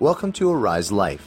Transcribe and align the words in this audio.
Welcome 0.00 0.32
to 0.32 0.50
Arise 0.50 0.90
Life, 0.90 1.24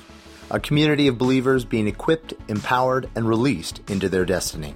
a 0.52 0.59
community 0.59 1.08
of 1.08 1.18
believers 1.18 1.64
being 1.64 1.88
equipped, 1.88 2.33
empowered, 2.50 3.09
and 3.16 3.25
released 3.25 3.79
into 3.90 4.09
their 4.09 4.25
destiny. 4.25 4.75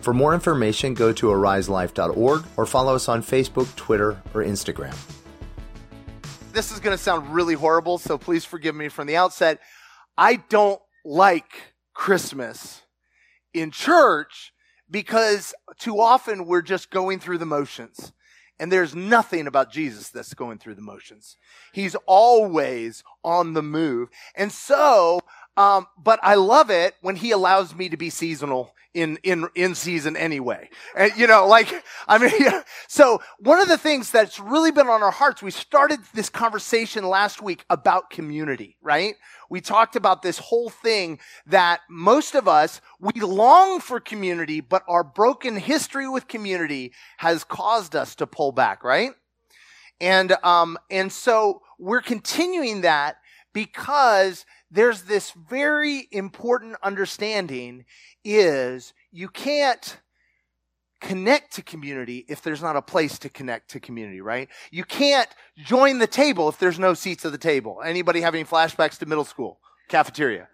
For 0.00 0.14
more 0.14 0.32
information, 0.32 0.94
go 0.94 1.12
to 1.12 1.26
ariselife.org 1.26 2.44
or 2.56 2.64
follow 2.64 2.94
us 2.94 3.10
on 3.10 3.22
Facebook, 3.22 3.76
Twitter, 3.76 4.22
or 4.32 4.42
Instagram. 4.42 4.96
This 6.54 6.72
is 6.72 6.80
going 6.80 6.96
to 6.96 7.02
sound 7.02 7.34
really 7.34 7.52
horrible, 7.52 7.98
so 7.98 8.16
please 8.16 8.46
forgive 8.46 8.74
me 8.74 8.88
from 8.88 9.06
the 9.06 9.16
outset. 9.16 9.60
I 10.16 10.36
don't 10.36 10.80
like 11.04 11.74
Christmas 11.92 12.80
in 13.52 13.72
church 13.72 14.54
because 14.90 15.52
too 15.78 16.00
often 16.00 16.46
we're 16.46 16.62
just 16.62 16.90
going 16.90 17.20
through 17.20 17.38
the 17.38 17.46
motions. 17.46 18.14
And 18.62 18.70
there's 18.70 18.94
nothing 18.94 19.48
about 19.48 19.72
Jesus 19.72 20.10
that's 20.10 20.34
going 20.34 20.58
through 20.58 20.76
the 20.76 20.82
motions. 20.82 21.36
He's 21.72 21.96
always 22.06 23.02
on 23.24 23.54
the 23.54 23.62
move. 23.62 24.08
And 24.36 24.52
so, 24.52 25.18
um, 25.56 25.86
but 25.98 26.18
I 26.22 26.36
love 26.36 26.70
it 26.70 26.94
when 27.02 27.16
he 27.16 27.30
allows 27.30 27.74
me 27.74 27.88
to 27.90 27.96
be 27.96 28.10
seasonal 28.10 28.74
in, 28.94 29.18
in, 29.22 29.48
in 29.54 29.74
season 29.74 30.16
anyway. 30.16 30.68
And, 30.96 31.12
you 31.16 31.26
know, 31.26 31.46
like, 31.46 31.82
I 32.06 32.18
mean, 32.18 32.32
so 32.88 33.22
one 33.38 33.60
of 33.60 33.68
the 33.68 33.78
things 33.78 34.10
that's 34.10 34.38
really 34.38 34.70
been 34.70 34.88
on 34.88 35.02
our 35.02 35.10
hearts, 35.10 35.42
we 35.42 35.50
started 35.50 36.00
this 36.14 36.28
conversation 36.28 37.04
last 37.08 37.42
week 37.42 37.64
about 37.70 38.10
community, 38.10 38.76
right? 38.82 39.14
We 39.48 39.60
talked 39.60 39.96
about 39.96 40.22
this 40.22 40.38
whole 40.38 40.70
thing 40.70 41.18
that 41.46 41.80
most 41.88 42.34
of 42.34 42.48
us, 42.48 42.80
we 43.00 43.20
long 43.20 43.80
for 43.80 44.00
community, 44.00 44.60
but 44.60 44.82
our 44.88 45.04
broken 45.04 45.56
history 45.56 46.08
with 46.08 46.28
community 46.28 46.92
has 47.18 47.44
caused 47.44 47.96
us 47.96 48.14
to 48.16 48.26
pull 48.26 48.52
back, 48.52 48.84
right? 48.84 49.12
And, 50.00 50.32
um, 50.42 50.78
and 50.90 51.12
so 51.12 51.62
we're 51.78 52.02
continuing 52.02 52.82
that 52.82 53.16
because 53.52 54.44
there's 54.72 55.02
this 55.02 55.32
very 55.50 56.08
important 56.10 56.76
understanding 56.82 57.84
is 58.24 58.94
you 59.12 59.28
can't 59.28 59.98
connect 60.98 61.54
to 61.54 61.62
community 61.62 62.24
if 62.28 62.40
there's 62.40 62.62
not 62.62 62.74
a 62.74 62.82
place 62.82 63.18
to 63.18 63.28
connect 63.28 63.70
to 63.70 63.80
community, 63.80 64.22
right? 64.22 64.48
You 64.70 64.84
can't 64.84 65.28
join 65.58 65.98
the 65.98 66.06
table 66.06 66.48
if 66.48 66.58
there's 66.58 66.78
no 66.78 66.94
seats 66.94 67.26
at 67.26 67.32
the 67.32 67.38
table. 67.38 67.82
Anybody 67.84 68.22
having 68.22 68.46
flashbacks 68.46 68.98
to 68.98 69.06
middle 69.06 69.24
school 69.24 69.60
cafeteria? 69.88 70.48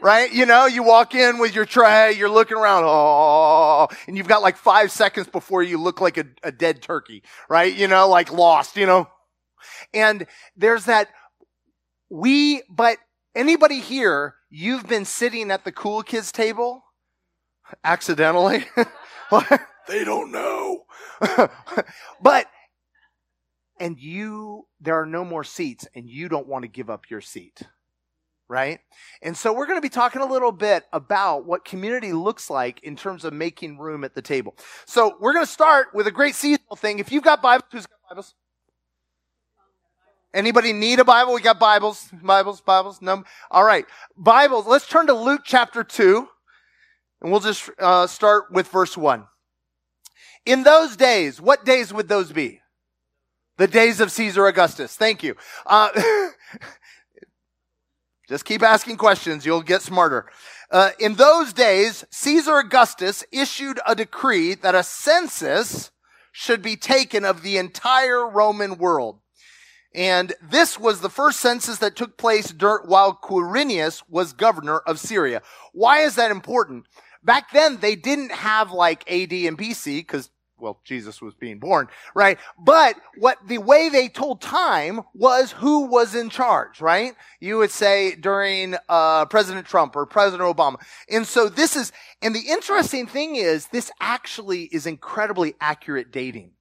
Right? 0.00 0.32
You 0.32 0.46
know, 0.46 0.66
you 0.66 0.84
walk 0.84 1.16
in 1.16 1.38
with 1.38 1.54
your 1.54 1.64
tray, 1.64 2.12
you're 2.12 2.30
looking 2.30 2.56
around, 2.56 2.84
oh, 2.86 3.88
and 4.06 4.16
you've 4.16 4.28
got 4.28 4.42
like 4.42 4.56
five 4.56 4.92
seconds 4.92 5.26
before 5.26 5.62
you 5.62 5.76
look 5.76 6.00
like 6.00 6.16
a, 6.16 6.24
a 6.44 6.52
dead 6.52 6.80
turkey, 6.80 7.24
right? 7.50 7.74
You 7.74 7.88
know, 7.88 8.08
like 8.08 8.32
lost, 8.32 8.76
you 8.76 8.86
know? 8.86 9.08
And 9.92 10.26
there's 10.56 10.84
that, 10.84 11.08
we, 12.08 12.62
but 12.70 12.98
anybody 13.38 13.80
here, 13.80 14.34
you've 14.50 14.86
been 14.86 15.04
sitting 15.04 15.50
at 15.50 15.64
the 15.64 15.72
cool 15.72 16.02
kids 16.02 16.32
table 16.32 16.84
accidentally. 17.84 18.66
they 19.88 20.04
don't 20.04 20.32
know. 20.32 20.84
but, 22.22 22.46
and 23.78 23.98
you, 23.98 24.66
there 24.80 25.00
are 25.00 25.06
no 25.06 25.24
more 25.24 25.44
seats 25.44 25.86
and 25.94 26.10
you 26.10 26.28
don't 26.28 26.48
want 26.48 26.62
to 26.64 26.68
give 26.68 26.90
up 26.90 27.08
your 27.08 27.20
seat. 27.20 27.62
Right? 28.50 28.80
And 29.22 29.36
so 29.36 29.52
we're 29.52 29.66
going 29.66 29.76
to 29.76 29.82
be 29.82 29.90
talking 29.90 30.22
a 30.22 30.26
little 30.26 30.52
bit 30.52 30.84
about 30.92 31.44
what 31.44 31.66
community 31.66 32.14
looks 32.14 32.48
like 32.48 32.82
in 32.82 32.96
terms 32.96 33.26
of 33.26 33.34
making 33.34 33.78
room 33.78 34.04
at 34.04 34.14
the 34.14 34.22
table. 34.22 34.56
So 34.86 35.16
we're 35.20 35.34
going 35.34 35.44
to 35.44 35.52
start 35.52 35.88
with 35.92 36.06
a 36.06 36.10
great 36.10 36.34
seasonal 36.34 36.76
thing. 36.76 36.98
If 36.98 37.12
you've 37.12 37.22
got 37.22 37.42
Bibles, 37.42 37.68
who's 37.70 37.86
got 37.86 37.98
Bibles? 38.08 38.34
Anybody 40.34 40.74
need 40.74 40.98
a 40.98 41.04
Bible? 41.04 41.32
We 41.32 41.40
got 41.40 41.58
Bibles, 41.58 42.08
Bibles, 42.22 42.60
Bibles. 42.60 43.00
No. 43.00 43.24
All 43.50 43.64
right. 43.64 43.86
Bibles. 44.16 44.66
Let's 44.66 44.86
turn 44.86 45.06
to 45.06 45.14
Luke 45.14 45.40
chapter 45.44 45.82
2. 45.82 46.28
And 47.22 47.30
we'll 47.30 47.40
just 47.40 47.70
uh, 47.78 48.06
start 48.06 48.52
with 48.52 48.68
verse 48.68 48.96
1. 48.96 49.24
In 50.44 50.62
those 50.62 50.96
days, 50.96 51.40
what 51.40 51.64
days 51.64 51.92
would 51.92 52.08
those 52.08 52.30
be? 52.32 52.60
The 53.56 53.66
days 53.66 54.00
of 54.00 54.12
Caesar 54.12 54.46
Augustus. 54.46 54.94
Thank 54.94 55.22
you. 55.22 55.34
Uh, 55.66 55.88
just 58.28 58.44
keep 58.44 58.62
asking 58.62 58.98
questions. 58.98 59.46
You'll 59.46 59.62
get 59.62 59.82
smarter. 59.82 60.26
Uh, 60.70 60.90
in 61.00 61.14
those 61.14 61.54
days, 61.54 62.04
Caesar 62.10 62.58
Augustus 62.58 63.24
issued 63.32 63.80
a 63.86 63.94
decree 63.94 64.54
that 64.54 64.74
a 64.74 64.82
census 64.82 65.90
should 66.32 66.60
be 66.60 66.76
taken 66.76 67.24
of 67.24 67.42
the 67.42 67.56
entire 67.56 68.28
Roman 68.28 68.76
world. 68.76 69.20
And 69.94 70.34
this 70.42 70.78
was 70.78 71.00
the 71.00 71.08
first 71.08 71.40
census 71.40 71.78
that 71.78 71.96
took 71.96 72.16
place 72.16 72.52
while 72.52 73.18
Quirinius 73.20 74.02
was 74.08 74.32
governor 74.32 74.78
of 74.80 75.00
Syria. 75.00 75.42
Why 75.72 76.00
is 76.00 76.16
that 76.16 76.30
important? 76.30 76.86
Back 77.24 77.52
then, 77.52 77.78
they 77.78 77.96
didn't 77.96 78.32
have 78.32 78.70
like 78.70 79.10
AD 79.10 79.32
and 79.32 79.58
BC 79.58 80.00
because 80.00 80.30
well, 80.60 80.80
Jesus 80.84 81.22
was 81.22 81.34
being 81.34 81.58
born, 81.58 81.88
right? 82.14 82.38
But 82.58 82.96
what 83.16 83.38
the 83.46 83.58
way 83.58 83.88
they 83.88 84.08
told 84.08 84.40
time 84.40 85.02
was 85.14 85.52
who 85.52 85.86
was 85.86 86.14
in 86.14 86.30
charge, 86.30 86.80
right? 86.80 87.14
You 87.40 87.58
would 87.58 87.70
say 87.70 88.14
during 88.16 88.76
uh, 88.88 89.26
President 89.26 89.66
Trump 89.66 89.94
or 89.96 90.06
President 90.06 90.42
Obama. 90.42 90.76
And 91.08 91.26
so 91.26 91.48
this 91.48 91.76
is, 91.76 91.92
and 92.22 92.34
the 92.34 92.48
interesting 92.48 93.06
thing 93.06 93.36
is, 93.36 93.68
this 93.68 93.90
actually 94.00 94.64
is 94.64 94.86
incredibly 94.86 95.54
accurate 95.60 96.10
dating. 96.10 96.52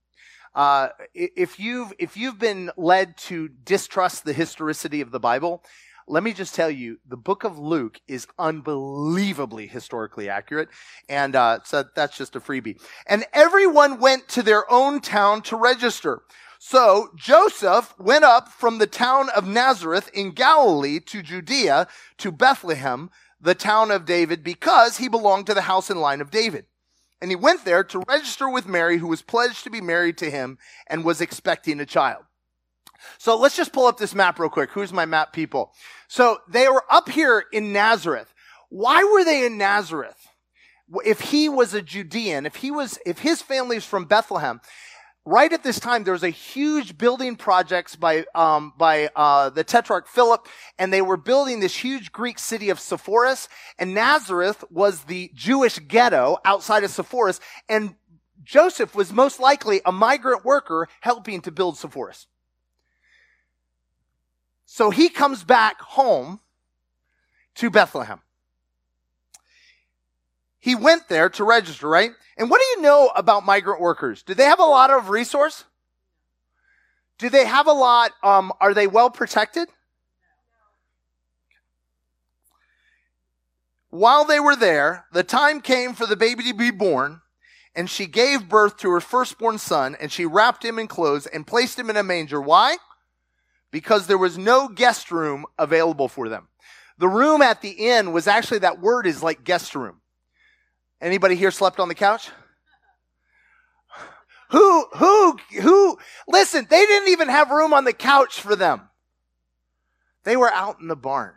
Uh, 0.57 0.89
if 1.13 1.59
you've 1.59 1.93
if 1.99 2.17
you've 2.17 2.39
been 2.39 2.71
led 2.75 3.15
to 3.15 3.47
distrust 3.47 4.25
the 4.25 4.33
historicity 4.33 5.01
of 5.01 5.11
the 5.11 5.19
Bible, 5.19 5.63
let 6.07 6.23
me 6.23 6.33
just 6.33 6.55
tell 6.55 6.71
you, 6.71 6.97
the 7.07 7.15
book 7.15 7.43
of 7.43 7.59
Luke 7.59 8.01
is 8.07 8.25
unbelievably 8.39 9.67
historically 9.67 10.29
accurate. 10.29 10.69
And 11.07 11.35
uh, 11.35 11.59
so 11.63 11.83
that's 11.95 12.17
just 12.17 12.35
a 12.35 12.39
freebie. 12.39 12.81
And 13.05 13.25
everyone 13.33 13.99
went 13.99 14.27
to 14.29 14.41
their 14.41 14.69
own 14.71 14.99
town 14.99 15.43
to 15.43 15.55
register. 15.55 16.23
So 16.57 17.09
Joseph 17.15 17.93
went 17.99 18.23
up 18.23 18.49
from 18.49 18.79
the 18.79 18.87
town 18.87 19.29
of 19.35 19.47
Nazareth 19.47 20.09
in 20.11 20.31
Galilee 20.31 20.99
to 21.01 21.21
Judea 21.21 21.87
to 22.17 22.31
Bethlehem, 22.31 23.11
the 23.39 23.53
town 23.53 23.91
of 23.91 24.05
David, 24.05 24.43
because 24.43 24.97
he 24.97 25.07
belonged 25.07 25.45
to 25.45 25.53
the 25.53 25.61
house 25.61 25.91
and 25.91 26.01
line 26.01 26.19
of 26.19 26.31
David. 26.31 26.65
And 27.21 27.31
he 27.31 27.35
went 27.35 27.65
there 27.65 27.83
to 27.85 28.03
register 28.07 28.49
with 28.49 28.67
Mary, 28.67 28.97
who 28.97 29.07
was 29.07 29.21
pledged 29.21 29.63
to 29.63 29.69
be 29.69 29.81
married 29.81 30.17
to 30.19 30.29
him 30.29 30.57
and 30.87 31.03
was 31.03 31.21
expecting 31.21 31.79
a 31.79 31.85
child. 31.85 32.23
So 33.17 33.37
let's 33.37 33.55
just 33.55 33.73
pull 33.73 33.87
up 33.87 33.97
this 33.97 34.15
map 34.15 34.39
real 34.39 34.49
quick. 34.49 34.71
Who's 34.71 34.93
my 34.93 35.05
map 35.05 35.33
people? 35.33 35.73
So 36.07 36.39
they 36.47 36.67
were 36.67 36.83
up 36.89 37.09
here 37.09 37.45
in 37.51 37.73
Nazareth. 37.73 38.33
Why 38.69 39.03
were 39.03 39.23
they 39.23 39.45
in 39.45 39.57
Nazareth? 39.57 40.27
If 41.05 41.19
he 41.19 41.49
was 41.49 41.73
a 41.73 41.81
Judean, 41.81 42.45
if 42.45 42.57
he 42.57 42.71
was, 42.71 42.97
if 43.05 43.19
his 43.19 43.41
family 43.41 43.77
is 43.77 43.85
from 43.85 44.05
Bethlehem, 44.05 44.61
right 45.27 45.51
at 45.51 45.61
this 45.61 45.79
time 45.79 46.03
there 46.03 46.13
was 46.13 46.23
a 46.23 46.29
huge 46.29 46.97
building 46.97 47.35
projects 47.35 47.95
by 47.95 48.25
um, 48.33 48.73
by 48.77 49.09
uh, 49.15 49.49
the 49.49 49.63
Tetrarch 49.63 50.07
Philip, 50.07 50.47
and 50.79 50.91
they 50.91 51.01
were 51.01 51.17
building 51.17 51.59
this 51.59 51.75
huge 51.75 52.11
Greek 52.11 52.39
city 52.39 52.69
of 52.69 52.79
Sepphoris, 52.79 53.49
and 53.77 53.93
Nazareth 53.93 54.63
was 54.71 55.03
the 55.03 55.29
Jewish 55.35 55.79
ghetto 55.79 56.37
outside 56.45 56.83
of 56.83 56.91
Sepphoris, 56.91 57.41
and 57.67 57.95
Joseph 58.43 58.95
was 58.95 59.11
most 59.11 59.39
likely 59.39 59.81
a 59.85 59.91
migrant 59.91 60.45
worker 60.45 60.87
helping 61.01 61.41
to 61.41 61.51
build 61.51 61.77
Sepphoris. 61.77 62.27
So 64.65 64.89
he 64.89 65.09
comes 65.09 65.43
back 65.43 65.81
home 65.81 66.39
to 67.55 67.69
Bethlehem. 67.69 68.21
He 70.59 70.75
went 70.75 71.07
there 71.07 71.29
to 71.29 71.43
register, 71.43 71.87
right? 71.87 72.11
And 72.37 72.49
what 72.49 72.59
do 72.59 72.65
you 72.75 72.81
know 72.81 73.11
about 73.15 73.45
migrant 73.45 73.81
workers? 73.81 74.23
Do 74.23 74.33
they 74.33 74.45
have 74.45 74.59
a 74.59 74.63
lot 74.63 74.91
of 74.91 75.09
resource? 75.09 75.65
Do 77.17 77.29
they 77.29 77.45
have 77.45 77.67
a 77.67 77.71
lot, 77.71 78.11
um, 78.23 78.51
are 78.59 78.73
they 78.73 78.87
well 78.87 79.09
protected? 79.09 79.69
While 83.89 84.25
they 84.25 84.39
were 84.39 84.55
there, 84.55 85.05
the 85.13 85.23
time 85.23 85.61
came 85.61 85.93
for 85.93 86.05
the 86.05 86.15
baby 86.15 86.43
to 86.43 86.53
be 86.53 86.71
born, 86.71 87.21
and 87.73 87.89
she 87.89 88.05
gave 88.05 88.49
birth 88.49 88.77
to 88.77 88.91
her 88.91 88.99
firstborn 88.99 89.57
son, 89.57 89.95
and 89.99 90.11
she 90.11 90.25
wrapped 90.25 90.63
him 90.63 90.77
in 90.77 90.87
clothes 90.87 91.25
and 91.25 91.47
placed 91.47 91.79
him 91.79 91.89
in 91.89 91.97
a 91.97 92.03
manger. 92.03 92.41
Why? 92.41 92.77
because 93.71 94.07
there 94.07 94.17
was 94.17 94.37
no 94.37 94.67
guest 94.67 95.11
room 95.11 95.45
available 95.57 96.07
for 96.07 96.29
them. 96.29 96.47
The 96.97 97.07
room 97.07 97.41
at 97.41 97.61
the 97.61 97.71
inn 97.71 98.11
was 98.11 98.27
actually 98.27 98.59
that 98.59 98.81
word 98.81 99.05
is 99.05 99.21
like 99.21 99.43
guest 99.43 99.75
room. 99.75 100.01
Anybody 101.01 101.35
here 101.35 101.51
slept 101.51 101.79
on 101.79 101.87
the 101.87 101.95
couch? 101.95 102.29
Who, 104.49 104.85
who, 104.95 105.37
who, 105.61 105.97
listen, 106.27 106.65
they 106.69 106.85
didn't 106.85 107.09
even 107.09 107.27
have 107.27 107.51
room 107.51 107.73
on 107.73 107.83
the 107.83 107.93
couch 107.93 108.39
for 108.39 108.55
them. 108.55 108.89
They 110.23 110.37
were 110.37 110.51
out 110.51 110.79
in 110.79 110.87
the 110.87 110.95
barn. 110.95 111.33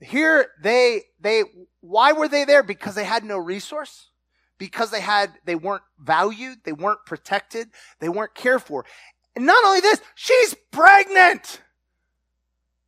Here, 0.00 0.48
they, 0.62 1.02
they, 1.20 1.42
why 1.80 2.12
were 2.12 2.28
they 2.28 2.44
there? 2.44 2.62
Because 2.62 2.94
they 2.94 3.04
had 3.04 3.24
no 3.24 3.38
resource? 3.38 4.10
Because 4.58 4.90
they 4.90 5.00
had, 5.00 5.32
they 5.44 5.54
weren't 5.54 5.82
valued, 5.98 6.58
they 6.64 6.72
weren't 6.72 7.04
protected, 7.04 7.68
they 7.98 8.08
weren't 8.08 8.34
cared 8.34 8.62
for. 8.62 8.84
And 9.34 9.44
not 9.44 9.64
only 9.64 9.80
this, 9.80 10.00
she's 10.14 10.54
pregnant. 10.70 11.60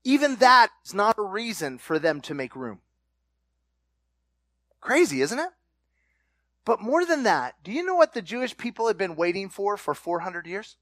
even 0.04 0.36
that 0.36 0.70
is 0.86 0.94
not 0.94 1.18
a 1.18 1.22
reason 1.22 1.76
for 1.76 1.98
them 1.98 2.20
to 2.22 2.34
make 2.34 2.56
room. 2.56 2.80
Crazy, 4.80 5.20
isn't 5.22 5.38
it? 5.38 5.50
But 6.64 6.80
more 6.80 7.04
than 7.04 7.22
that, 7.22 7.54
do 7.62 7.72
you 7.72 7.84
know 7.84 7.94
what 7.94 8.12
the 8.12 8.22
Jewish 8.22 8.56
people 8.56 8.88
had 8.88 8.98
been 8.98 9.16
waiting 9.16 9.48
for 9.48 9.76
for 9.76 9.94
400 9.94 10.46
years? 10.46 10.76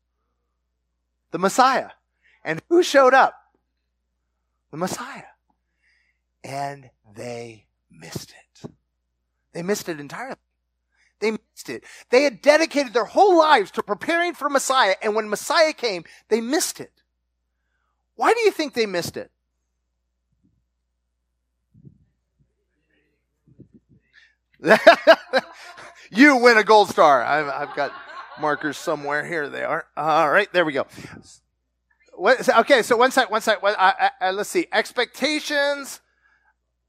The 1.31 1.39
Messiah. 1.39 1.91
And 2.45 2.61
who 2.69 2.83
showed 2.83 3.15
up? 3.15 3.35
The 4.71 4.77
Messiah. 4.77 5.23
And 6.43 6.91
they 7.15 7.67
missed 7.91 8.31
it. 8.31 8.71
They 9.53 9.63
missed 9.63 9.89
it 9.89 10.01
entirely. 10.01 10.37
They 11.21 11.31
missed 11.31 11.71
it. 11.71 11.85
They 12.11 12.25
had 12.25 12.43
dedicated 12.43 12.93
their 12.93 13.05
whole 13.05 13.39
lives 13.39 13.71
to 13.73 13.83
preparing 13.83 14.35
for 14.35 14.51
Messiah, 14.51 14.97
and 15.03 15.15
when 15.15 15.31
Messiah 15.31 15.73
came, 15.73 16.05
they 16.29 16.41
missed 16.41 16.79
it. 16.81 17.03
Why 18.17 18.35
do 18.35 18.41
you 18.41 18.51
think 18.51 18.75
they 18.75 18.87
missed 18.87 19.17
it? 19.17 19.31
you 26.11 26.37
win 26.37 26.57
a 26.57 26.65
gold 26.65 26.89
star. 26.89 27.23
I've, 27.23 27.49
I've, 27.49 27.77
got 27.77 27.93
markers 28.41 28.77
somewhere. 28.77 29.25
Here 29.25 29.49
they 29.49 29.65
are. 29.65 29.87
All 29.97 30.31
right, 30.31 30.51
there 30.53 30.65
we 30.65 30.73
go. 30.73 30.87
What, 32.15 32.49
okay, 32.49 32.83
so 32.83 32.97
one 32.97 33.11
sec, 33.11 33.31
one. 33.31 33.43
What, 33.61 33.79
uh, 33.79 34.11
uh, 34.21 34.33
let's 34.33 34.49
see. 34.49 34.67
Expectations. 34.73 36.01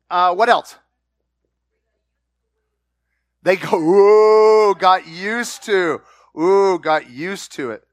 Uh, 0.09 0.33
what 0.33 0.49
else? 0.49 0.75
They 3.43 3.55
go, 3.55 3.77
ooh, 3.77 4.75
got 4.75 5.07
used 5.07 5.63
to. 5.63 6.01
Ooh, 6.37 6.79
got 6.79 7.09
used 7.09 7.51
to 7.53 7.71
it. 7.71 7.83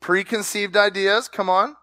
Preconceived 0.00 0.76
ideas, 0.76 1.28
come 1.28 1.48
on. 1.48 1.76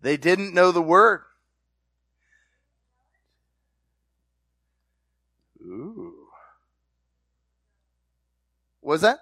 They 0.00 0.16
didn't 0.16 0.54
know 0.54 0.70
the 0.70 0.82
word. 0.82 1.22
Was 8.84 9.00
that? 9.00 9.18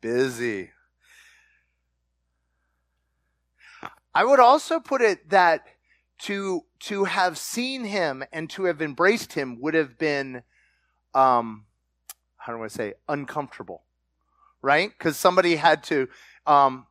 Busy. 0.00 0.70
I 4.14 4.24
would 4.24 4.38
also 4.38 4.78
put 4.78 5.02
it 5.02 5.28
that 5.30 5.66
to 6.20 6.62
to 6.78 7.04
have 7.04 7.36
seen 7.36 7.84
him 7.84 8.22
and 8.32 8.48
to 8.50 8.64
have 8.64 8.80
embraced 8.80 9.32
him 9.32 9.60
would 9.60 9.74
have 9.74 9.98
been 9.98 10.44
um 11.14 11.66
how 12.36 12.56
do 12.56 12.62
I 12.62 12.68
say 12.68 12.94
uncomfortable. 13.08 13.82
Right? 14.62 14.90
Because 14.96 15.16
somebody 15.16 15.56
had 15.56 15.82
to 15.84 16.08
um 16.46 16.86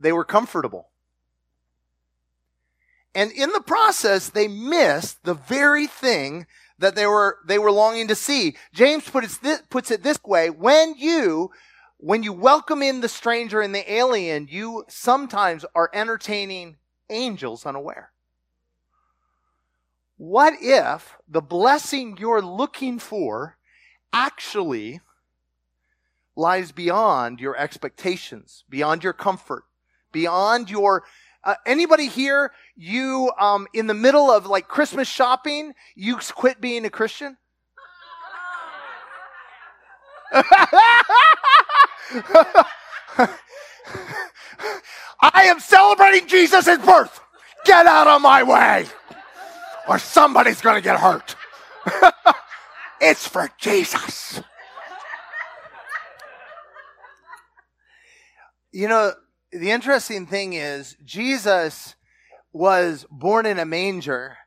they 0.00 0.12
were 0.12 0.24
comfortable. 0.24 0.88
And 3.14 3.32
in 3.32 3.52
the 3.52 3.60
process, 3.60 4.30
they 4.30 4.48
missed 4.48 5.24
the 5.24 5.34
very 5.34 5.86
thing 5.86 6.46
that 6.78 6.94
they 6.94 7.06
were, 7.06 7.38
they 7.46 7.58
were 7.58 7.70
longing 7.70 8.08
to 8.08 8.14
see. 8.14 8.56
James 8.72 9.08
puts 9.08 9.38
it, 9.42 9.70
puts 9.70 9.90
it 9.90 10.02
this 10.02 10.18
way, 10.24 10.50
when 10.50 10.94
you, 10.96 11.50
when 11.98 12.22
you 12.22 12.32
welcome 12.32 12.82
in 12.82 13.00
the 13.00 13.08
stranger 13.08 13.60
and 13.60 13.74
the 13.74 13.90
alien, 13.92 14.48
you 14.50 14.84
sometimes 14.88 15.64
are 15.74 15.90
entertaining 15.92 16.76
angels 17.08 17.64
unaware. 17.64 18.12
What 20.18 20.54
if 20.60 21.16
the 21.28 21.42
blessing 21.42 22.16
you're 22.18 22.42
looking 22.42 22.98
for 22.98 23.58
actually 24.12 25.00
lies 26.34 26.72
beyond 26.72 27.40
your 27.40 27.56
expectations, 27.56 28.64
beyond 28.68 29.02
your 29.02 29.12
comfort, 29.12 29.64
beyond 30.12 30.70
your 30.70 31.04
uh, 31.46 31.54
anybody 31.64 32.08
here, 32.08 32.50
you 32.74 33.30
um, 33.38 33.68
in 33.72 33.86
the 33.86 33.94
middle 33.94 34.30
of 34.30 34.46
like 34.46 34.66
Christmas 34.66 35.06
shopping, 35.06 35.72
you 35.94 36.18
quit 36.34 36.60
being 36.60 36.84
a 36.84 36.90
Christian? 36.90 37.36
I 45.22 45.44
am 45.44 45.60
celebrating 45.60 46.26
Jesus' 46.26 46.78
birth. 46.78 47.20
Get 47.64 47.86
out 47.86 48.08
of 48.08 48.20
my 48.20 48.42
way, 48.42 48.86
or 49.88 50.00
somebody's 50.00 50.60
going 50.60 50.74
to 50.74 50.82
get 50.82 50.98
hurt. 50.98 51.36
it's 53.00 53.26
for 53.26 53.48
Jesus. 53.56 54.40
You 58.72 58.88
know, 58.88 59.12
the 59.52 59.70
interesting 59.70 60.26
thing 60.26 60.52
is 60.52 60.96
Jesus 61.04 61.94
was 62.52 63.06
born 63.10 63.46
in 63.46 63.58
a 63.58 63.64
manger 63.64 64.38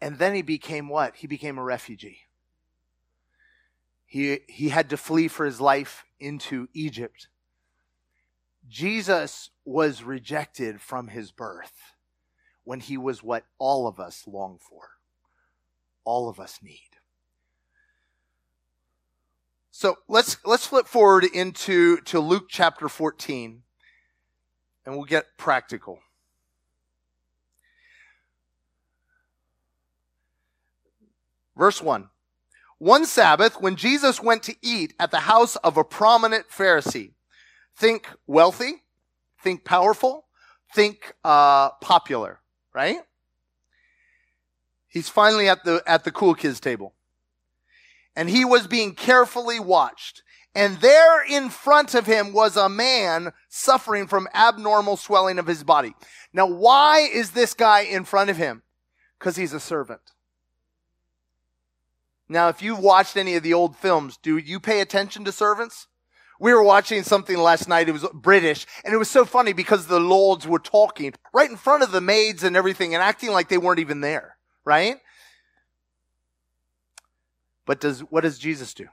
and 0.00 0.18
then 0.18 0.34
he 0.34 0.42
became 0.42 0.88
what? 0.88 1.16
He 1.16 1.26
became 1.26 1.58
a 1.58 1.62
refugee. 1.62 2.18
He, 4.06 4.40
he 4.48 4.68
had 4.68 4.90
to 4.90 4.96
flee 4.96 5.28
for 5.28 5.46
his 5.46 5.60
life 5.60 6.04
into 6.20 6.68
Egypt. 6.74 7.28
Jesus 8.68 9.50
was 9.64 10.02
rejected 10.02 10.80
from 10.80 11.08
his 11.08 11.32
birth 11.32 11.72
when 12.64 12.80
he 12.80 12.96
was 12.96 13.22
what 13.22 13.44
all 13.58 13.86
of 13.86 13.98
us 13.98 14.24
long 14.26 14.58
for, 14.58 14.90
all 16.04 16.28
of 16.28 16.38
us 16.38 16.60
need. 16.62 16.80
So 19.70 19.96
let's 20.06 20.36
let's 20.44 20.66
flip 20.66 20.86
forward 20.86 21.24
into 21.24 21.96
to 22.02 22.20
Luke 22.20 22.46
chapter 22.48 22.88
14 22.88 23.64
and 24.84 24.96
we'll 24.96 25.04
get 25.04 25.36
practical. 25.36 26.00
Verse 31.56 31.80
1. 31.80 32.08
One 32.78 33.06
Sabbath, 33.06 33.60
when 33.60 33.76
Jesus 33.76 34.20
went 34.20 34.42
to 34.42 34.56
eat 34.60 34.94
at 34.98 35.10
the 35.10 35.20
house 35.20 35.56
of 35.56 35.76
a 35.76 35.84
prominent 35.84 36.48
Pharisee, 36.50 37.12
think 37.76 38.08
wealthy, 38.26 38.82
think 39.40 39.64
powerful, 39.64 40.26
think 40.74 41.14
uh, 41.24 41.70
popular, 41.80 42.40
right? 42.74 42.98
He's 44.88 45.08
finally 45.08 45.48
at 45.48 45.64
the 45.64 45.82
at 45.86 46.04
the 46.04 46.10
cool 46.10 46.34
kids 46.34 46.60
table, 46.60 46.94
and 48.14 48.28
he 48.28 48.44
was 48.44 48.66
being 48.66 48.94
carefully 48.94 49.58
watched. 49.58 50.22
And 50.54 50.80
there 50.80 51.24
in 51.24 51.50
front 51.50 51.94
of 51.94 52.06
him 52.06 52.32
was 52.32 52.56
a 52.56 52.68
man 52.68 53.32
suffering 53.48 54.06
from 54.06 54.28
abnormal 54.32 54.96
swelling 54.96 55.38
of 55.38 55.48
his 55.48 55.64
body. 55.64 55.94
Now, 56.32 56.46
why 56.46 57.00
is 57.00 57.32
this 57.32 57.54
guy 57.54 57.80
in 57.80 58.04
front 58.04 58.30
of 58.30 58.36
him? 58.36 58.62
Because 59.18 59.36
he's 59.36 59.52
a 59.52 59.60
servant. 59.60 60.00
Now, 62.28 62.48
if 62.48 62.62
you've 62.62 62.78
watched 62.78 63.16
any 63.16 63.34
of 63.34 63.42
the 63.42 63.54
old 63.54 63.76
films, 63.76 64.16
do 64.16 64.36
you 64.36 64.60
pay 64.60 64.80
attention 64.80 65.24
to 65.24 65.32
servants? 65.32 65.88
We 66.40 66.52
were 66.52 66.62
watching 66.62 67.02
something 67.02 67.36
last 67.36 67.68
night. 67.68 67.88
It 67.88 67.92
was 67.92 68.06
British, 68.12 68.66
and 68.84 68.94
it 68.94 68.96
was 68.96 69.10
so 69.10 69.24
funny 69.24 69.52
because 69.52 69.86
the 69.86 70.00
lords 70.00 70.46
were 70.46 70.58
talking 70.58 71.14
right 71.32 71.50
in 71.50 71.56
front 71.56 71.82
of 71.82 71.92
the 71.92 72.00
maids 72.00 72.42
and 72.42 72.56
everything 72.56 72.94
and 72.94 73.02
acting 73.02 73.30
like 73.30 73.48
they 73.48 73.58
weren't 73.58 73.80
even 73.80 74.00
there, 74.00 74.36
right? 74.64 74.96
But 77.66 77.80
does, 77.80 78.00
what 78.00 78.22
does 78.22 78.38
Jesus 78.38 78.74
do? 78.74 78.88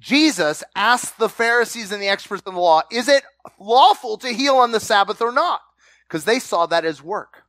Jesus 0.00 0.64
asked 0.74 1.18
the 1.18 1.28
Pharisees 1.28 1.92
and 1.92 2.02
the 2.02 2.08
experts 2.08 2.42
in 2.46 2.54
the 2.54 2.60
law, 2.60 2.82
is 2.90 3.06
it 3.06 3.22
lawful 3.58 4.16
to 4.18 4.28
heal 4.28 4.56
on 4.56 4.72
the 4.72 4.80
Sabbath 4.80 5.20
or 5.20 5.30
not? 5.30 5.60
Because 6.08 6.24
they 6.24 6.38
saw 6.38 6.66
that 6.66 6.86
as 6.86 7.02
work. 7.02 7.44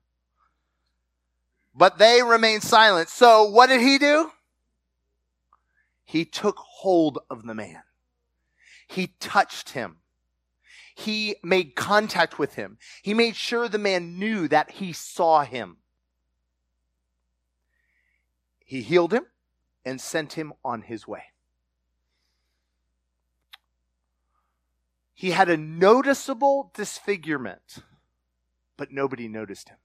But 1.73 1.97
they 1.97 2.21
remained 2.21 2.63
silent. 2.63 3.07
So 3.07 3.45
what 3.45 3.67
did 3.67 3.79
he 3.79 3.97
do? 3.97 4.31
He 6.03 6.25
took 6.25 6.57
hold 6.57 7.19
of 7.29 7.45
the 7.45 7.55
man. 7.55 7.83
He 8.85 9.13
touched 9.21 9.69
him. 9.69 9.99
He 10.93 11.37
made 11.41 11.75
contact 11.75 12.37
with 12.37 12.55
him. 12.55 12.77
He 13.01 13.13
made 13.13 13.37
sure 13.37 13.69
the 13.69 13.77
man 13.77 14.19
knew 14.19 14.49
that 14.49 14.71
he 14.71 14.91
saw 14.91 15.45
him. 15.45 15.77
He 18.65 18.81
healed 18.81 19.13
him 19.13 19.25
and 19.85 20.01
sent 20.01 20.33
him 20.33 20.51
on 20.65 20.81
his 20.81 21.07
way. 21.07 21.30
He 25.21 25.29
had 25.29 25.49
a 25.49 25.55
noticeable 25.55 26.71
disfigurement, 26.73 27.83
but 28.75 28.91
nobody 28.91 29.27
noticed 29.27 29.69
him. 29.69 29.77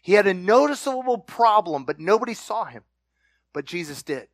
He 0.00 0.14
had 0.14 0.26
a 0.26 0.32
noticeable 0.32 1.18
problem, 1.18 1.84
but 1.84 2.00
nobody 2.00 2.32
saw 2.32 2.64
him. 2.64 2.84
But 3.52 3.66
Jesus 3.66 4.02
did. 4.02 4.28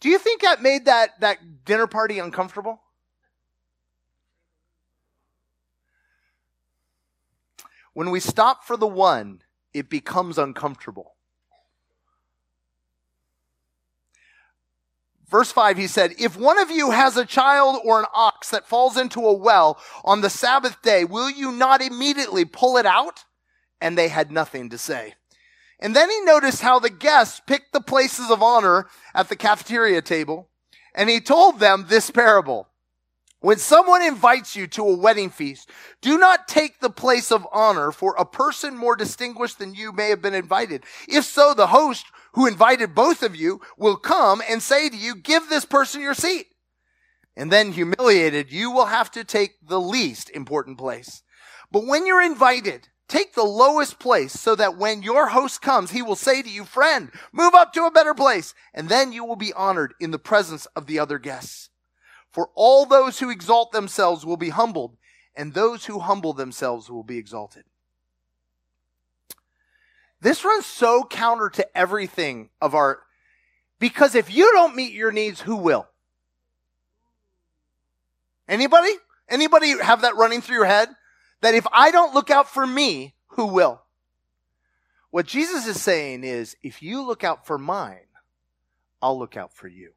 Do 0.00 0.08
you 0.08 0.18
think 0.18 0.42
that 0.42 0.62
made 0.62 0.86
that, 0.86 1.20
that 1.20 1.64
dinner 1.64 1.86
party 1.86 2.18
uncomfortable? 2.18 2.82
When 7.92 8.10
we 8.10 8.18
stop 8.18 8.64
for 8.64 8.76
the 8.76 8.88
one, 8.88 9.42
it 9.72 9.88
becomes 9.88 10.38
uncomfortable. 10.38 11.14
Verse 15.36 15.52
5, 15.52 15.76
he 15.76 15.86
said, 15.86 16.14
If 16.18 16.38
one 16.38 16.58
of 16.58 16.70
you 16.70 16.92
has 16.92 17.18
a 17.18 17.26
child 17.26 17.82
or 17.84 18.00
an 18.00 18.06
ox 18.14 18.48
that 18.48 18.66
falls 18.66 18.96
into 18.96 19.20
a 19.20 19.34
well 19.34 19.78
on 20.02 20.22
the 20.22 20.30
Sabbath 20.30 20.80
day, 20.80 21.04
will 21.04 21.28
you 21.28 21.52
not 21.52 21.82
immediately 21.82 22.46
pull 22.46 22.78
it 22.78 22.86
out? 22.86 23.26
And 23.78 23.98
they 23.98 24.08
had 24.08 24.32
nothing 24.32 24.70
to 24.70 24.78
say. 24.78 25.12
And 25.78 25.94
then 25.94 26.08
he 26.08 26.22
noticed 26.22 26.62
how 26.62 26.78
the 26.78 26.88
guests 26.88 27.42
picked 27.46 27.74
the 27.74 27.82
places 27.82 28.30
of 28.30 28.42
honor 28.42 28.86
at 29.14 29.28
the 29.28 29.36
cafeteria 29.36 30.00
table. 30.00 30.48
And 30.94 31.10
he 31.10 31.20
told 31.20 31.60
them 31.60 31.84
this 31.86 32.10
parable. 32.10 32.68
When 33.40 33.58
someone 33.58 34.00
invites 34.00 34.56
you 34.56 34.66
to 34.68 34.88
a 34.88 34.96
wedding 34.96 35.28
feast, 35.28 35.68
do 36.00 36.16
not 36.16 36.48
take 36.48 36.80
the 36.80 36.88
place 36.88 37.30
of 37.30 37.46
honor 37.52 37.92
for 37.92 38.14
a 38.16 38.24
person 38.24 38.74
more 38.74 38.96
distinguished 38.96 39.58
than 39.58 39.74
you 39.74 39.92
may 39.92 40.08
have 40.08 40.22
been 40.22 40.32
invited. 40.32 40.84
If 41.06 41.26
so, 41.26 41.52
the 41.52 41.66
host 41.66 42.06
who 42.36 42.46
invited 42.46 42.94
both 42.94 43.22
of 43.22 43.34
you 43.34 43.62
will 43.78 43.96
come 43.96 44.42
and 44.48 44.62
say 44.62 44.90
to 44.90 44.96
you, 44.96 45.16
give 45.16 45.48
this 45.48 45.64
person 45.64 46.02
your 46.02 46.14
seat. 46.14 46.46
And 47.34 47.50
then 47.50 47.72
humiliated, 47.72 48.52
you 48.52 48.70
will 48.70 48.86
have 48.86 49.10
to 49.12 49.24
take 49.24 49.54
the 49.66 49.80
least 49.80 50.30
important 50.30 50.76
place. 50.76 51.22
But 51.72 51.86
when 51.86 52.06
you're 52.06 52.22
invited, 52.22 52.88
take 53.08 53.34
the 53.34 53.42
lowest 53.42 53.98
place 53.98 54.34
so 54.34 54.54
that 54.54 54.76
when 54.76 55.02
your 55.02 55.28
host 55.28 55.62
comes, 55.62 55.90
he 55.90 56.02
will 56.02 56.14
say 56.14 56.42
to 56.42 56.48
you, 56.48 56.64
friend, 56.64 57.10
move 57.32 57.54
up 57.54 57.72
to 57.72 57.86
a 57.86 57.90
better 57.90 58.12
place. 58.12 58.54
And 58.74 58.90
then 58.90 59.12
you 59.12 59.24
will 59.24 59.36
be 59.36 59.54
honored 59.54 59.94
in 59.98 60.10
the 60.10 60.18
presence 60.18 60.66
of 60.76 60.86
the 60.86 60.98
other 60.98 61.18
guests. 61.18 61.70
For 62.30 62.50
all 62.54 62.84
those 62.84 63.18
who 63.18 63.30
exalt 63.30 63.72
themselves 63.72 64.26
will 64.26 64.36
be 64.36 64.50
humbled, 64.50 64.98
and 65.34 65.54
those 65.54 65.86
who 65.86 66.00
humble 66.00 66.34
themselves 66.34 66.90
will 66.90 67.02
be 67.02 67.16
exalted. 67.16 67.64
This 70.20 70.44
runs 70.44 70.66
so 70.66 71.04
counter 71.04 71.50
to 71.50 71.76
everything 71.76 72.50
of 72.60 72.74
our, 72.74 73.00
because 73.78 74.14
if 74.14 74.34
you 74.34 74.50
don't 74.52 74.74
meet 74.74 74.92
your 74.92 75.12
needs, 75.12 75.40
who 75.42 75.56
will? 75.56 75.86
Anybody? 78.48 78.92
Anybody 79.28 79.78
have 79.82 80.02
that 80.02 80.16
running 80.16 80.40
through 80.40 80.56
your 80.56 80.64
head? 80.64 80.88
That 81.42 81.54
if 81.54 81.66
I 81.72 81.90
don't 81.90 82.14
look 82.14 82.30
out 82.30 82.48
for 82.48 82.66
me, 82.66 83.14
who 83.28 83.46
will? 83.46 83.82
What 85.10 85.26
Jesus 85.26 85.66
is 85.66 85.80
saying 85.80 86.24
is, 86.24 86.56
if 86.62 86.82
you 86.82 87.06
look 87.06 87.24
out 87.24 87.46
for 87.46 87.58
mine, 87.58 88.06
I'll 89.02 89.18
look 89.18 89.36
out 89.36 89.52
for 89.52 89.68
you. 89.68 89.92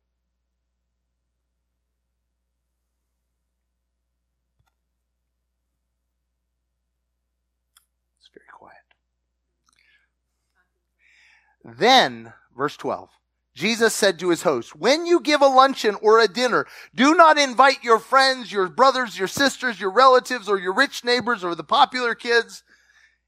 Then, 11.64 12.34
verse 12.56 12.78
12, 12.78 13.10
Jesus 13.54 13.94
said 13.94 14.20
to 14.20 14.30
his 14.30 14.44
host, 14.44 14.76
when 14.76 15.06
you 15.06 15.20
give 15.20 15.42
a 15.42 15.48
luncheon 15.48 15.96
or 16.02 16.20
a 16.20 16.28
dinner, 16.28 16.66
do 16.96 17.14
not 17.14 17.38
invite 17.38 17.84
your 17.84 18.00
friends, 18.00 18.52
your 18.52 18.70
brothers, 18.70 19.20
your 19.20 19.28
sisters, 19.28 19.80
your 19.80 19.92
relatives, 19.92 20.48
or 20.48 20.58
your 20.58 20.74
rich 20.74 21.04
neighbors, 21.04 21.44
or 21.44 21.56
the 21.56 21.64
popular 21.64 22.16
kids. 22.16 22.64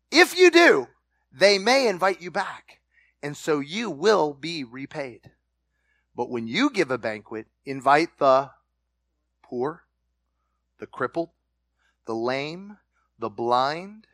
If 0.10 0.38
you 0.38 0.50
do, 0.50 0.88
they 1.32 1.58
may 1.58 1.88
invite 1.88 2.22
you 2.22 2.32
back, 2.32 2.80
and 3.22 3.36
so 3.36 3.60
you 3.60 3.90
will 3.90 4.34
be 4.34 4.64
repaid. 4.64 5.32
But 6.16 6.30
when 6.30 6.48
you 6.48 6.70
give 6.70 6.92
a 6.92 6.98
banquet, 6.98 7.48
invite 7.66 8.18
the 8.18 8.52
poor, 9.42 9.84
the 10.80 10.88
crippled, 10.88 11.30
the 12.06 12.16
lame, 12.16 12.78
the 13.20 13.30
blind, 13.30 14.08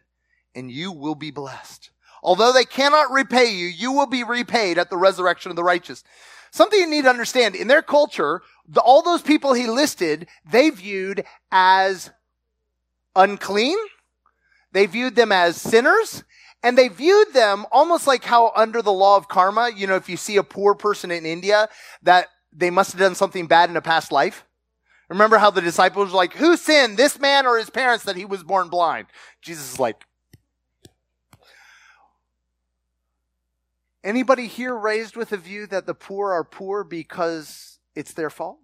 and 0.56 0.72
you 0.72 0.92
will 0.92 1.16
be 1.16 1.32
blessed 1.32 1.92
Although 2.24 2.54
they 2.54 2.66
cannot 2.66 3.12
repay 3.12 3.52
you, 3.52 3.68
you 3.68 3.92
will 3.92 4.08
be 4.08 4.24
repaid 4.24 4.78
at 4.78 4.90
the 4.90 4.98
resurrection 4.98 5.50
of 5.52 5.56
the 5.56 5.64
righteous. 5.64 6.04
Something 6.52 6.80
you 6.80 6.90
need 6.90 7.04
to 7.04 7.10
understand 7.10 7.56
in 7.56 7.68
their 7.68 7.82
culture, 7.82 8.42
the, 8.68 8.82
all 8.82 9.02
those 9.02 9.22
people 9.22 9.54
he 9.54 9.68
listed, 9.68 10.28
they 10.50 10.70
viewed 10.70 11.24
as 11.52 12.12
unclean. 13.16 13.78
They 14.72 14.86
viewed 14.86 15.16
them 15.16 15.32
as 15.32 15.60
sinners. 15.60 16.24
And 16.64 16.78
they 16.78 16.88
viewed 16.88 17.34
them 17.34 17.66
almost 17.72 18.08
like 18.08 18.24
how 18.24 18.52
under 18.56 18.82
the 18.82 18.92
law 18.92 19.18
of 19.18 19.28
karma, 19.28 19.70
you 19.76 19.88
know, 19.88 19.96
if 19.96 20.10
you 20.10 20.18
see 20.18 20.38
a 20.38 20.44
poor 20.44 20.74
person 20.74 21.12
in 21.12 21.26
India, 21.26 21.70
that 22.02 22.28
they 22.52 22.70
must 22.70 22.92
have 22.94 23.00
done 23.00 23.16
something 23.16 23.48
bad 23.48 23.70
in 23.70 23.78
a 23.78 23.82
past 23.82 24.12
life. 24.12 24.44
Remember 25.10 25.38
how 25.38 25.52
the 25.52 25.62
disciples 25.62 26.12
were 26.12 26.18
like, 26.18 26.34
who 26.34 26.58
sinned, 26.58 26.98
this 26.98 27.20
man 27.20 27.46
or 27.46 27.58
his 27.58 27.70
parents 27.70 28.04
that 28.06 28.16
he 28.16 28.26
was 28.26 28.44
born 28.44 28.68
blind? 28.70 29.08
Jesus 29.42 29.74
is 29.74 29.80
like, 29.80 30.04
Anybody 34.04 34.48
here 34.48 34.76
raised 34.76 35.16
with 35.16 35.32
a 35.32 35.38
view 35.38 35.68
that 35.68 35.86
the 35.86 35.94
poor 35.94 36.32
are 36.32 36.44
poor 36.44 36.84
because 36.84 37.80
it's 37.96 38.14
their 38.14 38.30
fault? 38.30 38.60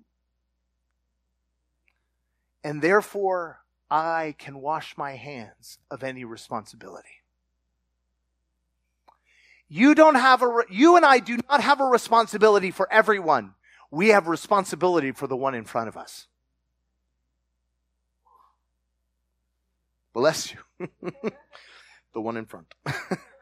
And 2.64 2.82
therefore, 2.82 3.60
I 3.90 4.36
can 4.38 4.62
wash 4.62 4.98
my 4.98 5.16
hands 5.16 5.80
of 5.92 6.04
any 6.04 6.24
responsibility. 6.24 7.24
You 9.68 9.96
don't 9.96 10.16
have 10.16 10.42
a, 10.42 10.64
you 10.70 10.96
and 10.96 11.06
I 11.06 11.20
do 11.20 11.38
not 11.50 11.62
have 11.62 11.82
a 11.82 11.86
responsibility 11.86 12.72
for 12.72 12.92
everyone. 12.92 13.56
We 13.92 14.10
have 14.10 14.28
responsibility 14.28 15.12
for 15.12 15.28
the 15.28 15.36
one 15.36 15.56
in 15.56 15.66
front 15.66 15.88
of 15.88 15.98
us. 15.98 16.28
Bless 20.14 20.54
you. 20.54 20.88
the 22.14 22.22
one 22.22 22.38
in 22.38 22.46
front. 22.46 22.74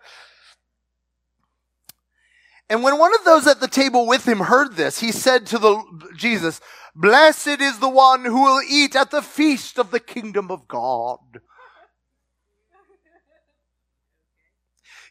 And 2.71 2.83
when 2.83 2.97
one 2.97 3.13
of 3.13 3.25
those 3.25 3.47
at 3.47 3.59
the 3.59 3.67
table 3.67 4.07
with 4.07 4.25
him 4.25 4.39
heard 4.39 4.77
this, 4.77 5.01
he 5.01 5.11
said 5.11 5.45
to 5.47 5.57
the 5.57 5.83
Jesus, 6.15 6.61
Blessed 6.95 7.59
is 7.59 7.79
the 7.79 7.89
one 7.89 8.23
who 8.23 8.43
will 8.43 8.61
eat 8.65 8.95
at 8.95 9.11
the 9.11 9.21
feast 9.21 9.77
of 9.77 9.91
the 9.91 9.99
kingdom 9.99 10.49
of 10.49 10.69
God. 10.69 11.19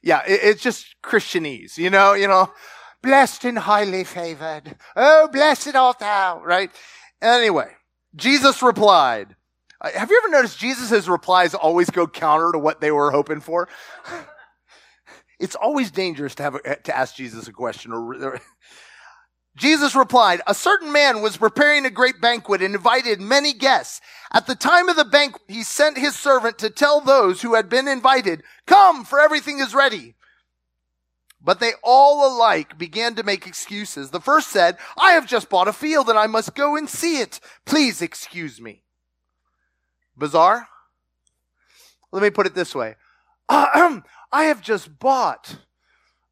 Yeah, 0.02 0.22
it, 0.26 0.40
it's 0.42 0.62
just 0.62 0.86
Christianese, 1.02 1.76
you 1.76 1.90
know, 1.90 2.14
you 2.14 2.28
know, 2.28 2.50
blessed 3.02 3.44
and 3.44 3.58
highly 3.58 4.04
favored. 4.04 4.76
Oh, 4.96 5.28
blessed 5.30 5.76
art 5.76 5.98
thou, 5.98 6.42
right? 6.42 6.70
Anyway, 7.20 7.72
Jesus 8.16 8.62
replied, 8.62 9.36
uh, 9.82 9.90
have 9.90 10.10
you 10.10 10.18
ever 10.24 10.30
noticed 10.30 10.58
Jesus' 10.58 11.08
replies 11.08 11.52
always 11.52 11.90
go 11.90 12.06
counter 12.06 12.52
to 12.52 12.58
what 12.58 12.80
they 12.80 12.90
were 12.90 13.10
hoping 13.10 13.40
for? 13.40 13.68
It's 15.40 15.56
always 15.56 15.90
dangerous 15.90 16.34
to 16.36 16.42
have 16.42 16.54
a, 16.54 16.60
eh, 16.64 16.74
to 16.84 16.96
ask 16.96 17.16
Jesus 17.16 17.48
a 17.48 17.52
question. 17.52 17.92
Or, 17.92 18.40
Jesus 19.56 19.96
replied, 19.96 20.42
A 20.46 20.54
certain 20.54 20.92
man 20.92 21.22
was 21.22 21.38
preparing 21.38 21.86
a 21.86 21.90
great 21.90 22.20
banquet 22.20 22.62
and 22.62 22.74
invited 22.74 23.20
many 23.20 23.54
guests. 23.54 24.00
At 24.32 24.46
the 24.46 24.54
time 24.54 24.88
of 24.88 24.96
the 24.96 25.04
banquet, 25.04 25.42
he 25.48 25.62
sent 25.62 25.96
his 25.96 26.14
servant 26.14 26.58
to 26.58 26.70
tell 26.70 27.00
those 27.00 27.40
who 27.42 27.54
had 27.54 27.68
been 27.68 27.88
invited, 27.88 28.42
Come, 28.66 29.04
for 29.04 29.18
everything 29.18 29.58
is 29.58 29.74
ready. 29.74 30.14
But 31.42 31.58
they 31.58 31.72
all 31.82 32.28
alike 32.28 32.76
began 32.76 33.14
to 33.14 33.22
make 33.22 33.46
excuses. 33.46 34.10
The 34.10 34.20
first 34.20 34.48
said, 34.48 34.76
I 34.98 35.12
have 35.12 35.26
just 35.26 35.48
bought 35.48 35.68
a 35.68 35.72
field 35.72 36.10
and 36.10 36.18
I 36.18 36.26
must 36.26 36.54
go 36.54 36.76
and 36.76 36.86
see 36.86 37.18
it. 37.20 37.40
Please 37.64 38.02
excuse 38.02 38.60
me. 38.60 38.82
Bizarre? 40.18 40.68
Let 42.12 42.22
me 42.22 42.28
put 42.28 42.46
it 42.46 42.54
this 42.54 42.74
way. 42.74 42.96
I 44.32 44.44
have 44.44 44.62
just 44.62 44.98
bought 44.98 45.56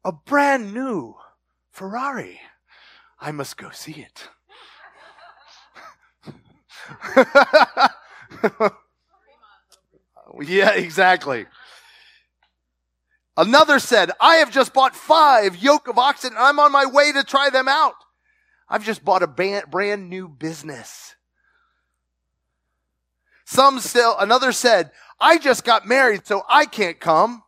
a 0.03 0.11
brand 0.11 0.73
new 0.73 1.15
Ferrari. 1.71 2.39
I 3.19 3.31
must 3.31 3.57
go 3.57 3.69
see 3.71 4.07
it. 4.07 4.29
yeah, 10.41 10.71
exactly. 10.71 11.45
Another 13.35 13.79
said, 13.79 14.11
I 14.19 14.35
have 14.35 14.51
just 14.51 14.73
bought 14.73 14.95
five 14.95 15.57
yoke 15.57 15.87
of 15.87 15.97
oxen 15.97 16.31
and 16.31 16.39
I'm 16.39 16.59
on 16.59 16.71
my 16.71 16.85
way 16.85 17.11
to 17.11 17.23
try 17.23 17.49
them 17.49 17.67
out. 17.67 17.95
I've 18.67 18.85
just 18.85 19.03
bought 19.03 19.23
a 19.23 19.27
brand 19.27 20.09
new 20.09 20.27
business. 20.27 21.15
Some 23.45 23.79
still, 23.79 24.15
another 24.19 24.51
said, 24.51 24.91
I 25.19 25.37
just 25.37 25.63
got 25.63 25.87
married, 25.87 26.27
so 26.27 26.43
I 26.47 26.65
can't 26.65 26.99
come. 26.99 27.43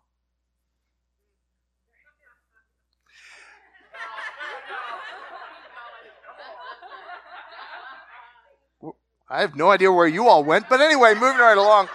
I 9.31 9.39
have 9.39 9.55
no 9.55 9.71
idea 9.71 9.89
where 9.89 10.07
you 10.07 10.27
all 10.27 10.43
went, 10.43 10.67
but 10.67 10.81
anyway, 10.81 11.13
moving 11.13 11.39
right 11.39 11.57
along. 11.57 11.87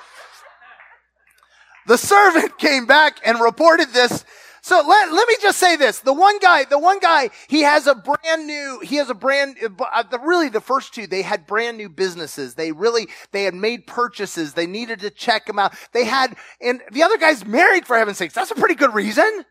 The 1.86 1.98
servant 1.98 2.56
came 2.58 2.86
back 2.86 3.20
and 3.26 3.38
reported 3.38 3.90
this. 3.90 4.24
So 4.62 4.82
let, 4.84 5.12
let 5.12 5.28
me 5.28 5.36
just 5.42 5.58
say 5.58 5.76
this. 5.76 6.00
The 6.00 6.14
one 6.14 6.38
guy, 6.38 6.64
the 6.64 6.78
one 6.78 6.98
guy, 6.98 7.28
he 7.46 7.60
has 7.60 7.86
a 7.86 7.94
brand 7.94 8.46
new, 8.46 8.80
he 8.82 8.96
has 8.96 9.10
a 9.10 9.14
brand, 9.14 9.58
uh, 9.62 10.02
the, 10.04 10.18
really 10.18 10.48
the 10.48 10.62
first 10.62 10.94
two, 10.94 11.06
they 11.06 11.20
had 11.20 11.46
brand 11.46 11.76
new 11.76 11.90
businesses. 11.90 12.54
They 12.54 12.72
really, 12.72 13.06
they 13.32 13.44
had 13.44 13.54
made 13.54 13.86
purchases. 13.86 14.54
They 14.54 14.66
needed 14.66 15.00
to 15.00 15.10
check 15.10 15.44
them 15.44 15.58
out. 15.58 15.74
They 15.92 16.04
had, 16.04 16.36
and 16.62 16.80
the 16.90 17.02
other 17.02 17.18
guy's 17.18 17.44
married 17.44 17.86
for 17.86 17.98
heaven's 17.98 18.16
sakes. 18.16 18.32
That's 18.32 18.50
a 18.50 18.56
pretty 18.56 18.76
good 18.76 18.94
reason. 18.94 19.44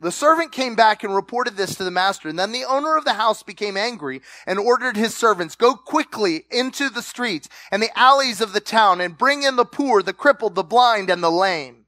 The 0.00 0.10
servant 0.10 0.50
came 0.50 0.74
back 0.74 1.04
and 1.04 1.14
reported 1.14 1.56
this 1.56 1.74
to 1.74 1.84
the 1.84 1.90
master. 1.90 2.28
And 2.28 2.38
then 2.38 2.52
the 2.52 2.64
owner 2.64 2.96
of 2.96 3.04
the 3.04 3.14
house 3.14 3.42
became 3.42 3.76
angry 3.76 4.22
and 4.46 4.58
ordered 4.58 4.96
his 4.96 5.14
servants, 5.14 5.54
go 5.54 5.74
quickly 5.74 6.46
into 6.50 6.88
the 6.88 7.02
streets 7.02 7.48
and 7.70 7.82
the 7.82 7.96
alleys 7.98 8.40
of 8.40 8.54
the 8.54 8.60
town 8.60 9.00
and 9.00 9.18
bring 9.18 9.42
in 9.42 9.56
the 9.56 9.66
poor, 9.66 10.02
the 10.02 10.14
crippled, 10.14 10.54
the 10.54 10.62
blind, 10.62 11.10
and 11.10 11.22
the 11.22 11.30
lame. 11.30 11.84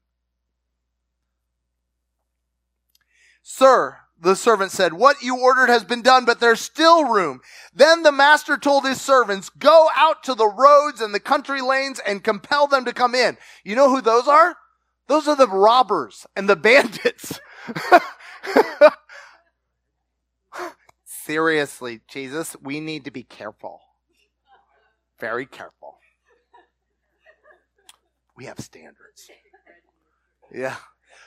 Sir, 3.42 3.98
the 4.20 4.36
servant 4.36 4.70
said, 4.70 4.92
what 4.92 5.22
you 5.22 5.38
ordered 5.38 5.68
has 5.68 5.82
been 5.82 6.02
done, 6.02 6.24
but 6.24 6.38
there's 6.38 6.60
still 6.60 7.06
room. 7.08 7.40
Then 7.74 8.02
the 8.02 8.12
master 8.12 8.56
told 8.56 8.86
his 8.86 9.00
servants, 9.00 9.48
go 9.48 9.88
out 9.96 10.22
to 10.24 10.34
the 10.34 10.46
roads 10.46 11.00
and 11.00 11.14
the 11.14 11.20
country 11.20 11.60
lanes 11.60 11.98
and 12.06 12.22
compel 12.22 12.66
them 12.66 12.84
to 12.84 12.92
come 12.92 13.14
in. 13.14 13.36
You 13.64 13.74
know 13.74 13.88
who 13.88 14.00
those 14.00 14.28
are? 14.28 14.56
Those 15.08 15.26
are 15.26 15.36
the 15.36 15.48
robbers 15.48 16.26
and 16.36 16.48
the 16.48 16.56
bandits. 16.68 17.40
Seriously, 21.04 22.00
Jesus, 22.08 22.56
we 22.60 22.80
need 22.80 23.04
to 23.04 23.10
be 23.10 23.22
careful. 23.22 23.80
Very 25.20 25.46
careful. 25.46 25.98
We 28.36 28.46
have 28.46 28.58
standards. 28.58 29.30
Yeah. 30.52 30.76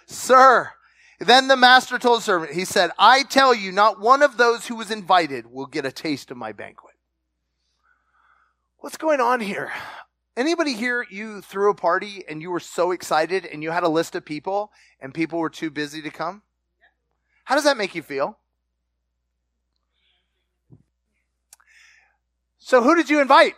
Sir, 0.06 0.72
then 1.20 1.48
the 1.48 1.56
master 1.56 1.98
told 1.98 2.20
the 2.20 2.24
servant, 2.24 2.52
he 2.54 2.66
said, 2.66 2.92
I 3.00 3.24
tell 3.24 3.54
you, 3.54 3.72
not 3.72 4.00
one 4.00 4.22
of 4.22 4.38
those 4.38 4.68
who 4.68 4.76
was 4.76 4.92
invited 4.92 5.48
will 5.48 5.66
get 5.66 5.86
a 5.86 5.92
taste 5.92 6.30
of 6.30 6.38
my 6.38 6.52
banquet. 6.52 6.96
What's 8.80 8.98
going 8.98 9.22
on 9.22 9.40
here? 9.40 9.72
Anybody 10.38 10.74
here, 10.74 11.06
you 11.10 11.42
threw 11.42 11.70
a 11.70 11.76
party 11.76 12.26
and 12.28 12.42
you 12.42 12.52
were 12.52 12.60
so 12.60 12.92
excited 12.92 13.46
and 13.46 13.64
you 13.64 13.72
had 13.72 13.84
a 13.84 13.90
list 13.90 14.16
of 14.16 14.26
people 14.26 14.72
and 15.00 15.14
people 15.14 15.40
were 15.40 15.50
too 15.50 15.70
busy 15.70 16.02
to 16.02 16.10
come? 16.10 16.42
How 17.46 17.56
does 17.56 17.64
that 17.64 17.78
make 17.78 17.96
you 17.96 18.02
feel? 18.02 18.38
So 22.58 22.82
who 22.82 22.96
did 22.96 23.10
you 23.10 23.22
invite? 23.22 23.54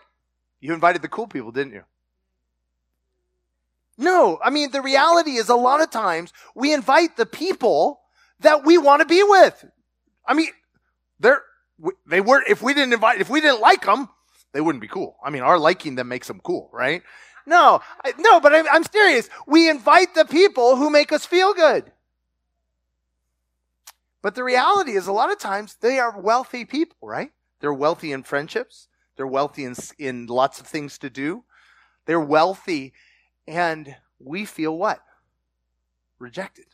You 0.60 0.74
invited 0.74 1.02
the 1.02 1.08
cool 1.08 1.28
people, 1.28 1.52
didn't 1.52 1.74
you? 1.74 1.84
No, 3.98 4.38
I 4.44 4.52
mean, 4.52 4.72
the 4.72 4.82
reality 4.82 5.32
is 5.32 5.50
a 5.50 5.56
lot 5.56 5.82
of 5.82 5.90
times 5.90 6.32
we 6.54 6.74
invite 6.74 7.18
the 7.18 7.26
people 7.26 8.02
that 8.42 8.64
we 8.64 8.78
want 8.78 9.02
to 9.02 9.08
be 9.08 9.24
with. 9.24 9.66
I 10.28 10.36
mean, 10.36 10.50
they're, 11.20 11.42
they 12.06 12.22
were, 12.22 12.44
if 12.48 12.62
we 12.62 12.76
didn't 12.76 12.94
invite, 12.94 13.20
if 13.20 13.30
we 13.30 13.42
didn't 13.42 13.62
like 13.62 13.86
them, 13.86 14.10
they 14.54 14.62
wouldn't 14.62 14.82
be 14.82 14.88
cool. 14.88 15.18
I 15.24 15.30
mean, 15.30 15.44
our 15.44 15.60
liking 15.60 15.96
them 15.96 16.08
makes 16.08 16.28
them 16.28 16.40
cool, 16.44 16.70
right? 16.74 17.04
No, 17.46 17.82
I, 18.04 18.14
no, 18.18 18.40
but 18.40 18.54
I'm, 18.54 18.66
I'm 18.72 18.84
serious. 18.84 19.30
We 19.46 19.70
invite 19.70 20.16
the 20.16 20.26
people 20.26 20.76
who 20.76 20.90
make 20.90 21.12
us 21.12 21.26
feel 21.26 21.54
good. 21.54 21.92
But 24.22 24.36
the 24.36 24.44
reality 24.44 24.92
is, 24.92 25.08
a 25.08 25.14
lot 25.14 25.32
of 25.32 25.40
times 25.40 25.78
they 25.80 26.00
are 26.00 26.20
wealthy 26.20 26.66
people, 26.66 26.98
right? 27.08 27.32
They're 27.60 27.74
wealthy 27.74 28.12
in 28.12 28.24
friendships. 28.24 28.88
They're 29.16 29.28
wealthy 29.28 29.64
in, 29.64 29.76
in 29.98 30.26
lots 30.28 30.60
of 30.60 30.68
things 30.68 30.98
to 31.00 31.10
do. 31.10 31.44
They're 32.06 32.20
wealthy, 32.20 32.94
and 33.48 33.96
we 34.20 34.46
feel 34.46 34.78
what? 34.78 35.02
Rejected. 36.20 36.66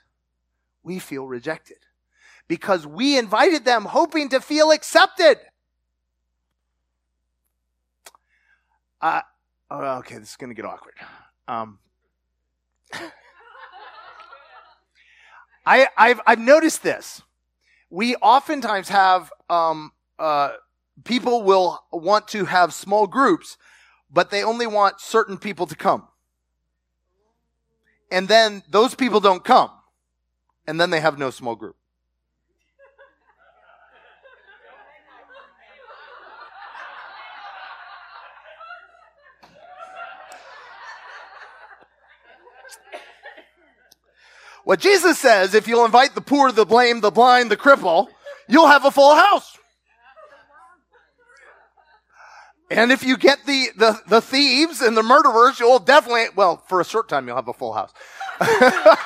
We 0.83 0.99
feel 0.99 1.27
rejected 1.27 1.77
because 2.47 2.85
we 2.85 3.17
invited 3.17 3.65
them 3.65 3.85
hoping 3.85 4.29
to 4.29 4.39
feel 4.39 4.71
accepted. 4.71 5.37
Oh, 9.03 9.21
okay, 9.99 10.17
this 10.17 10.29
is 10.29 10.35
going 10.37 10.49
to 10.49 10.55
get 10.55 10.63
awkward. 10.65 10.93
Um, 11.47 11.79
I, 15.65 15.87
I've, 15.97 16.21
I've 16.25 16.39
noticed 16.39 16.83
this 16.83 17.21
we 17.89 18.15
oftentimes 18.15 18.89
have 18.89 19.31
um, 19.49 19.91
uh, 20.17 20.53
people 21.03 21.43
will 21.43 21.83
want 21.91 22.27
to 22.29 22.45
have 22.45 22.73
small 22.73 23.05
groups, 23.05 23.57
but 24.11 24.31
they 24.31 24.43
only 24.43 24.65
want 24.65 24.99
certain 24.99 25.37
people 25.37 25.67
to 25.67 25.75
come. 25.75 26.07
And 28.09 28.27
then 28.27 28.63
those 28.69 28.95
people 28.95 29.19
don't 29.19 29.43
come. 29.43 29.69
And 30.65 30.79
then 30.79 30.89
they 30.89 31.01
have 31.01 31.19
no 31.19 31.29
small 31.29 31.55
group. 31.55 31.75
What 44.63 44.79
Jesus 44.79 45.19
says, 45.19 45.53
if 45.53 45.67
you'll 45.67 45.85
invite 45.85 46.15
the 46.15 46.21
poor, 46.21 46.51
the 46.51 46.63
lame, 46.65 47.01
the 47.01 47.11
blind, 47.11 47.51
the 47.51 47.57
cripple, 47.57 48.07
you'll 48.47 48.67
have 48.67 48.85
a 48.85 48.91
full 48.91 49.15
house. 49.15 49.57
And 52.71 52.91
if 52.91 53.03
you 53.03 53.17
get 53.17 53.45
the, 53.45 53.67
the, 53.75 53.99
the 54.07 54.21
thieves 54.21 54.81
and 54.81 54.97
the 54.97 55.03
murderers, 55.03 55.59
you'll 55.59 55.79
definitely, 55.79 56.27
well, 56.35 56.63
for 56.67 56.81
a 56.81 56.85
short 56.85 57.09
time, 57.09 57.27
you'll 57.27 57.35
have 57.35 57.47
a 57.47 57.53
full 57.53 57.73
house. 57.73 57.91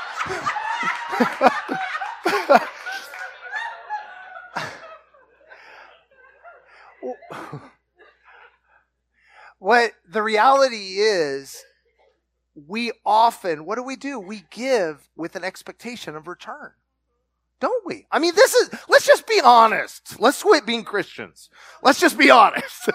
what 9.59 9.91
the 10.07 10.21
reality 10.21 10.99
is 10.99 11.63
we 12.65 12.91
often, 13.05 13.65
what 13.65 13.75
do 13.75 13.83
we 13.83 13.95
do? 13.95 14.19
We 14.19 14.43
give 14.49 15.09
with 15.15 15.35
an 15.35 15.43
expectation 15.43 16.15
of 16.15 16.27
return. 16.27 16.71
Don't 17.59 17.85
we? 17.85 18.05
I 18.11 18.19
mean, 18.19 18.35
this 18.35 18.53
is, 18.53 18.69
let's 18.87 19.05
just 19.05 19.27
be 19.27 19.41
honest. 19.43 20.19
Let's 20.19 20.41
quit 20.41 20.65
being 20.65 20.83
Christians. 20.83 21.49
Let's 21.81 21.99
just 21.99 22.17
be 22.17 22.29
honest. 22.29 22.89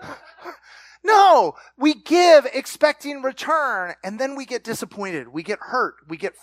no, 1.04 1.54
we 1.78 1.94
give 1.94 2.46
expecting 2.52 3.22
return 3.22 3.94
and 4.02 4.18
then 4.18 4.36
we 4.36 4.46
get 4.46 4.64
disappointed. 4.64 5.28
We 5.28 5.42
get 5.42 5.58
hurt. 5.60 5.96
We 6.08 6.16
get 6.16 6.34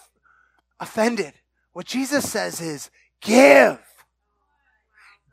offended. 0.80 1.34
What 1.74 1.88
Jesus 1.88 2.30
says 2.30 2.62
is 2.62 2.90
give. 3.22 3.80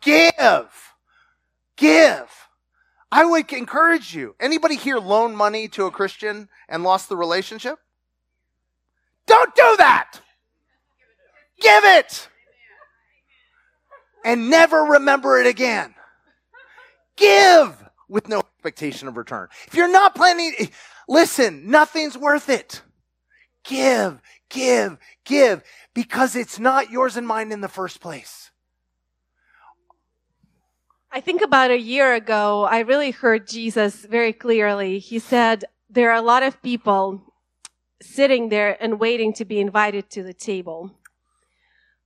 Give. 0.02 0.94
Give. 1.76 2.45
I 3.10 3.24
would 3.24 3.52
encourage 3.52 4.14
you. 4.14 4.34
Anybody 4.40 4.76
here 4.76 4.98
loan 4.98 5.36
money 5.36 5.68
to 5.68 5.86
a 5.86 5.90
Christian 5.90 6.48
and 6.68 6.82
lost 6.82 7.08
the 7.08 7.16
relationship? 7.16 7.78
Don't 9.26 9.54
do 9.54 9.76
that. 9.78 10.20
Give 11.60 11.84
it. 11.84 12.28
And 14.24 14.50
never 14.50 14.82
remember 14.82 15.40
it 15.40 15.46
again. 15.46 15.94
Give 17.16 17.82
with 18.08 18.28
no 18.28 18.40
expectation 18.40 19.08
of 19.08 19.16
return. 19.16 19.48
If 19.66 19.74
you're 19.74 19.90
not 19.90 20.14
planning, 20.14 20.52
listen, 21.08 21.70
nothing's 21.70 22.18
worth 22.18 22.48
it. 22.48 22.82
Give, 23.64 24.20
give, 24.48 24.98
give, 25.24 25.62
because 25.94 26.36
it's 26.36 26.58
not 26.58 26.90
yours 26.90 27.16
and 27.16 27.26
mine 27.26 27.50
in 27.50 27.60
the 27.60 27.68
first 27.68 28.00
place. 28.00 28.50
I 31.16 31.20
think 31.20 31.40
about 31.40 31.70
a 31.70 31.80
year 31.80 32.12
ago, 32.12 32.64
I 32.70 32.80
really 32.80 33.10
heard 33.10 33.48
Jesus 33.48 34.04
very 34.04 34.34
clearly. 34.34 34.98
He 34.98 35.18
said, 35.18 35.64
there 35.88 36.10
are 36.10 36.18
a 36.18 36.20
lot 36.20 36.42
of 36.42 36.60
people 36.60 37.22
sitting 38.02 38.50
there 38.50 38.76
and 38.82 39.00
waiting 39.00 39.32
to 39.32 39.46
be 39.46 39.58
invited 39.58 40.10
to 40.10 40.22
the 40.22 40.34
table 40.34 40.90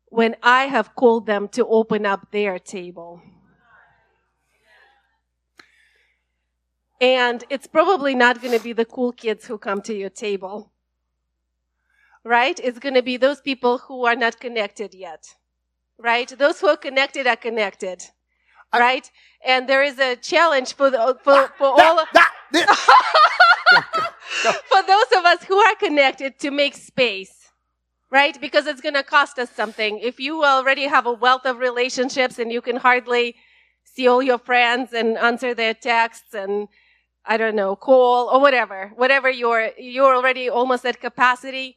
when 0.07 0.37
I 0.45 0.67
have 0.67 0.95
called 0.95 1.27
them 1.27 1.49
to 1.49 1.67
open 1.67 2.07
up 2.07 2.31
their 2.31 2.61
table. 2.61 3.21
And 7.01 7.43
it's 7.51 7.67
probably 7.67 8.15
not 8.15 8.41
going 8.41 8.57
to 8.57 8.63
be 8.63 8.73
the 8.73 8.85
cool 8.85 9.11
kids 9.11 9.45
who 9.47 9.59
come 9.59 9.83
to 9.83 9.93
your 9.93 10.11
table. 10.11 10.71
Right? 12.25 12.61
It's 12.63 12.79
going 12.79 12.95
to 12.95 13.03
be 13.03 13.17
those 13.17 13.41
people 13.41 13.79
who 13.79 14.07
are 14.07 14.15
not 14.15 14.39
connected 14.39 14.95
yet. 14.95 15.35
Right? 15.99 16.29
Those 16.29 16.61
who 16.61 16.69
are 16.69 16.77
connected 16.77 17.27
are 17.27 17.35
connected 17.35 18.05
right? 18.79 19.11
And 19.45 19.69
there 19.69 19.83
is 19.83 19.99
a 19.99 20.17
challenge 20.17 20.75
for 20.75 20.91
the, 20.91 21.19
for, 21.23 21.49
for 21.59 21.67
all 21.67 21.99
of, 21.99 22.09
for 22.53 22.63
those 24.87 25.07
of 25.17 25.25
us 25.25 25.43
who 25.45 25.57
are 25.57 25.75
connected 25.77 26.39
to 26.41 26.51
make 26.51 26.75
space, 26.75 27.51
right? 28.11 28.39
Because 28.41 28.67
it's 28.67 28.81
going 28.81 28.95
to 28.95 29.03
cost 29.03 29.39
us 29.39 29.51
something. 29.51 29.99
If 29.99 30.21
you 30.21 30.45
already 30.45 30.85
have 30.85 31.07
a 31.07 31.13
wealth 31.13 31.47
of 31.47 31.59
relationships 31.59 32.39
and 32.39 32.53
you 32.53 32.61
can 32.61 32.77
hardly 32.77 33.37
see 33.85 34.07
all 34.07 34.23
your 34.23 34.39
friends 34.39 34.93
and 34.93 35.19
answer 35.19 35.55
their 35.55 35.75
texts 35.75 36.35
and 36.35 36.69
I 37.25 37.37
don't 37.37 37.55
know, 37.55 37.77
call 37.77 38.29
or 38.29 38.41
whatever, 38.41 38.93
whatever 38.97 39.31
you're, 39.31 39.71
you're 39.79 40.15
already 40.15 40.49
almost 40.49 40.87
at 40.87 41.01
capacity, 41.01 41.77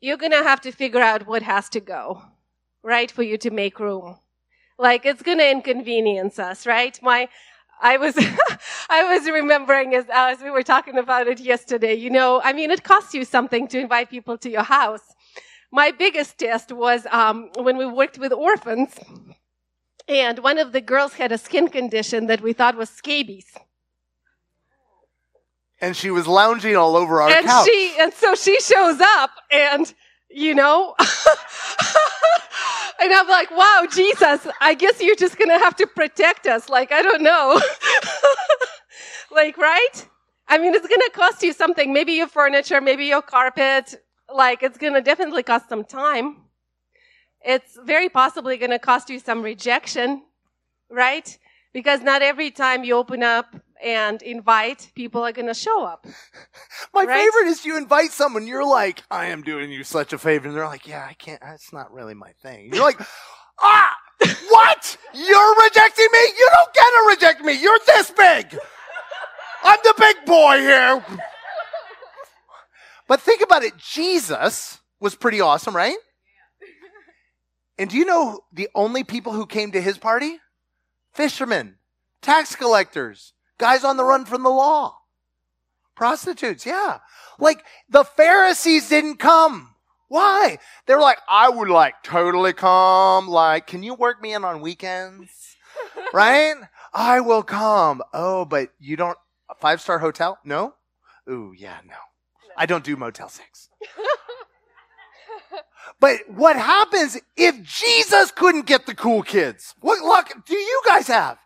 you're 0.00 0.16
going 0.16 0.32
to 0.32 0.42
have 0.42 0.60
to 0.62 0.72
figure 0.72 1.00
out 1.00 1.26
what 1.26 1.42
has 1.42 1.68
to 1.70 1.80
go, 1.80 2.22
right? 2.82 3.10
For 3.10 3.22
you 3.22 3.36
to 3.38 3.50
make 3.50 3.78
room. 3.78 4.16
Like 4.78 5.06
it's 5.06 5.22
going 5.22 5.38
to 5.38 5.50
inconvenience 5.50 6.38
us, 6.38 6.66
right? 6.66 6.98
My, 7.02 7.28
I 7.80 7.96
was, 7.96 8.14
I 8.88 9.16
was 9.16 9.28
remembering 9.30 9.94
as, 9.94 10.06
as 10.12 10.40
we 10.40 10.50
were 10.50 10.62
talking 10.62 10.98
about 10.98 11.26
it 11.26 11.40
yesterday, 11.40 11.94
you 11.94 12.10
know, 12.10 12.40
I 12.42 12.52
mean, 12.52 12.70
it 12.70 12.84
costs 12.84 13.14
you 13.14 13.24
something 13.24 13.68
to 13.68 13.78
invite 13.78 14.10
people 14.10 14.38
to 14.38 14.50
your 14.50 14.62
house. 14.62 15.02
my 15.72 15.90
biggest 15.90 16.38
test 16.38 16.70
was 16.70 17.06
um, 17.10 17.48
when 17.56 17.76
we 17.78 17.86
worked 17.86 18.18
with 18.18 18.32
orphans, 18.32 18.94
and 20.06 20.38
one 20.40 20.58
of 20.58 20.72
the 20.72 20.80
girls 20.80 21.14
had 21.14 21.32
a 21.32 21.38
skin 21.38 21.68
condition 21.68 22.26
that 22.26 22.42
we 22.42 22.52
thought 22.52 22.76
was 22.76 22.90
scabies. 22.90 23.46
And 25.80 25.96
she 25.96 26.10
was 26.10 26.26
lounging 26.26 26.76
all 26.76 26.94
over 26.96 27.22
our 27.22 27.30
and 27.30 27.46
couch. 27.46 27.66
she 27.66 27.94
and 27.98 28.12
so 28.12 28.34
she 28.34 28.60
shows 28.60 29.00
up 29.00 29.30
and 29.50 29.92
you 30.30 30.54
know 30.54 30.94
and 33.00 33.12
i'm 33.12 33.28
like 33.28 33.50
wow 33.50 33.86
jesus 33.92 34.46
i 34.60 34.74
guess 34.74 35.00
you're 35.00 35.16
just 35.16 35.38
gonna 35.38 35.58
have 35.58 35.76
to 35.76 35.86
protect 35.86 36.46
us. 36.46 36.68
Like 36.68 36.92
i 36.92 37.02
don't 37.02 37.22
know. 37.22 37.60
Like 39.34 39.56
right? 39.56 40.06
I 40.48 40.58
mean 40.58 40.74
it's 40.74 40.86
gonna 40.86 41.10
cost 41.14 41.42
you 41.42 41.54
something. 41.54 41.92
Maybe 41.92 42.12
your 42.12 42.28
furniture 42.28 42.80
maybe 42.80 43.06
your 43.06 43.22
carpet. 43.22 43.94
Like 44.32 44.62
it's 44.62 44.78
gonna 44.78 45.00
definitely 45.00 45.42
cost 45.42 45.68
some 45.70 45.84
time. 45.84 46.36
It's 47.42 47.78
very 47.84 48.10
possibly 48.10 48.58
gonna 48.58 48.78
cost 48.78 49.08
you 49.10 49.18
some 49.18 49.42
rejection 49.42 50.22
right? 50.90 51.38
Because 51.72 52.02
not 52.02 52.22
every 52.22 52.50
time 52.50 52.84
you 52.84 52.96
open 52.96 53.22
up 53.22 53.56
and 53.82 54.22
invite, 54.22 54.90
people 54.94 55.22
are 55.22 55.32
going 55.32 55.48
to 55.48 55.54
show 55.54 55.84
up. 55.84 56.06
My 56.94 57.04
right? 57.04 57.20
favorite 57.20 57.50
is 57.50 57.64
you 57.64 57.76
invite 57.76 58.10
someone, 58.10 58.46
you're 58.46 58.66
like, 58.66 59.02
I 59.10 59.26
am 59.26 59.42
doing 59.42 59.70
you 59.70 59.84
such 59.84 60.12
a 60.12 60.18
favor. 60.18 60.48
And 60.48 60.56
they're 60.56 60.66
like, 60.66 60.86
yeah, 60.86 61.06
I 61.08 61.14
can't, 61.14 61.40
that's 61.40 61.72
not 61.72 61.92
really 61.92 62.14
my 62.14 62.32
thing. 62.42 62.70
You're 62.72 62.84
like, 62.84 63.00
ah, 63.60 63.96
what? 64.48 64.96
You're 65.14 65.54
rejecting 65.62 66.08
me? 66.12 66.18
You 66.38 66.50
don't 66.54 66.74
get 66.74 66.84
to 66.84 67.04
reject 67.08 67.44
me. 67.44 67.60
You're 67.60 67.78
this 67.86 68.10
big. 68.10 68.58
I'm 69.64 69.78
the 69.84 69.94
big 69.98 70.24
boy 70.26 70.58
here. 70.58 71.04
But 73.08 73.20
think 73.20 73.42
about 73.42 73.62
it. 73.62 73.76
Jesus 73.76 74.78
was 75.00 75.14
pretty 75.14 75.40
awesome, 75.40 75.74
right? 75.74 75.96
And 77.78 77.90
do 77.90 77.96
you 77.96 78.04
know 78.04 78.40
the 78.52 78.68
only 78.74 79.04
people 79.04 79.32
who 79.32 79.46
came 79.46 79.72
to 79.72 79.80
his 79.80 79.98
party? 79.98 80.38
Fishermen, 81.12 81.76
tax 82.20 82.56
collectors, 82.56 83.34
guys 83.62 83.84
on 83.84 83.96
the 83.96 84.04
run 84.04 84.24
from 84.24 84.42
the 84.42 84.50
law, 84.50 84.98
prostitutes. 85.94 86.66
Yeah. 86.66 86.98
Like 87.38 87.64
the 87.88 88.02
Pharisees 88.02 88.88
didn't 88.88 89.18
come. 89.18 89.76
Why? 90.08 90.58
They 90.86 90.94
were 90.96 91.00
like, 91.00 91.20
I 91.28 91.48
would 91.48 91.68
like 91.68 92.02
totally 92.02 92.54
come. 92.54 93.28
Like, 93.28 93.68
can 93.68 93.84
you 93.84 93.94
work 93.94 94.20
me 94.20 94.34
in 94.34 94.44
on 94.44 94.62
weekends? 94.62 95.30
right? 96.12 96.56
I 96.92 97.20
will 97.20 97.44
come. 97.44 98.02
Oh, 98.12 98.44
but 98.44 98.70
you 98.80 98.96
don't, 98.96 99.16
a 99.48 99.54
five 99.54 99.80
star 99.80 100.00
hotel? 100.00 100.38
No? 100.44 100.74
Ooh, 101.30 101.54
yeah, 101.56 101.78
no. 101.86 101.94
I 102.58 102.66
don't 102.66 102.82
do 102.82 102.96
Motel 102.96 103.28
6. 103.28 103.68
but 106.00 106.18
what 106.28 106.56
happens 106.56 107.16
if 107.36 107.62
Jesus 107.62 108.32
couldn't 108.32 108.66
get 108.66 108.86
the 108.86 108.94
cool 108.96 109.22
kids? 109.22 109.76
What 109.80 110.04
luck 110.04 110.32
do 110.46 110.56
you 110.56 110.82
guys 110.84 111.06
have? 111.06 111.38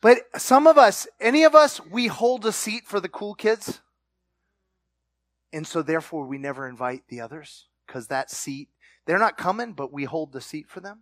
But 0.00 0.18
some 0.36 0.66
of 0.66 0.78
us, 0.78 1.08
any 1.20 1.44
of 1.44 1.54
us, 1.54 1.80
we 1.84 2.06
hold 2.06 2.46
a 2.46 2.52
seat 2.52 2.86
for 2.86 3.00
the 3.00 3.08
cool 3.08 3.34
kids. 3.34 3.80
And 5.52 5.66
so 5.66 5.82
therefore 5.82 6.26
we 6.26 6.38
never 6.38 6.68
invite 6.68 7.02
the 7.08 7.20
others 7.20 7.66
because 7.86 8.08
that 8.08 8.30
seat, 8.30 8.68
they're 9.06 9.18
not 9.18 9.36
coming, 9.36 9.72
but 9.72 9.92
we 9.92 10.04
hold 10.04 10.32
the 10.32 10.40
seat 10.40 10.68
for 10.68 10.80
them. 10.80 11.00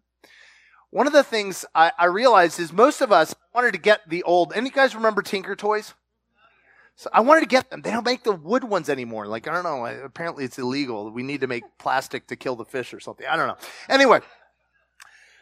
One 0.90 1.06
of 1.06 1.12
the 1.12 1.24
things 1.24 1.64
I, 1.74 1.92
I 1.98 2.06
realized 2.06 2.60
is 2.60 2.72
most 2.72 3.00
of 3.00 3.12
us 3.12 3.34
wanted 3.54 3.72
to 3.72 3.78
get 3.78 4.08
the 4.08 4.22
old, 4.22 4.52
any 4.54 4.70
guys 4.70 4.94
remember 4.94 5.20
Tinker 5.20 5.56
Toys? 5.56 5.94
So 6.94 7.10
I 7.12 7.20
wanted 7.20 7.40
to 7.40 7.46
get 7.46 7.68
them. 7.68 7.82
They 7.82 7.90
don't 7.90 8.06
make 8.06 8.22
the 8.22 8.32
wood 8.32 8.64
ones 8.64 8.88
anymore. 8.88 9.26
Like, 9.26 9.46
I 9.46 9.52
don't 9.52 9.64
know. 9.64 9.84
Apparently 9.84 10.44
it's 10.44 10.58
illegal. 10.58 11.10
We 11.10 11.22
need 11.22 11.42
to 11.42 11.46
make 11.46 11.64
plastic 11.78 12.28
to 12.28 12.36
kill 12.36 12.56
the 12.56 12.64
fish 12.64 12.94
or 12.94 13.00
something. 13.00 13.26
I 13.26 13.36
don't 13.36 13.48
know. 13.48 13.58
Anyway. 13.90 14.20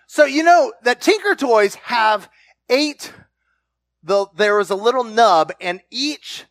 So 0.08 0.24
you 0.24 0.42
know 0.42 0.72
that 0.82 1.00
Tinker 1.00 1.36
Toys 1.36 1.76
have 1.76 2.28
eight 2.68 3.12
the, 4.04 4.26
there 4.36 4.56
was 4.56 4.70
a 4.70 4.76
little 4.76 5.04
nub 5.04 5.52
and 5.60 5.80
each 5.90 6.44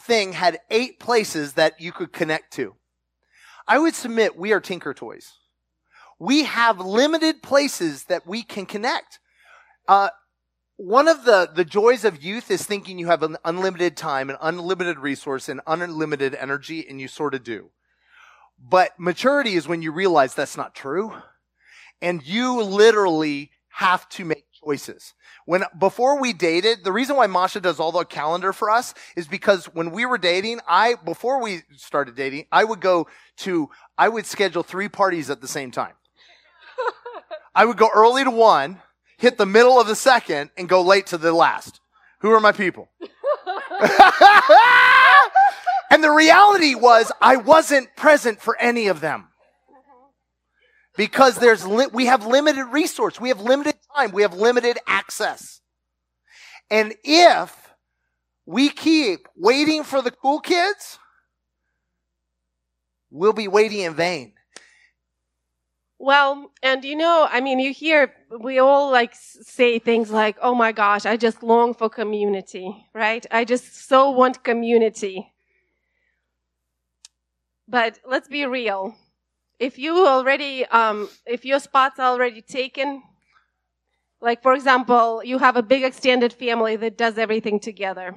thing 0.00 0.32
had 0.32 0.60
eight 0.70 0.98
places 0.98 1.54
that 1.54 1.80
you 1.80 1.92
could 1.92 2.12
connect 2.12 2.52
to. 2.54 2.76
I 3.66 3.78
would 3.78 3.94
submit 3.94 4.36
we 4.36 4.52
are 4.52 4.60
Tinker 4.60 4.94
Toys. 4.94 5.32
We 6.18 6.44
have 6.44 6.78
limited 6.78 7.42
places 7.42 8.04
that 8.04 8.26
we 8.26 8.42
can 8.42 8.66
connect. 8.66 9.18
Uh, 9.88 10.10
one 10.76 11.08
of 11.08 11.24
the, 11.24 11.50
the 11.52 11.64
joys 11.64 12.04
of 12.04 12.22
youth 12.22 12.50
is 12.50 12.64
thinking 12.64 12.98
you 12.98 13.06
have 13.08 13.22
an 13.22 13.36
unlimited 13.44 13.96
time, 13.96 14.30
an 14.30 14.36
unlimited 14.40 14.98
resource, 14.98 15.48
and 15.48 15.60
unlimited 15.66 16.34
energy, 16.34 16.86
and 16.88 17.00
you 17.00 17.08
sort 17.08 17.34
of 17.34 17.44
do. 17.44 17.70
But 18.58 18.92
maturity 18.98 19.54
is 19.54 19.68
when 19.68 19.82
you 19.82 19.92
realize 19.92 20.34
that's 20.34 20.56
not 20.56 20.74
true. 20.74 21.12
And 22.00 22.24
you 22.24 22.62
literally 22.62 23.50
have 23.68 24.08
to 24.10 24.24
make 24.24 24.44
choices. 24.64 25.14
When 25.44 25.64
before 25.78 26.20
we 26.20 26.32
dated, 26.32 26.84
the 26.84 26.92
reason 26.92 27.16
why 27.16 27.26
Masha 27.26 27.60
does 27.60 27.80
all 27.80 27.92
the 27.92 28.04
calendar 28.04 28.52
for 28.52 28.70
us 28.70 28.94
is 29.16 29.26
because 29.26 29.66
when 29.66 29.90
we 29.90 30.06
were 30.06 30.18
dating, 30.18 30.60
I 30.68 30.96
before 31.04 31.42
we 31.42 31.62
started 31.76 32.14
dating, 32.14 32.46
I 32.52 32.64
would 32.64 32.80
go 32.80 33.08
to 33.38 33.70
I 33.98 34.08
would 34.08 34.26
schedule 34.26 34.62
three 34.62 34.88
parties 34.88 35.30
at 35.30 35.40
the 35.40 35.48
same 35.48 35.70
time. 35.70 35.94
I 37.54 37.64
would 37.64 37.76
go 37.76 37.90
early 37.94 38.24
to 38.24 38.30
one, 38.30 38.80
hit 39.18 39.38
the 39.38 39.46
middle 39.46 39.80
of 39.80 39.86
the 39.86 39.96
second, 39.96 40.50
and 40.56 40.68
go 40.68 40.82
late 40.82 41.06
to 41.08 41.18
the 41.18 41.32
last. 41.32 41.80
Who 42.20 42.30
are 42.30 42.40
my 42.40 42.52
people? 42.52 42.88
and 45.90 46.04
the 46.04 46.10
reality 46.10 46.74
was 46.74 47.10
I 47.20 47.36
wasn't 47.36 47.94
present 47.96 48.40
for 48.40 48.56
any 48.58 48.86
of 48.86 49.00
them 49.00 49.28
because 50.96 51.36
there's 51.36 51.66
li- 51.66 51.88
we 51.92 52.06
have 52.06 52.26
limited 52.26 52.66
resource, 52.66 53.20
we 53.20 53.28
have 53.28 53.40
limited 53.40 53.76
time, 53.96 54.12
we 54.12 54.22
have 54.22 54.34
limited 54.34 54.78
access. 54.86 55.60
And 56.70 56.94
if 57.04 57.70
we 58.46 58.68
keep 58.70 59.28
waiting 59.36 59.84
for 59.84 60.02
the 60.02 60.10
cool 60.10 60.40
kids, 60.40 60.98
we'll 63.10 63.32
be 63.32 63.48
waiting 63.48 63.80
in 63.80 63.94
vain. 63.94 64.32
Well, 65.98 66.50
and 66.62 66.84
you 66.84 66.96
know, 66.96 67.28
I 67.30 67.40
mean, 67.40 67.60
you 67.60 67.72
hear 67.72 68.12
we 68.40 68.58
all 68.58 68.90
like 68.90 69.14
say 69.14 69.78
things 69.78 70.10
like, 70.10 70.36
"Oh 70.42 70.54
my 70.54 70.72
gosh, 70.72 71.06
I 71.06 71.16
just 71.16 71.42
long 71.44 71.74
for 71.74 71.88
community," 71.88 72.88
right? 72.92 73.24
I 73.30 73.44
just 73.44 73.86
so 73.88 74.10
want 74.10 74.42
community. 74.42 75.32
But 77.68 77.98
let's 78.06 78.28
be 78.28 78.44
real 78.46 78.96
if 79.62 79.78
you 79.78 80.04
already, 80.08 80.66
um, 80.66 81.08
if 81.24 81.44
your 81.44 81.60
spot's 81.60 82.00
already 82.00 82.42
taken, 82.42 83.00
like 84.20 84.42
for 84.42 84.54
example, 84.54 85.22
you 85.24 85.38
have 85.38 85.56
a 85.56 85.62
big 85.62 85.84
extended 85.84 86.32
family 86.32 86.74
that 86.74 86.98
does 86.98 87.16
everything 87.16 87.60
together, 87.60 88.16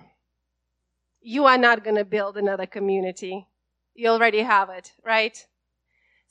you 1.22 1.46
are 1.46 1.60
not 1.60 1.84
going 1.84 1.98
to 1.98 2.04
build 2.04 2.36
another 2.36 2.66
community. 2.66 3.46
You 3.94 4.08
already 4.10 4.42
have 4.42 4.72
it, 4.72 4.94
right? 5.04 5.38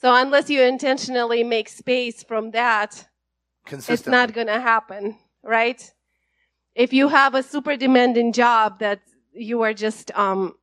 So 0.01 0.13
unless 0.13 0.51
you 0.51 0.63
intentionally 0.63 1.45
make 1.45 1.69
space 1.69 2.25
from 2.25 2.51
that, 2.51 3.07
it's 3.71 4.07
not 4.09 4.33
going 4.33 4.49
to 4.49 4.61
happen, 4.61 5.17
right? 5.45 5.81
If 6.75 6.93
you 6.93 7.07
have 7.07 7.37
a 7.37 7.43
super 7.45 7.77
demanding 7.77 8.33
job 8.33 8.81
that 8.81 9.01
you 9.33 9.63
are 9.63 9.75
just 9.75 10.11
um, 10.19 10.57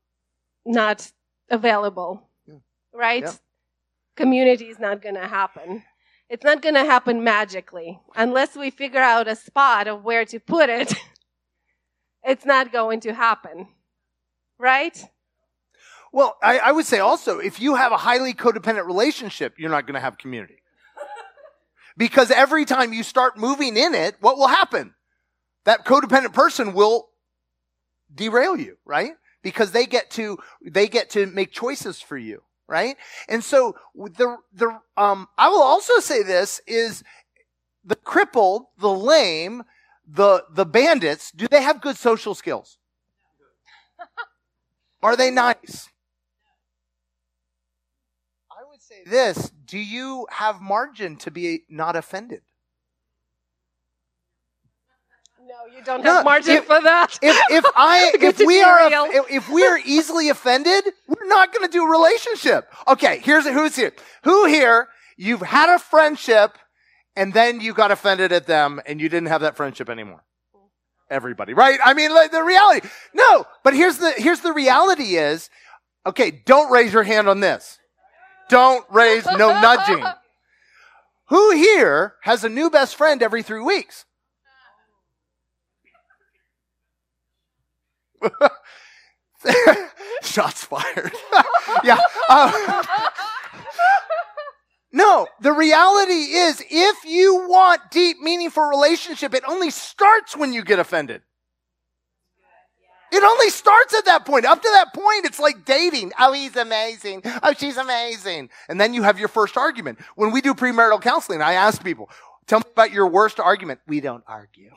not 0.66 1.10
available, 1.50 2.28
yeah. 2.46 2.56
right? 2.94 3.24
Yeah 3.24 3.34
community 4.16 4.66
is 4.66 4.80
not 4.80 5.02
going 5.02 5.16
to 5.16 5.28
happen. 5.28 5.84
It's 6.30 6.44
not 6.44 6.62
going 6.62 6.76
to 6.76 6.86
happen 6.86 7.24
magically. 7.24 8.00
Unless 8.16 8.56
we 8.56 8.70
figure 8.70 9.02
out 9.02 9.28
a 9.28 9.36
spot 9.36 9.88
of 9.88 10.04
where 10.04 10.26
to 10.26 10.40
put 10.40 10.70
it, 10.70 10.94
it's 12.24 12.46
not 12.46 12.72
going 12.72 13.02
to 13.02 13.14
happen. 13.14 13.68
Right? 14.58 15.04
Well, 16.14 16.38
I, 16.42 16.60
I, 16.60 16.72
would 16.72 16.86
say 16.86 17.00
also, 17.00 17.40
if 17.40 17.60
you 17.60 17.76
have 17.76 17.92
a 17.92 17.98
highly 17.98 18.34
codependent 18.34 18.86
relationship, 18.86 19.56
you're 19.58 19.70
not 19.70 19.88
going 19.88 19.96
to 19.96 20.02
have 20.02 20.18
community. 20.18 20.62
because 21.98 22.32
every 22.32 22.66
time 22.66 22.94
you 22.94 23.04
start 23.04 23.38
moving 23.38 23.76
in 23.78 23.96
it, 23.96 24.16
what 24.20 24.38
will 24.38 24.48
happen? 24.48 24.94
That 25.66 25.86
codependent 25.86 26.34
person 26.34 26.74
will 26.74 27.10
derail 28.14 28.58
you, 28.58 28.78
right? 28.86 29.14
Because 29.42 29.72
they 29.72 29.86
get 29.86 30.12
to, 30.12 30.38
they 30.64 30.88
get 30.88 31.12
to 31.12 31.26
make 31.28 31.52
choices 31.52 32.02
for 32.02 32.18
you 32.18 32.44
right? 32.68 32.96
And 33.28 33.44
so 33.44 33.76
the, 33.96 34.38
the, 34.54 34.80
um, 34.98 35.28
I 35.38 35.50
will 35.50 35.62
also 35.62 36.00
say 36.00 36.24
this 36.24 36.62
is 36.68 37.04
the 37.84 37.96
crippled, 37.96 38.64
the 38.80 38.90
lame, 38.90 39.64
the, 40.08 40.46
the 40.52 40.66
bandits, 40.66 41.32
do 41.32 41.48
they 41.48 41.62
have 41.62 41.82
good 41.82 41.98
social 41.98 42.36
skills? 42.36 42.78
Are 45.04 45.16
they 45.16 45.32
nice? 45.32 45.90
I 48.52 48.64
would 48.70 48.82
say 48.82 49.04
this, 49.06 49.52
do 49.66 49.78
you 49.78 50.28
have 50.30 50.62
margin 50.62 51.18
to 51.18 51.32
be 51.32 51.64
not 51.70 51.96
offended? 51.96 52.42
No, 55.40 55.71
you 55.82 55.86
don't 55.86 56.04
have 56.06 56.24
margin 56.24 56.58
if, 56.58 56.66
for 56.66 56.82
that. 56.82 57.18
If 57.22 57.38
if 57.50 57.66
I 57.76 58.12
if 58.20 58.40
we 58.40 58.62
are 58.62 58.80
if, 59.12 59.32
if 59.32 59.50
we 59.50 59.66
are 59.66 59.80
easily 59.84 60.30
offended, 60.30 60.86
we're 61.08 61.28
not 61.28 61.54
going 61.54 61.66
to 61.66 61.72
do 61.72 61.84
a 61.84 61.90
relationship. 61.90 62.72
Okay, 62.88 63.20
here's 63.24 63.46
who's 63.46 63.76
here. 63.76 63.94
Who 64.24 64.46
here? 64.46 64.90
You've 65.18 65.42
had 65.42 65.74
a 65.74 65.80
friendship, 65.80 66.58
and 67.16 67.34
then 67.34 67.62
you 67.62 67.74
got 67.74 67.92
offended 67.92 68.32
at 68.32 68.48
them, 68.48 68.80
and 68.86 69.02
you 69.02 69.10
didn't 69.10 69.30
have 69.30 69.42
that 69.42 69.58
friendship 69.58 69.90
anymore. 69.90 70.24
Everybody, 71.10 71.54
right? 71.54 71.80
I 71.84 71.94
mean, 71.94 72.14
like 72.14 72.32
the 72.32 72.44
reality. 72.44 72.88
No, 73.14 73.46
but 73.64 73.74
here's 73.74 73.98
the 73.98 74.12
here's 74.12 74.40
the 74.42 74.54
reality 74.54 75.16
is, 75.16 75.50
okay, 76.06 76.32
don't 76.46 76.72
raise 76.72 76.94
your 76.94 77.04
hand 77.04 77.28
on 77.28 77.40
this. 77.40 77.80
Don't 78.50 78.86
raise 78.92 79.26
no 79.26 79.60
nudging. 79.60 80.06
Who 81.30 81.52
here 81.52 82.16
has 82.24 82.44
a 82.44 82.50
new 82.50 82.70
best 82.70 82.96
friend 82.96 83.24
every 83.24 83.42
three 83.42 83.62
weeks? 83.62 84.06
Shots 90.24 90.66
fired. 90.66 91.12
yeah. 91.84 91.98
uh, 92.30 92.84
no, 94.92 95.28
the 95.40 95.52
reality 95.52 96.14
is 96.14 96.64
if 96.70 97.06
you 97.06 97.48
want 97.48 97.82
deep, 97.92 98.20
meaningful 98.20 98.64
relationship, 98.64 99.34
it 99.34 99.44
only 99.48 99.70
starts 99.70 100.38
when 100.38 100.54
you 100.54 100.64
get 100.64 100.80
offended. 100.80 101.22
It 103.12 103.24
only 103.24 103.50
starts 103.50 103.94
at 103.94 104.06
that 104.06 104.26
point. 104.26 104.46
Up 104.46 104.62
to 104.62 104.70
that 104.74 104.94
point, 104.94 105.26
it's 105.26 105.40
like 105.40 105.66
dating. 105.66 106.14
Oh, 106.18 106.32
he's 106.32 106.56
amazing. 106.56 107.24
Oh, 107.44 107.54
she's 107.58 107.76
amazing. 107.76 108.50
And 108.70 108.80
then 108.80 108.94
you 108.94 109.04
have 109.04 109.20
your 109.20 109.28
first 109.28 109.58
argument. 109.58 110.00
When 110.16 110.32
we 110.32 110.40
do 110.40 110.54
premarital 110.54 111.02
counseling, 111.02 111.42
I 111.42 111.54
ask 111.54 111.84
people, 111.84 112.10
tell 112.48 112.60
me 112.60 112.66
about 112.72 112.94
your 112.94 113.08
worst 113.08 113.42
argument. 113.42 113.82
We 113.86 114.00
don't 114.00 114.24
argue. 114.28 114.72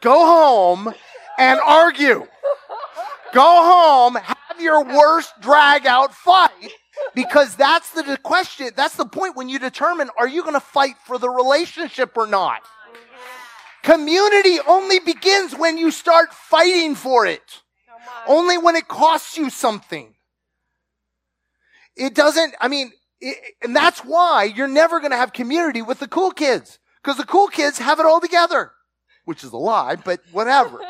Go 0.00 0.24
home 0.24 0.94
and 1.40 1.58
argue. 1.66 2.26
Go 3.32 3.40
home, 3.42 4.16
have 4.16 4.60
your 4.60 4.84
worst 4.84 5.32
drag 5.40 5.86
out 5.86 6.14
fight 6.14 6.72
because 7.14 7.56
that's 7.56 7.90
the 7.92 8.18
question. 8.22 8.70
That's 8.76 8.96
the 8.96 9.06
point 9.06 9.36
when 9.36 9.48
you 9.48 9.58
determine 9.58 10.10
are 10.18 10.28
you 10.28 10.42
going 10.42 10.54
to 10.54 10.60
fight 10.60 10.96
for 11.06 11.18
the 11.18 11.30
relationship 11.30 12.16
or 12.16 12.26
not? 12.26 12.60
Community 13.82 14.58
only 14.68 14.98
begins 14.98 15.56
when 15.56 15.78
you 15.78 15.90
start 15.90 16.34
fighting 16.34 16.94
for 16.94 17.24
it. 17.24 17.62
Only 18.26 18.58
when 18.58 18.76
it 18.76 18.88
costs 18.88 19.38
you 19.38 19.48
something. 19.48 20.14
It 21.96 22.14
doesn't, 22.14 22.54
I 22.60 22.68
mean, 22.68 22.92
it, 23.20 23.36
and 23.62 23.74
that's 23.74 24.00
why 24.00 24.44
you're 24.44 24.68
never 24.68 25.00
going 25.00 25.12
to 25.12 25.16
have 25.16 25.32
community 25.32 25.80
with 25.80 26.00
the 26.00 26.08
cool 26.08 26.30
kids 26.30 26.78
because 27.02 27.16
the 27.16 27.24
cool 27.24 27.48
kids 27.48 27.78
have 27.78 28.00
it 28.00 28.06
all 28.06 28.20
together, 28.20 28.72
which 29.24 29.44
is 29.44 29.52
a 29.52 29.56
lie, 29.56 29.96
but 29.96 30.20
whatever. 30.32 30.80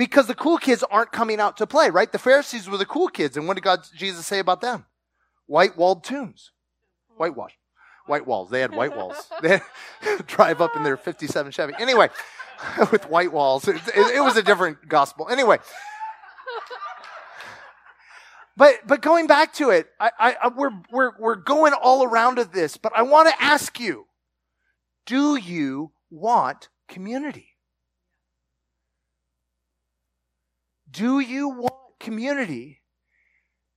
Because 0.00 0.26
the 0.26 0.34
cool 0.34 0.56
kids 0.56 0.82
aren't 0.90 1.12
coming 1.12 1.40
out 1.40 1.58
to 1.58 1.66
play, 1.66 1.90
right? 1.90 2.10
The 2.10 2.18
Pharisees 2.18 2.70
were 2.70 2.78
the 2.78 2.86
cool 2.86 3.08
kids. 3.08 3.36
And 3.36 3.46
what 3.46 3.58
did 3.58 3.64
God, 3.64 3.80
Jesus 3.94 4.24
say 4.24 4.38
about 4.38 4.62
them? 4.62 4.86
White 5.44 5.76
walled 5.76 6.04
tombs. 6.04 6.52
Whitewash. 7.18 7.52
White 8.06 8.26
walls. 8.26 8.48
They 8.48 8.62
had 8.62 8.74
white 8.74 8.96
walls. 8.96 9.30
They 9.42 9.60
drive 10.26 10.62
up 10.62 10.74
in 10.74 10.84
their 10.84 10.96
57 10.96 11.52
Chevy. 11.52 11.74
Anyway, 11.78 12.08
with 12.90 13.10
white 13.10 13.30
walls. 13.30 13.68
It, 13.68 13.76
it, 13.88 14.16
it 14.16 14.20
was 14.22 14.38
a 14.38 14.42
different 14.42 14.88
gospel. 14.88 15.28
Anyway. 15.28 15.58
But, 18.56 18.76
but 18.86 19.02
going 19.02 19.26
back 19.26 19.52
to 19.54 19.68
it, 19.68 19.88
I, 20.00 20.36
I, 20.42 20.48
we're, 20.48 20.72
we're, 20.90 21.12
we're 21.18 21.36
going 21.36 21.74
all 21.74 22.04
around 22.04 22.38
of 22.38 22.52
this, 22.52 22.78
but 22.78 22.92
I 22.96 23.02
want 23.02 23.28
to 23.28 23.42
ask 23.42 23.78
you, 23.78 24.06
do 25.04 25.36
you 25.36 25.92
want 26.10 26.70
community? 26.88 27.49
Do 30.90 31.20
you 31.20 31.48
want 31.48 31.74
community? 31.98 32.80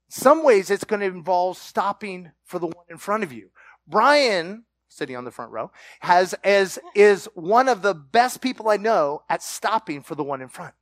Some 0.10 0.44
ways 0.44 0.70
it's 0.70 0.84
going 0.84 1.00
to 1.02 1.08
involve 1.08 1.58
stopping 1.58 2.32
for 2.44 2.60
the 2.60 2.68
one 2.68 2.86
in 2.90 2.98
front 2.98 3.24
of 3.24 3.34
you. 3.34 3.50
Brian, 3.88 4.66
sitting 4.88 5.16
on 5.16 5.26
the 5.26 5.32
front 5.32 5.52
row, 5.52 5.72
has 6.02 6.34
as 6.44 6.80
is 6.96 7.28
one 7.34 7.68
of 7.68 7.82
the 7.82 7.94
best 7.94 8.42
people 8.42 8.70
I 8.70 8.78
know 8.78 9.24
at 9.30 9.42
stopping 9.42 10.02
for 10.02 10.16
the 10.16 10.24
one 10.24 10.42
in 10.42 10.50
front. 10.50 10.74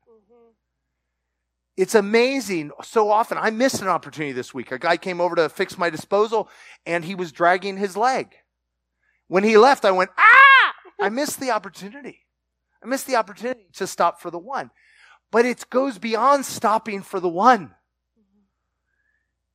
It's 1.78 1.96
amazing. 1.96 2.72
So 2.84 3.10
often, 3.10 3.38
I 3.38 3.50
missed 3.50 3.82
an 3.82 3.88
opportunity 3.88 4.34
this 4.34 4.54
week. 4.54 4.72
A 4.72 4.78
guy 4.78 4.98
came 4.98 5.22
over 5.22 5.36
to 5.36 5.50
fix 5.50 5.78
my 5.78 5.90
disposal, 5.90 6.50
and 6.86 7.06
he 7.06 7.16
was 7.16 7.32
dragging 7.32 7.78
his 7.78 7.96
leg. 7.96 8.36
When 9.28 9.44
he 9.44 9.58
left, 9.58 9.86
I 9.86 9.92
went, 9.92 10.12
ah! 10.18 10.74
I 11.00 11.10
missed 11.10 11.40
the 11.40 11.52
opportunity. 11.52 12.20
I 12.84 12.88
missed 12.88 13.08
the 13.08 13.16
opportunity 13.16 13.68
to 13.76 13.88
stop 13.88 14.20
for 14.20 14.30
the 14.30 14.38
one. 14.38 14.70
But 15.32 15.46
it 15.46 15.70
goes 15.70 15.98
beyond 15.98 16.46
stopping 16.46 17.02
for 17.02 17.20
the 17.20 17.30
one. 17.30 17.74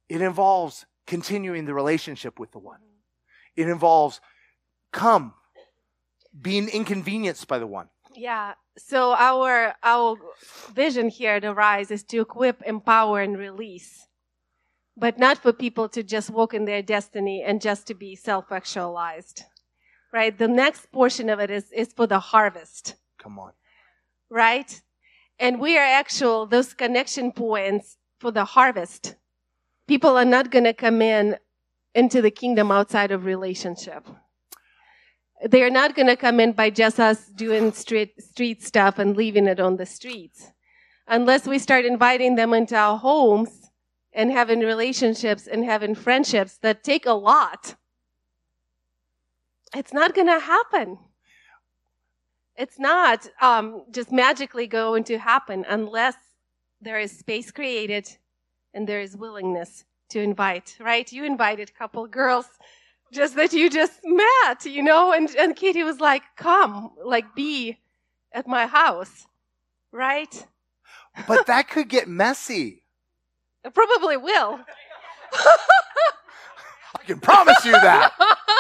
It 0.09 0.23
involves 0.23 0.87
continuing 1.07 1.67
the 1.67 1.75
relationship 1.75 2.39
with 2.39 2.53
the 2.53 2.59
one. 2.59 2.81
It 3.55 3.69
involves 3.69 4.21
come, 4.93 5.35
being 6.41 6.69
inconvenienced 6.69 7.47
by 7.47 7.59
the 7.59 7.67
one. 7.67 7.89
Yeah. 8.15 8.55
So 8.79 9.15
our 9.15 9.75
our 9.83 10.17
vision 10.75 11.09
here 11.09 11.35
at 11.35 11.45
Arise 11.45 11.91
is 11.91 12.03
to 12.05 12.21
equip, 12.21 12.63
empower, 12.63 13.21
and 13.21 13.39
release, 13.39 14.07
but 14.97 15.19
not 15.19 15.39
for 15.39 15.53
people 15.53 15.89
to 15.91 16.03
just 16.03 16.31
walk 16.31 16.55
in 16.55 16.65
their 16.65 16.83
destiny 16.83 17.43
and 17.43 17.61
just 17.61 17.87
to 17.89 17.95
be 17.95 18.17
self-actualized. 18.17 19.45
Right. 20.13 20.37
The 20.37 20.49
next 20.49 20.91
portion 20.93 21.29
of 21.29 21.41
it 21.41 21.51
is 21.51 21.71
is 21.73 21.93
for 21.93 22.07
the 22.07 22.21
harvest. 22.21 22.97
Come 23.19 23.39
on. 23.39 23.53
Right. 24.31 24.81
And 25.39 25.61
we 25.61 25.77
are 25.77 25.85
actual 25.85 26.47
those 26.47 26.73
connection 26.73 27.33
points 27.33 27.99
for 28.19 28.31
the 28.31 28.45
harvest. 28.45 29.17
People 29.87 30.17
are 30.17 30.25
not 30.25 30.51
going 30.51 30.65
to 30.65 30.73
come 30.73 31.03
in 31.03 31.37
into 31.95 32.23
the 32.23 32.31
kingdom 32.31 32.71
outside 32.71 33.11
of 33.11 33.25
relationship. 33.25 34.07
They 35.47 35.63
are 35.63 35.71
not 35.71 35.95
going 35.95 36.09
to 36.09 36.17
come 36.17 36.41
in 36.41 36.53
by 36.53 36.71
just 36.71 36.99
us 36.99 37.27
doing 37.27 37.73
street 37.73 38.23
street 38.23 38.63
stuff 38.63 38.99
and 38.99 39.17
leaving 39.17 39.47
it 39.47 39.61
on 39.61 39.77
the 39.77 39.87
streets. 39.87 40.53
Unless 41.07 41.47
we 41.47 41.59
start 41.59 41.85
inviting 41.85 42.35
them 42.37 42.53
into 42.55 42.75
our 42.75 42.99
homes 42.99 43.71
and 44.13 44.33
having 44.33 44.61
relationships 44.61 45.47
and 45.47 45.65
having 45.65 45.95
friendships 45.95 46.57
that 46.59 46.83
take 46.83 47.07
a 47.07 47.13
lot. 47.13 47.77
It's 49.75 49.93
not 49.93 50.15
going 50.15 50.27
to 50.27 50.41
happen 50.41 50.99
it's 52.59 52.79
not 52.79 53.29
um, 53.41 53.83
just 53.91 54.13
magically 54.13 54.67
going 54.67 55.05
to 55.05 55.19
happen 55.19 55.65
unless 55.69 56.17
there 56.81 56.99
is 56.99 57.17
space 57.19 57.51
created 57.51 58.09
and 58.75 58.89
there 58.89 59.01
is 59.01 59.17
willingness 59.17 59.85
to 60.09 60.21
invite 60.21 60.77
right 60.81 61.13
you 61.13 61.25
invited 61.25 61.69
a 61.71 61.79
couple 61.79 62.07
girls 62.07 62.47
just 63.13 63.37
that 63.37 63.53
you 63.53 63.71
just 63.71 64.01
met, 64.05 64.65
you 64.65 64.83
know, 64.83 65.13
and, 65.13 65.35
and 65.37 65.55
Katie 65.57 65.83
was 65.83 66.01
like, 66.01 66.23
come, 66.37 66.91
like 67.05 67.35
be 67.35 67.79
at 68.33 68.47
my 68.47 68.67
house, 68.67 69.27
right? 69.93 70.47
But 71.27 71.47
that 71.47 71.69
could 71.71 71.89
get 71.89 72.09
messy. 72.09 72.83
It 73.65 73.75
probably 73.75 74.17
will. 74.17 74.61
I 75.33 77.03
can 77.07 77.21
promise 77.21 77.65
you 77.65 77.73
that. 77.73 78.13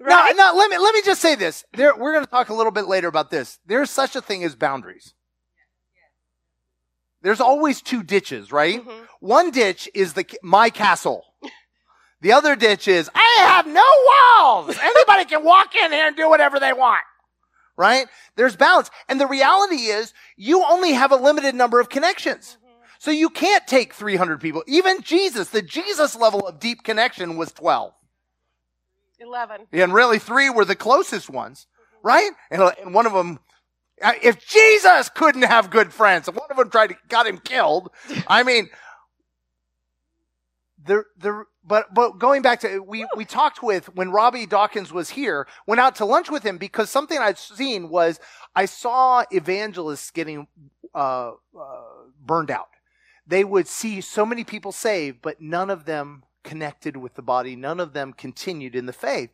right? 0.00 0.34
Now, 0.36 0.50
now 0.52 0.56
let 0.56 0.70
me 0.70 0.78
let 0.78 0.94
me 0.94 1.02
just 1.04 1.20
say 1.20 1.34
this. 1.34 1.64
There, 1.72 1.96
we're 1.96 2.12
going 2.12 2.24
to 2.24 2.30
talk 2.30 2.48
a 2.48 2.54
little 2.54 2.72
bit 2.72 2.86
later 2.86 3.08
about 3.08 3.30
this. 3.30 3.58
There's 3.66 3.90
such 3.90 4.16
a 4.16 4.20
thing 4.20 4.44
as 4.44 4.54
boundaries. 4.54 5.14
There's 7.22 7.40
always 7.40 7.82
two 7.82 8.02
ditches, 8.02 8.52
right? 8.52 8.84
Mhm. 8.84 9.06
One 9.20 9.50
ditch 9.50 9.88
is 9.94 10.12
the 10.12 10.24
my 10.42 10.70
castle. 10.70 11.24
The 12.20 12.32
other 12.32 12.56
ditch 12.56 12.88
is 12.88 13.10
I 13.14 13.36
have 13.40 13.66
no 13.66 13.84
walls. 14.08 14.76
Anybody 14.80 15.24
can 15.24 15.44
walk 15.44 15.74
in 15.74 15.92
here 15.92 16.06
and 16.06 16.16
do 16.16 16.28
whatever 16.28 16.58
they 16.58 16.72
want. 16.72 17.02
Right? 17.76 18.08
There's 18.34 18.56
balance. 18.56 18.90
And 19.08 19.20
the 19.20 19.26
reality 19.26 19.86
is 19.86 20.12
you 20.36 20.64
only 20.64 20.92
have 20.94 21.12
a 21.12 21.16
limited 21.16 21.54
number 21.54 21.78
of 21.78 21.88
connections. 21.88 22.56
So 22.98 23.12
you 23.12 23.30
can't 23.30 23.64
take 23.68 23.94
300 23.94 24.40
people. 24.40 24.64
Even 24.66 25.02
Jesus, 25.02 25.50
the 25.50 25.62
Jesus 25.62 26.16
level 26.16 26.46
of 26.46 26.58
deep 26.58 26.82
connection 26.82 27.36
was 27.36 27.52
12. 27.52 27.94
11. 29.20 29.66
And 29.72 29.92
really, 29.92 30.18
three 30.18 30.50
were 30.50 30.64
the 30.64 30.76
closest 30.76 31.30
ones, 31.30 31.66
right? 32.02 32.30
And, 32.50 32.94
one 32.94 33.06
of 33.06 33.12
them, 33.12 33.40
if 34.22 34.46
Jesus 34.46 35.08
couldn't 35.08 35.42
have 35.42 35.70
good 35.70 35.92
friends, 35.92 36.28
and 36.28 36.36
one 36.36 36.50
of 36.50 36.56
them 36.56 36.70
tried 36.70 36.88
to 36.88 36.96
got 37.08 37.26
him 37.26 37.38
killed. 37.38 37.90
I 38.26 38.42
mean, 38.42 38.68
the 40.84 41.04
the 41.18 41.44
but 41.64 41.92
but 41.94 42.18
going 42.18 42.42
back 42.42 42.60
to 42.60 42.80
we 42.80 43.06
we 43.16 43.24
talked 43.24 43.62
with 43.62 43.94
when 43.94 44.10
Robby 44.10 44.46
Dawkins 44.46 44.92
was 44.92 45.10
here, 45.10 45.46
went 45.66 45.80
out 45.80 45.96
to 45.96 46.04
lunch 46.04 46.30
with 46.30 46.42
him 46.42 46.58
because 46.58 46.90
something 46.90 47.18
I'd 47.18 47.38
seen 47.38 47.88
was 47.88 48.20
I 48.54 48.64
saw 48.64 49.24
evangelists 49.30 50.10
getting 50.10 50.46
uh, 50.94 51.32
uh, 51.58 51.82
burned 52.24 52.50
out. 52.50 52.68
They 53.26 53.44
would 53.44 53.68
see 53.68 54.00
so 54.00 54.24
many 54.24 54.44
people 54.44 54.72
saved, 54.72 55.18
but 55.20 55.40
none 55.40 55.68
of 55.68 55.84
them 55.84 56.22
connected 56.44 56.96
with 56.96 57.14
the 57.14 57.22
body. 57.22 57.56
None 57.56 57.80
of 57.80 57.92
them 57.92 58.12
continued 58.12 58.74
in 58.74 58.86
the 58.86 58.92
faith, 58.92 59.30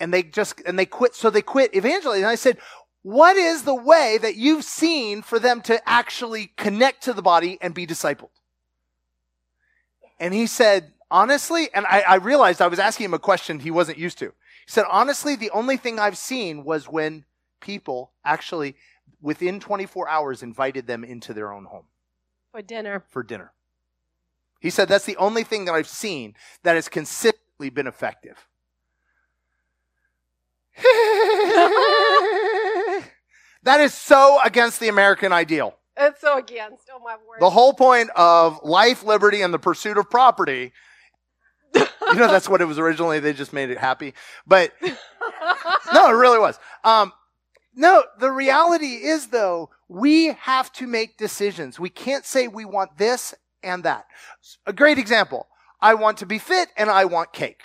and 0.00 0.12
they 0.12 0.22
just 0.22 0.60
and 0.66 0.78
they 0.78 0.86
quit. 0.86 1.14
So 1.14 1.30
they 1.30 1.42
quit 1.42 1.74
evangelizing. 1.74 2.24
And 2.24 2.30
I 2.30 2.36
said, 2.36 2.58
what 3.02 3.36
is 3.36 3.62
the 3.64 3.74
way 3.74 4.18
that 4.22 4.36
you've 4.36 4.64
seen 4.64 5.22
for 5.22 5.38
them 5.38 5.60
to 5.62 5.88
actually 5.88 6.52
connect 6.56 7.02
to 7.04 7.12
the 7.12 7.22
body 7.22 7.58
and 7.60 7.74
be 7.74 7.86
discipled? 7.86 8.30
And 10.20 10.32
he 10.32 10.46
said, 10.46 10.92
honestly, 11.10 11.68
and 11.74 11.84
I, 11.86 12.04
I 12.06 12.14
realized 12.16 12.62
I 12.62 12.68
was 12.68 12.78
asking 12.78 13.06
him 13.06 13.14
a 13.14 13.18
question 13.18 13.58
he 13.58 13.72
wasn't 13.72 13.98
used 13.98 14.18
to. 14.18 14.26
He 14.26 14.70
said, 14.70 14.84
honestly, 14.88 15.34
the 15.34 15.50
only 15.50 15.76
thing 15.76 15.98
I've 15.98 16.16
seen 16.16 16.62
was 16.64 16.88
when 16.88 17.24
people 17.60 18.12
actually, 18.24 18.76
within 19.20 19.58
24 19.58 20.08
hours, 20.08 20.42
invited 20.44 20.86
them 20.86 21.02
into 21.02 21.34
their 21.34 21.52
own 21.52 21.64
home 21.64 21.86
For 22.52 22.62
dinner. 22.62 23.04
for 23.08 23.24
dinner. 23.24 23.52
He 24.62 24.70
said, 24.70 24.88
that's 24.88 25.04
the 25.04 25.16
only 25.16 25.42
thing 25.42 25.64
that 25.64 25.74
I've 25.74 25.88
seen 25.88 26.34
that 26.62 26.76
has 26.76 26.88
consistently 26.88 27.68
been 27.68 27.88
effective. 27.88 28.46
that 33.64 33.80
is 33.80 33.92
so 33.92 34.38
against 34.44 34.78
the 34.78 34.86
American 34.86 35.32
ideal. 35.32 35.74
It's 35.96 36.20
so 36.20 36.38
against. 36.38 36.88
Oh 36.94 37.00
my 37.00 37.16
word. 37.16 37.40
The 37.40 37.50
whole 37.50 37.74
point 37.74 38.10
of 38.14 38.60
life, 38.62 39.02
liberty, 39.02 39.42
and 39.42 39.52
the 39.52 39.58
pursuit 39.58 39.98
of 39.98 40.08
property. 40.08 40.72
you 41.74 41.84
know, 42.14 42.28
that's 42.28 42.48
what 42.48 42.60
it 42.60 42.66
was 42.66 42.78
originally. 42.78 43.18
They 43.18 43.32
just 43.32 43.52
made 43.52 43.68
it 43.68 43.78
happy. 43.78 44.14
But 44.46 44.72
no, 45.92 46.08
it 46.08 46.14
really 46.14 46.38
was. 46.38 46.56
Um, 46.84 47.12
no, 47.74 48.04
the 48.20 48.30
reality 48.30 48.94
is 49.04 49.26
though, 49.26 49.70
we 49.88 50.28
have 50.34 50.72
to 50.74 50.86
make 50.86 51.18
decisions. 51.18 51.80
We 51.80 51.90
can't 51.90 52.24
say 52.24 52.46
we 52.46 52.64
want 52.64 52.96
this 52.96 53.34
and 53.62 53.84
that. 53.84 54.06
A 54.66 54.72
great 54.72 54.98
example. 54.98 55.46
I 55.80 55.94
want 55.94 56.18
to 56.18 56.26
be 56.26 56.38
fit 56.38 56.68
and 56.76 56.90
I 56.90 57.04
want 57.04 57.32
cake. 57.32 57.62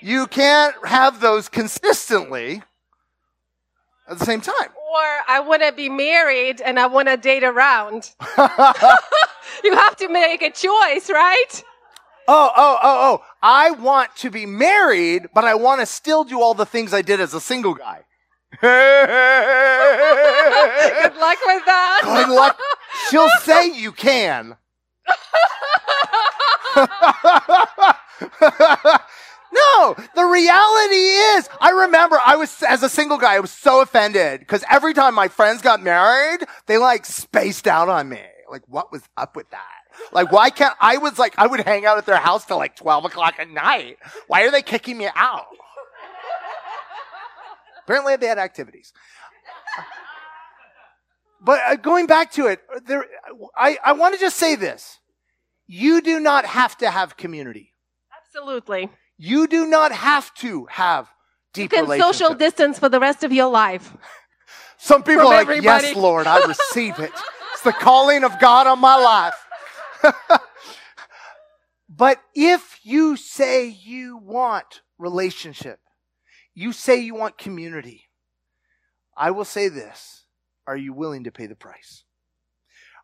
You 0.00 0.26
can't 0.28 0.74
have 0.86 1.20
those 1.20 1.48
consistently 1.48 2.62
at 4.08 4.18
the 4.18 4.24
same 4.24 4.40
time. 4.40 4.54
or 4.54 5.04
I 5.28 5.40
want 5.40 5.62
to 5.62 5.72
be 5.72 5.88
married 5.88 6.60
and 6.60 6.78
I 6.78 6.86
want 6.86 7.08
to 7.08 7.16
date 7.16 7.42
around. 7.42 8.10
you 9.64 9.74
have 9.74 9.96
to 9.96 10.08
make 10.08 10.42
a 10.42 10.50
choice, 10.50 11.10
right? 11.10 11.64
Oh, 12.28 12.50
oh, 12.56 12.78
oh, 12.82 13.20
oh. 13.22 13.24
I 13.42 13.70
want 13.72 14.14
to 14.16 14.30
be 14.30 14.46
married, 14.46 15.28
but 15.34 15.44
I 15.44 15.54
want 15.54 15.80
to 15.80 15.86
still 15.86 16.24
do 16.24 16.40
all 16.40 16.54
the 16.54 16.66
things 16.66 16.94
I 16.94 17.02
did 17.02 17.20
as 17.20 17.34
a 17.34 17.40
single 17.40 17.74
guy. 17.74 18.04
Good 18.60 18.68
luck 21.16 21.38
with 21.46 21.64
that. 21.66 22.00
Good 22.04 22.34
luck. 22.34 22.58
She'll 23.10 23.28
say 23.42 23.72
you 23.72 23.92
can. 23.92 24.56
no, 29.52 29.96
the 30.14 30.24
reality 30.24 30.94
is, 30.94 31.48
I 31.60 31.70
remember 31.70 32.18
I 32.24 32.36
was, 32.36 32.62
as 32.62 32.82
a 32.82 32.88
single 32.88 33.18
guy, 33.18 33.36
I 33.36 33.40
was 33.40 33.50
so 33.50 33.80
offended 33.80 34.40
because 34.40 34.64
every 34.70 34.94
time 34.94 35.14
my 35.14 35.28
friends 35.28 35.62
got 35.62 35.82
married, 35.82 36.40
they 36.66 36.78
like 36.78 37.06
spaced 37.06 37.66
out 37.66 37.88
on 37.88 38.08
me. 38.08 38.20
Like, 38.50 38.62
what 38.66 38.90
was 38.90 39.02
up 39.16 39.36
with 39.36 39.48
that? 39.50 39.66
Like, 40.12 40.32
why 40.32 40.50
can't, 40.50 40.74
I 40.80 40.98
was 40.98 41.18
like, 41.18 41.34
I 41.38 41.46
would 41.46 41.60
hang 41.60 41.86
out 41.86 41.98
at 41.98 42.06
their 42.06 42.16
house 42.16 42.44
till 42.44 42.56
like 42.56 42.76
12 42.76 43.06
o'clock 43.06 43.34
at 43.38 43.50
night. 43.50 43.98
Why 44.26 44.42
are 44.42 44.50
they 44.50 44.62
kicking 44.62 44.98
me 44.98 45.08
out? 45.14 45.46
Apparently 47.88 48.16
they 48.16 48.26
had 48.26 48.36
activities. 48.36 48.92
But 51.40 51.60
uh, 51.66 51.76
going 51.76 52.06
back 52.06 52.32
to 52.32 52.46
it, 52.46 52.60
there, 52.84 53.06
I, 53.56 53.78
I 53.82 53.92
want 53.92 54.12
to 54.12 54.20
just 54.20 54.36
say 54.36 54.56
this. 54.56 54.98
You 55.66 56.02
do 56.02 56.20
not 56.20 56.44
have 56.44 56.76
to 56.78 56.90
have 56.90 57.16
community. 57.16 57.72
Absolutely. 58.14 58.90
You 59.16 59.46
do 59.46 59.66
not 59.66 59.92
have 59.92 60.34
to 60.34 60.66
have 60.66 61.08
deep 61.54 61.72
You 61.72 61.86
can 61.86 61.98
social 61.98 62.34
distance 62.34 62.78
for 62.78 62.90
the 62.90 63.00
rest 63.00 63.24
of 63.24 63.32
your 63.32 63.50
life. 63.50 63.96
Some 64.76 65.02
people 65.02 65.22
from 65.22 65.32
are 65.32 65.44
like, 65.44 65.62
yes. 65.62 65.96
Lord, 65.96 66.26
I 66.26 66.44
receive 66.46 66.98
it. 66.98 67.12
It's 67.54 67.62
the 67.62 67.72
calling 67.72 68.22
of 68.22 68.38
God 68.38 68.66
on 68.66 68.80
my 68.80 68.96
life. 68.96 70.12
but 71.88 72.20
if 72.34 72.80
you 72.82 73.16
say 73.16 73.66
you 73.66 74.18
want 74.18 74.82
relationship, 74.98 75.80
you 76.58 76.72
say 76.72 76.96
you 76.96 77.14
want 77.14 77.38
community, 77.38 78.08
I 79.16 79.30
will 79.30 79.44
say 79.44 79.68
this. 79.68 80.24
Are 80.66 80.76
you 80.76 80.92
willing 80.92 81.22
to 81.24 81.30
pay 81.30 81.46
the 81.46 81.54
price? 81.54 82.02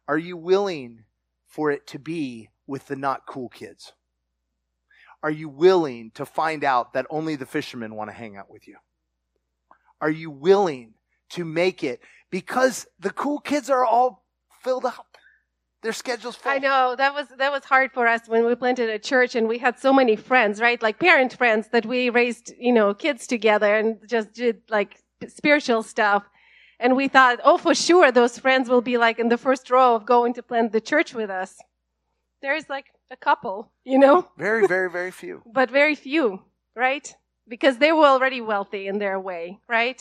Are 0.08 0.18
you 0.18 0.36
willing 0.36 1.04
for 1.46 1.70
it 1.70 1.86
to 1.88 2.00
be 2.00 2.50
with 2.66 2.88
the 2.88 2.96
not 2.96 3.26
cool 3.28 3.48
kids? 3.48 3.92
Are 5.22 5.30
you 5.30 5.48
willing 5.48 6.10
to 6.16 6.26
find 6.26 6.64
out 6.64 6.94
that 6.94 7.06
only 7.10 7.36
the 7.36 7.46
fishermen 7.46 7.94
want 7.94 8.10
to 8.10 8.14
hang 8.14 8.36
out 8.36 8.50
with 8.50 8.66
you? 8.66 8.76
Are 10.00 10.10
you 10.10 10.32
willing 10.32 10.94
to 11.30 11.44
make 11.44 11.84
it 11.84 12.00
because 12.30 12.88
the 12.98 13.10
cool 13.10 13.38
kids 13.38 13.70
are 13.70 13.84
all 13.84 14.24
filled 14.62 14.84
up? 14.84 15.16
Their 15.84 15.92
schedule's 15.92 16.36
full. 16.36 16.50
I 16.50 16.58
know 16.58 16.96
that 16.96 17.12
was 17.12 17.26
that 17.36 17.52
was 17.52 17.64
hard 17.64 17.92
for 17.92 18.06
us 18.08 18.22
when 18.26 18.46
we 18.46 18.54
planted 18.54 18.88
a 18.88 18.98
church 18.98 19.34
and 19.34 19.46
we 19.46 19.58
had 19.58 19.78
so 19.78 19.92
many 19.92 20.16
friends, 20.16 20.58
right? 20.58 20.80
Like 20.82 20.98
parent 20.98 21.32
friends 21.36 21.68
that 21.74 21.84
we 21.84 22.08
raised, 22.08 22.54
you 22.58 22.72
know, 22.72 22.94
kids 22.94 23.26
together 23.26 23.74
and 23.74 23.98
just 24.08 24.32
did 24.32 24.62
like 24.70 25.02
spiritual 25.28 25.82
stuff. 25.82 26.22
And 26.80 26.96
we 26.96 27.06
thought, 27.08 27.38
oh, 27.44 27.58
for 27.58 27.74
sure, 27.74 28.10
those 28.10 28.38
friends 28.38 28.70
will 28.70 28.80
be 28.80 28.96
like 28.96 29.18
in 29.18 29.28
the 29.28 29.36
first 29.36 29.70
row 29.70 29.94
of 29.94 30.06
going 30.06 30.32
to 30.34 30.42
plant 30.42 30.72
the 30.72 30.80
church 30.80 31.12
with 31.14 31.28
us. 31.28 31.58
There's 32.40 32.68
like 32.70 32.86
a 33.10 33.16
couple, 33.16 33.70
you 33.84 33.98
know, 33.98 34.26
Very, 34.38 34.66
very, 34.66 34.90
very 34.90 35.10
few. 35.10 35.42
but 35.46 35.70
very 35.70 35.94
few, 35.94 36.42
right? 36.74 37.14
Because 37.46 37.76
they 37.76 37.92
were 37.92 38.06
already 38.06 38.40
wealthy 38.40 38.88
in 38.88 38.98
their 38.98 39.20
way, 39.20 39.60
right? 39.68 40.00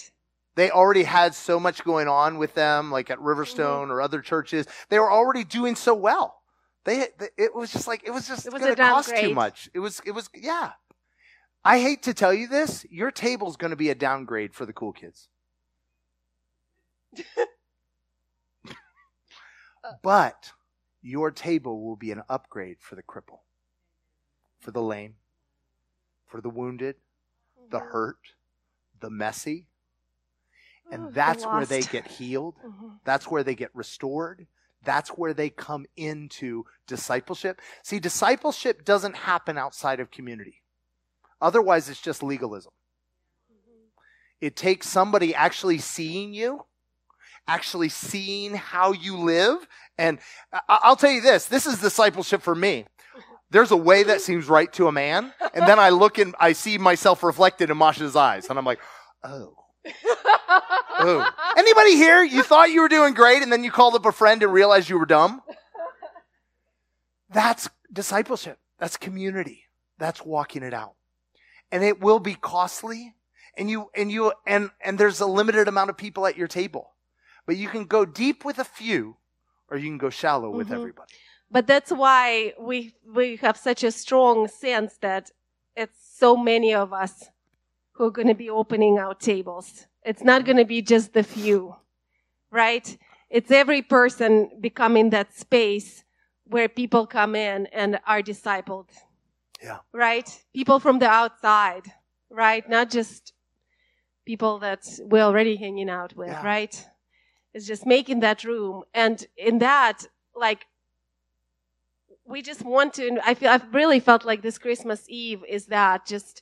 They 0.56 0.70
already 0.70 1.04
had 1.04 1.34
so 1.34 1.60
much 1.60 1.84
going 1.84 2.08
on 2.08 2.38
with 2.38 2.54
them, 2.54 2.92
like 2.92 3.10
at 3.10 3.18
Riverstone 3.20 3.84
Mm-hmm. 3.84 3.92
or 3.92 4.02
other 4.02 4.22
churches. 4.22 4.68
They 4.90 5.00
were 5.00 5.12
already 5.12 5.44
doing 5.44 5.76
so 5.76 5.94
well. 5.96 6.42
They, 6.86 7.08
it 7.38 7.56
was 7.56 7.72
just 7.72 7.88
like 7.88 8.04
it 8.06 8.12
was 8.12 8.28
just 8.28 8.46
It 8.46 8.54
was 8.54 8.62
going 8.62 8.76
to 8.76 8.82
cost 8.82 9.16
too 9.16 9.34
much. 9.34 9.70
It 9.74 9.80
was, 9.80 10.02
it 10.06 10.12
was, 10.12 10.30
yeah. 10.36 10.74
I 11.64 11.80
hate 11.80 12.04
to 12.04 12.14
tell 12.14 12.34
you 12.34 12.48
this, 12.48 12.86
your 12.90 13.10
table's 13.10 13.56
going 13.56 13.72
to 13.72 13.78
be 13.78 13.90
a 13.90 13.96
downgrade 13.96 14.54
for 14.54 14.66
the 14.66 14.74
cool 14.74 14.92
kids. 14.92 15.30
but 20.04 20.52
your 21.02 21.32
table 21.32 21.84
will 21.84 21.96
be 21.96 22.12
an 22.12 22.22
upgrade 22.30 22.78
for 22.80 22.96
the 22.96 23.04
cripple, 23.04 23.40
for 24.60 24.72
the 24.72 24.82
lame, 24.82 25.16
for 26.28 26.42
the 26.42 26.50
wounded, 26.50 26.96
the 27.70 27.80
hurt, 27.80 28.20
the 29.00 29.10
messy. 29.10 29.68
And 30.94 31.08
the 31.08 31.12
that's 31.12 31.46
where 31.46 31.66
they 31.66 31.82
get 31.82 32.08
healed. 32.08 32.56
Mhm. 32.66 33.00
That's 33.04 33.28
where 33.30 33.44
they 33.44 33.56
get 33.56 33.70
restored. 33.74 34.48
That's 34.84 35.10
where 35.12 35.34
they 35.34 35.50
come 35.50 35.86
into 35.96 36.66
discipleship. 36.88 37.62
See, 37.84 38.00
discipleship 38.00 38.84
doesn't 38.86 39.16
happen 39.16 39.58
outside 39.58 40.00
of 40.00 40.12
community. 40.12 40.62
Otherwise, 41.42 41.90
it's 41.90 42.02
just 42.02 42.22
legalism. 42.24 42.72
It 44.42 44.56
takes 44.58 44.88
somebody 44.90 45.34
actually 45.34 45.78
seeing 45.78 46.34
you, 46.34 46.66
actually 47.48 47.90
seeing 47.90 48.56
how 48.56 48.92
you 48.92 49.18
live. 49.18 49.68
And 49.98 50.20
I- 50.52 50.62
I'll 50.84 50.96
tell 50.98 51.12
you 51.12 51.22
this 51.22 51.46
this 51.46 51.66
is 51.66 51.80
discipleship 51.80 52.42
for 52.42 52.56
me. 52.56 52.86
There's 53.52 53.72
a 53.72 53.78
way 53.78 54.04
that 54.04 54.20
seems 54.20 54.50
right 54.50 54.72
to 54.74 54.88
a 54.88 54.92
man. 54.92 55.34
And 55.54 55.68
then 55.68 55.80
I 55.80 55.90
look 55.90 56.18
and 56.18 56.36
I 56.40 56.54
see 56.54 56.78
myself 56.78 57.24
reflected 57.24 57.70
in 57.70 57.78
Masha's 57.78 58.16
eyes. 58.16 58.50
And 58.50 58.58
I'm 58.60 58.66
like, 58.66 58.80
oh. 59.24 59.56
Oh. 59.86 61.30
Anybody 61.58 61.96
here? 61.96 62.24
You 62.24 62.44
thought 62.44 62.72
you 62.72 62.82
were 62.82 62.90
doing 62.90 63.14
great 63.14 63.44
and 63.44 63.52
then 63.52 63.64
you 63.64 63.72
called 63.72 63.96
up 63.96 64.06
a 64.06 64.12
friend 64.12 64.42
and 64.44 64.52
realized 64.54 64.90
you 64.90 64.98
were 65.00 65.06
dumb? 65.06 65.42
That's 67.30 67.70
discipleship. 67.92 68.60
That's 68.80 68.98
community. 68.98 69.64
That's 69.98 70.24
walking 70.24 70.64
it 70.64 70.74
out. 70.74 70.94
And 71.72 71.84
it 71.84 72.00
will 72.02 72.20
be 72.20 72.36
costly. 72.36 73.16
And 73.58 73.70
you, 73.70 73.90
and 73.96 74.12
you, 74.12 74.34
and, 74.48 74.72
and 74.84 74.98
there's 74.98 75.20
a 75.20 75.26
limited 75.26 75.68
amount 75.68 75.90
of 75.90 75.98
people 75.98 76.26
at 76.26 76.38
your 76.38 76.48
table. 76.48 76.92
But 77.46 77.58
you 77.58 77.68
can 77.68 77.86
go 77.86 78.06
deep 78.06 78.46
with 78.46 78.58
a 78.60 78.64
few 78.64 79.18
or 79.70 79.78
you 79.78 79.90
can 79.90 79.98
go 79.98 80.10
shallow 80.10 80.50
with 80.50 80.70
Mhm. 80.70 80.76
everybody. 80.76 81.14
But 81.52 81.68
that's 81.68 81.92
why 81.92 82.54
we 82.60 82.96
we 83.06 83.36
have 83.38 83.58
such 83.58 83.84
a 83.84 83.92
strong 83.92 84.48
sense 84.48 84.98
that 85.02 85.30
it's 85.76 86.00
so 86.18 86.36
many 86.36 86.74
of 86.74 86.92
us 86.94 87.30
who 87.94 88.06
are 88.06 88.12
going 88.12 88.28
to 88.28 88.34
be 88.36 88.50
opening 88.50 89.00
our 89.00 89.14
tables. 89.16 89.88
It's 90.04 90.24
not 90.24 90.46
going 90.46 90.58
to 90.58 90.66
be 90.66 90.82
just 90.82 91.14
the 91.14 91.24
few, 91.24 91.76
right? 92.52 92.98
It's 93.30 93.52
every 93.52 93.82
person 93.82 94.52
becoming 94.62 95.10
that 95.12 95.34
space 95.34 96.04
where 96.46 96.68
people 96.70 97.08
come 97.08 97.36
in 97.36 97.68
and 97.68 98.00
are 98.06 98.22
discipled. 98.22 98.90
Yeah. 99.62 99.80
Right? 99.94 100.30
People 100.54 100.80
from 100.80 101.00
the 101.00 101.08
outside, 101.08 101.92
right? 102.30 102.68
Not 102.70 102.90
just 102.92 103.34
people 104.26 104.60
that 104.60 104.88
we're 105.02 105.24
already 105.24 105.56
hanging 105.56 105.90
out 105.90 106.16
with, 106.16 106.30
Yeah. 106.30 106.46
right? 106.46 106.86
It's 107.54 107.66
just 107.68 107.86
making 107.86 108.20
that 108.22 108.44
room. 108.44 108.84
And 108.94 109.26
in 109.38 109.60
that, 109.60 110.06
like, 110.36 110.66
we 112.26 112.42
just 112.42 112.64
want 112.64 112.94
to 112.94 113.20
i 113.26 113.34
feel 113.34 113.50
i've 113.50 113.74
really 113.74 114.00
felt 114.00 114.24
like 114.26 114.42
this 114.42 114.58
christmas 114.58 115.06
eve 115.10 115.44
is 115.48 115.66
that 115.68 116.06
just 116.06 116.42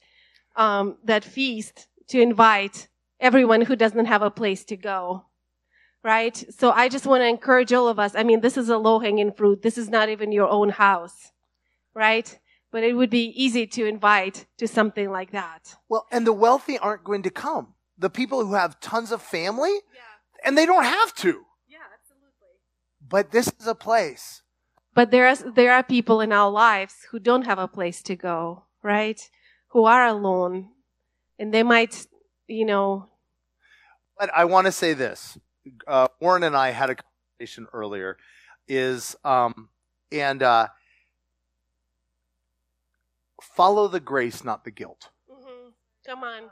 um, 0.56 0.98
that 1.04 1.24
feast 1.24 1.88
to 2.10 2.20
invite 2.22 2.88
everyone 3.20 3.62
who 3.62 3.76
doesn't 3.76 4.06
have 4.06 4.22
a 4.22 4.32
place 4.32 4.64
to 4.66 4.78
go. 4.78 5.26
Right? 6.04 6.44
So 6.50 6.72
I 6.72 6.90
just 6.90 7.06
want 7.06 7.22
to 7.22 7.28
encourage 7.28 7.72
all 7.72 7.88
of 7.88 8.00
us. 8.00 8.16
I 8.16 8.24
mean, 8.24 8.42
this 8.42 8.58
is 8.58 8.70
a 8.70 8.78
low 8.78 9.00
hanging 9.00 9.32
fruit. 9.32 9.62
This 9.62 9.78
is 9.78 9.88
not 9.90 10.10
even 10.10 10.32
your 10.32 10.50
own 10.50 10.70
house. 10.70 11.32
Right? 11.94 12.40
But 12.72 12.84
it 12.84 12.94
would 12.94 13.10
be 13.10 13.26
easy 13.36 13.68
to 13.68 13.86
invite 13.86 14.46
to 14.58 14.68
something 14.68 15.12
like 15.12 15.32
that. 15.32 15.76
Well, 15.90 16.08
and 16.12 16.26
the 16.26 16.34
wealthy 16.34 16.78
aren't 16.80 17.04
going 17.04 17.22
to 17.24 17.30
come. 17.30 17.76
The 17.98 18.10
people 18.10 18.46
who 18.46 18.56
have 18.56 18.80
tons 18.80 19.12
of 19.12 19.22
family, 19.22 19.74
Yeah. 19.94 20.02
and 20.46 20.58
they 20.58 20.66
don't 20.66 20.86
have 20.86 21.14
to. 21.16 21.46
Yeah, 21.68 21.78
absolutely. 21.94 22.56
But 23.08 23.32
this 23.32 23.52
is 23.60 23.68
a 23.68 23.76
place. 23.76 24.42
But 24.96 25.12
there 25.12 25.28
are, 25.28 25.36
there 25.36 25.74
are 25.74 25.84
people 25.84 26.20
in 26.22 26.32
our 26.32 26.50
lives 26.50 26.96
who 27.12 27.20
don't 27.20 27.46
have 27.46 27.60
a 27.60 27.68
place 27.68 28.02
to 28.04 28.16
go, 28.16 28.64
right? 28.82 29.30
Who 29.72 29.86
are 29.86 30.06
alone. 30.06 30.70
And 31.40 31.54
they 31.54 31.64
might, 31.64 32.06
you 32.48 32.66
know, 32.66 33.08
But 34.18 34.30
I 34.36 34.46
want 34.46 34.66
to 34.68 34.72
say 34.72 34.94
this. 34.94 35.38
Uh, 35.88 36.08
Warren 36.20 36.44
and 36.44 36.56
I 36.56 36.72
had 36.72 36.90
a 36.90 36.96
conversation 36.96 37.68
earlier. 37.74 38.18
Is 38.68 39.16
um, 39.24 39.70
and 40.12 40.42
uh, 40.44 40.68
follow 43.42 43.88
the 43.88 44.00
grace, 44.00 44.44
not 44.44 44.64
the 44.64 44.72
guilt. 44.72 45.10
mm-hmm. 45.30 45.70
come 46.06 46.24
on. 46.24 46.44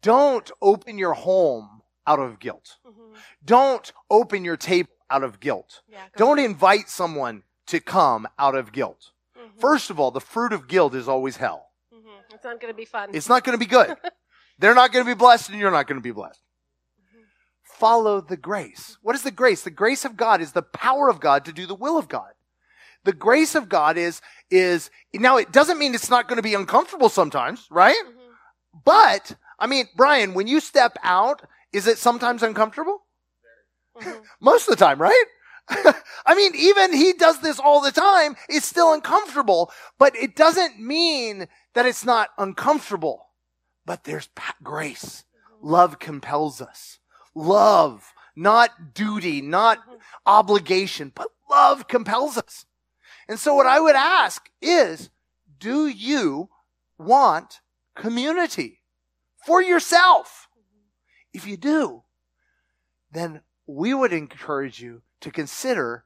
Don't 0.00 0.50
open 0.62 0.96
your 0.98 1.12
home 1.14 1.82
out 2.06 2.18
of 2.18 2.38
guilt. 2.40 2.76
Mm-hmm. 2.86 3.14
Don't 3.44 3.92
open 4.10 4.44
your 4.44 4.56
table 4.56 4.90
out 5.10 5.22
of 5.22 5.40
guilt. 5.40 5.82
Yeah, 5.88 5.98
Don't 6.16 6.38
on. 6.38 6.44
invite 6.44 6.88
someone 6.88 7.42
to 7.66 7.80
come 7.80 8.26
out 8.38 8.54
of 8.54 8.72
guilt. 8.72 9.10
Mhm. 9.38 9.60
First 9.60 9.90
of 9.90 10.00
all, 10.00 10.10
the 10.10 10.20
fruit 10.20 10.52
of 10.52 10.66
guilt 10.68 10.94
is 10.94 11.06
always 11.08 11.36
hell. 11.36 11.68
It's 12.34 12.44
not 12.44 12.60
going 12.60 12.72
to 12.72 12.76
be 12.76 12.84
fun. 12.84 13.10
It's 13.12 13.28
not 13.28 13.44
going 13.44 13.58
to 13.58 13.64
be 13.64 13.70
good. 13.70 13.96
They're 14.58 14.74
not 14.74 14.92
going 14.92 15.04
to 15.04 15.10
be 15.10 15.18
blessed, 15.18 15.50
and 15.50 15.58
you're 15.58 15.70
not 15.70 15.86
going 15.86 16.00
to 16.00 16.02
be 16.02 16.10
blessed. 16.10 16.40
Follow 17.62 18.20
the 18.20 18.36
grace. 18.36 18.98
What 19.02 19.14
is 19.14 19.22
the 19.22 19.30
grace? 19.30 19.62
The 19.62 19.70
grace 19.70 20.04
of 20.04 20.16
God 20.16 20.40
is 20.40 20.52
the 20.52 20.62
power 20.62 21.08
of 21.08 21.20
God 21.20 21.44
to 21.44 21.52
do 21.52 21.66
the 21.66 21.74
will 21.74 21.98
of 21.98 22.08
God. 22.08 22.30
The 23.04 23.12
grace 23.12 23.54
of 23.54 23.68
God 23.68 23.98
is, 23.98 24.20
is, 24.50 24.90
now 25.12 25.36
it 25.36 25.52
doesn't 25.52 25.78
mean 25.78 25.94
it's 25.94 26.10
not 26.10 26.28
going 26.28 26.36
to 26.36 26.42
be 26.42 26.54
uncomfortable 26.54 27.08
sometimes, 27.08 27.66
right? 27.70 28.00
Mhm. 28.06 28.82
But, 28.84 29.36
I 29.58 29.66
mean, 29.66 29.88
Brian, 29.96 30.34
when 30.34 30.46
you 30.46 30.60
step 30.60 30.96
out, 31.02 31.42
is 31.72 31.86
it 31.86 31.98
sometimes 31.98 32.42
uncomfortable? 32.42 33.04
Mhm. 33.96 34.22
Most 34.40 34.68
of 34.68 34.78
the 34.78 34.84
time, 34.84 35.00
right? 35.00 35.24
I 36.26 36.34
mean, 36.34 36.54
even 36.54 36.92
he 36.92 37.12
does 37.12 37.40
this 37.40 37.58
all 37.58 37.80
the 37.80 37.92
time. 37.92 38.36
It's 38.48 38.66
still 38.66 38.92
uncomfortable, 38.92 39.72
but 39.98 40.14
it 40.16 40.36
doesn't 40.36 40.78
mean 40.78 41.48
that 41.74 41.86
it's 41.86 42.04
not 42.04 42.30
uncomfortable. 42.38 43.26
But 43.86 44.04
there's 44.04 44.30
grace. 44.62 45.24
Love 45.60 45.98
compels 45.98 46.60
us. 46.62 46.98
Love, 47.34 48.14
not 48.34 48.94
duty, 48.94 49.42
not 49.42 49.78
obligation, 50.24 51.12
but 51.14 51.28
love 51.50 51.86
compels 51.86 52.38
us. 52.38 52.64
And 53.28 53.38
so 53.38 53.54
what 53.54 53.66
I 53.66 53.80
would 53.80 53.96
ask 53.96 54.48
is, 54.62 55.10
do 55.58 55.86
you 55.86 56.48
want 56.96 57.60
community 57.94 58.80
for 59.44 59.62
yourself? 59.62 60.48
If 61.32 61.46
you 61.46 61.56
do, 61.56 62.02
then 63.12 63.40
we 63.66 63.94
would 63.94 64.12
encourage 64.12 64.80
you 64.80 65.02
to 65.20 65.30
consider 65.30 66.04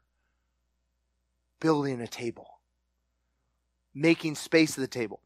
building 1.61 2.01
a 2.01 2.07
table, 2.07 2.61
making 3.95 4.37
space 4.37 4.79
at 4.79 4.81
the 4.81 4.87
table. 4.87 5.21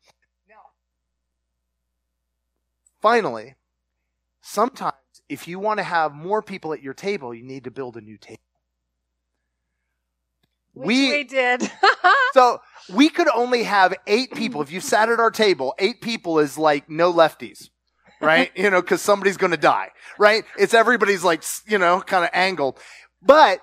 Now, 0.48 0.70
finally, 3.02 3.56
sometimes 4.40 4.94
if 5.28 5.46
you 5.46 5.58
want 5.58 5.78
to 5.78 5.84
have 5.84 6.14
more 6.14 6.40
people 6.40 6.72
at 6.72 6.82
your 6.82 6.94
table, 6.94 7.34
you 7.34 7.42
need 7.42 7.64
to 7.64 7.70
build 7.70 7.96
a 7.96 8.00
new 8.00 8.16
table. 8.16 8.40
Which 10.74 10.86
we, 10.86 11.24
did. 11.24 11.70
so 12.32 12.62
we 12.94 13.10
could 13.10 13.28
only 13.28 13.64
have 13.64 13.94
eight 14.06 14.32
people. 14.32 14.62
If 14.62 14.72
you 14.72 14.80
sat 14.80 15.10
at 15.10 15.20
our 15.20 15.30
table, 15.30 15.74
eight 15.78 16.00
people 16.00 16.38
is 16.38 16.56
like 16.56 16.88
no 16.88 17.12
lefties, 17.12 17.68
right? 18.22 18.50
you 18.56 18.70
know, 18.70 18.80
cause 18.80 19.02
somebody's 19.02 19.36
going 19.36 19.50
to 19.50 19.58
die, 19.58 19.90
right? 20.18 20.44
It's 20.58 20.72
everybody's 20.72 21.24
like, 21.24 21.42
you 21.66 21.76
know, 21.76 22.00
kind 22.00 22.24
of 22.24 22.30
angled. 22.32 22.78
But 23.20 23.60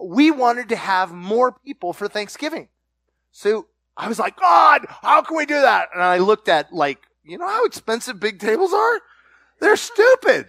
we 0.00 0.32
wanted 0.32 0.70
to 0.70 0.76
have 0.76 1.12
more 1.12 1.52
people 1.52 1.92
for 1.92 2.08
Thanksgiving. 2.08 2.68
So 3.30 3.68
I 3.96 4.08
was 4.08 4.18
like, 4.18 4.36
God, 4.36 4.86
how 5.02 5.22
can 5.22 5.36
we 5.36 5.46
do 5.46 5.60
that? 5.60 5.90
And 5.94 6.02
I 6.02 6.18
looked 6.18 6.48
at 6.48 6.72
like, 6.72 6.98
you 7.28 7.38
know 7.38 7.46
how 7.46 7.64
expensive 7.64 8.18
big 8.18 8.38
tables 8.38 8.72
are? 8.72 9.00
They're 9.60 9.76
stupid. 9.76 10.46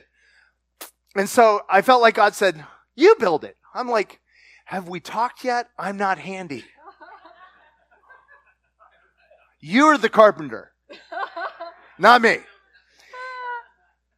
And 1.16 1.28
so 1.28 1.62
I 1.70 1.82
felt 1.82 2.02
like 2.02 2.16
God 2.16 2.36
said, 2.36 2.64
you 2.96 3.16
build 3.20 3.44
it. 3.44 3.58
I'm 3.74 3.90
like, 3.90 4.20
have 4.66 4.88
we 4.88 5.00
talked 5.00 5.44
yet? 5.44 5.68
I'm 5.78 5.98
not 5.98 6.20
handy. 6.20 6.64
You're 9.60 9.98
the 9.98 10.10
carpenter, 10.10 10.72
not 11.98 12.22
me. 12.22 12.38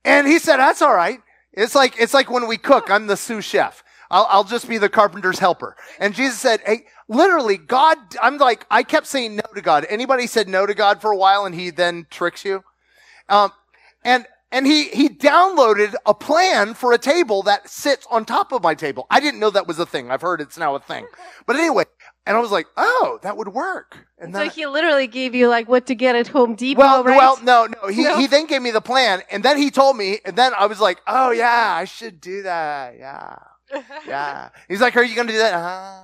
And 0.05 0.27
he 0.27 0.37
said, 0.37 0.57
that's 0.57 0.83
all 0.83 0.93
right. 0.93 1.19
It's 1.53 1.73
like, 1.73 1.99
it's 1.99 2.13
like 2.13 2.29
when 2.29 2.47
we 2.47 2.57
cook, 2.57 2.91
I'm 2.91 3.07
the 3.07 3.17
sous 3.17 3.43
chef. 3.43 3.83
I'll, 4.11 4.27
I'll 4.29 4.43
just 4.43 4.67
be 4.67 4.77
the 4.77 4.89
carpenter's 4.89 5.39
helper. 5.39 5.75
And 5.97 6.13
Jesus 6.13 6.37
said, 6.37 6.59
hey, 6.65 6.85
literally, 7.07 7.57
God, 7.57 7.97
I'm 8.21 8.37
like, 8.37 8.65
I 8.69 8.83
kept 8.83 9.07
saying 9.07 9.37
no 9.37 9.43
to 9.55 9.61
God. 9.61 9.85
Anybody 9.89 10.27
said 10.27 10.49
no 10.49 10.65
to 10.65 10.73
God 10.73 11.01
for 11.01 11.11
a 11.11 11.17
while 11.17 11.45
and 11.45 11.55
he 11.55 11.69
then 11.69 12.05
tricks 12.11 12.43
you? 12.43 12.63
Um, 13.29 13.51
and, 14.03 14.25
and 14.51 14.67
he, 14.67 14.89
he 14.89 15.07
downloaded 15.07 15.95
a 16.05 16.13
plan 16.13 16.73
for 16.73 16.91
a 16.91 16.97
table 16.97 17.41
that 17.43 17.69
sits 17.69 18.05
on 18.11 18.25
top 18.25 18.51
of 18.51 18.61
my 18.61 18.75
table. 18.75 19.07
I 19.09 19.21
didn't 19.21 19.39
know 19.39 19.49
that 19.49 19.65
was 19.65 19.79
a 19.79 19.85
thing. 19.85 20.11
I've 20.11 20.21
heard 20.21 20.41
it's 20.41 20.57
now 20.57 20.75
a 20.75 20.79
thing. 20.79 21.07
But 21.47 21.55
anyway, 21.55 21.85
and 22.27 22.37
I 22.37 22.39
was 22.39 22.51
like, 22.51 22.67
oh, 22.77 23.17
that 23.23 23.35
would 23.35 23.47
work. 23.47 23.97
And 24.19 24.31
so 24.31 24.39
then, 24.39 24.49
he 24.51 24.67
literally 24.67 25.07
gave 25.07 25.33
you 25.33 25.47
like 25.49 25.67
what 25.67 25.87
to 25.87 25.95
get 25.95 26.15
at 26.15 26.27
Home 26.27 26.53
Depot, 26.53 26.79
well, 26.79 27.03
right? 27.03 27.17
well, 27.17 27.41
no, 27.43 27.65
no. 27.65 27.87
He, 27.87 28.03
No? 28.03 28.17
he 28.17 28.27
then 28.27 28.45
gave 28.45 28.61
me 28.61 28.69
the 28.69 28.79
plan 28.79 29.23
and 29.31 29.41
then 29.43 29.57
he 29.57 29.71
told 29.71 29.97
me, 29.97 30.19
and 30.23 30.35
then 30.37 30.51
I 30.55 30.67
was 30.67 30.79
like, 30.79 30.99
oh 31.07 31.31
yeah, 31.31 31.73
I 31.75 31.85
should 31.85 32.21
do 32.21 32.43
that. 32.43 32.97
Yeah. 32.99 33.37
Yeah. 34.07 34.49
He's 34.67 34.81
like, 34.81 34.95
are 34.97 35.03
you 35.03 35.15
going 35.15 35.27
to 35.27 35.33
do 35.33 35.39
that? 35.39 35.53
Uh-huh. 35.53 36.03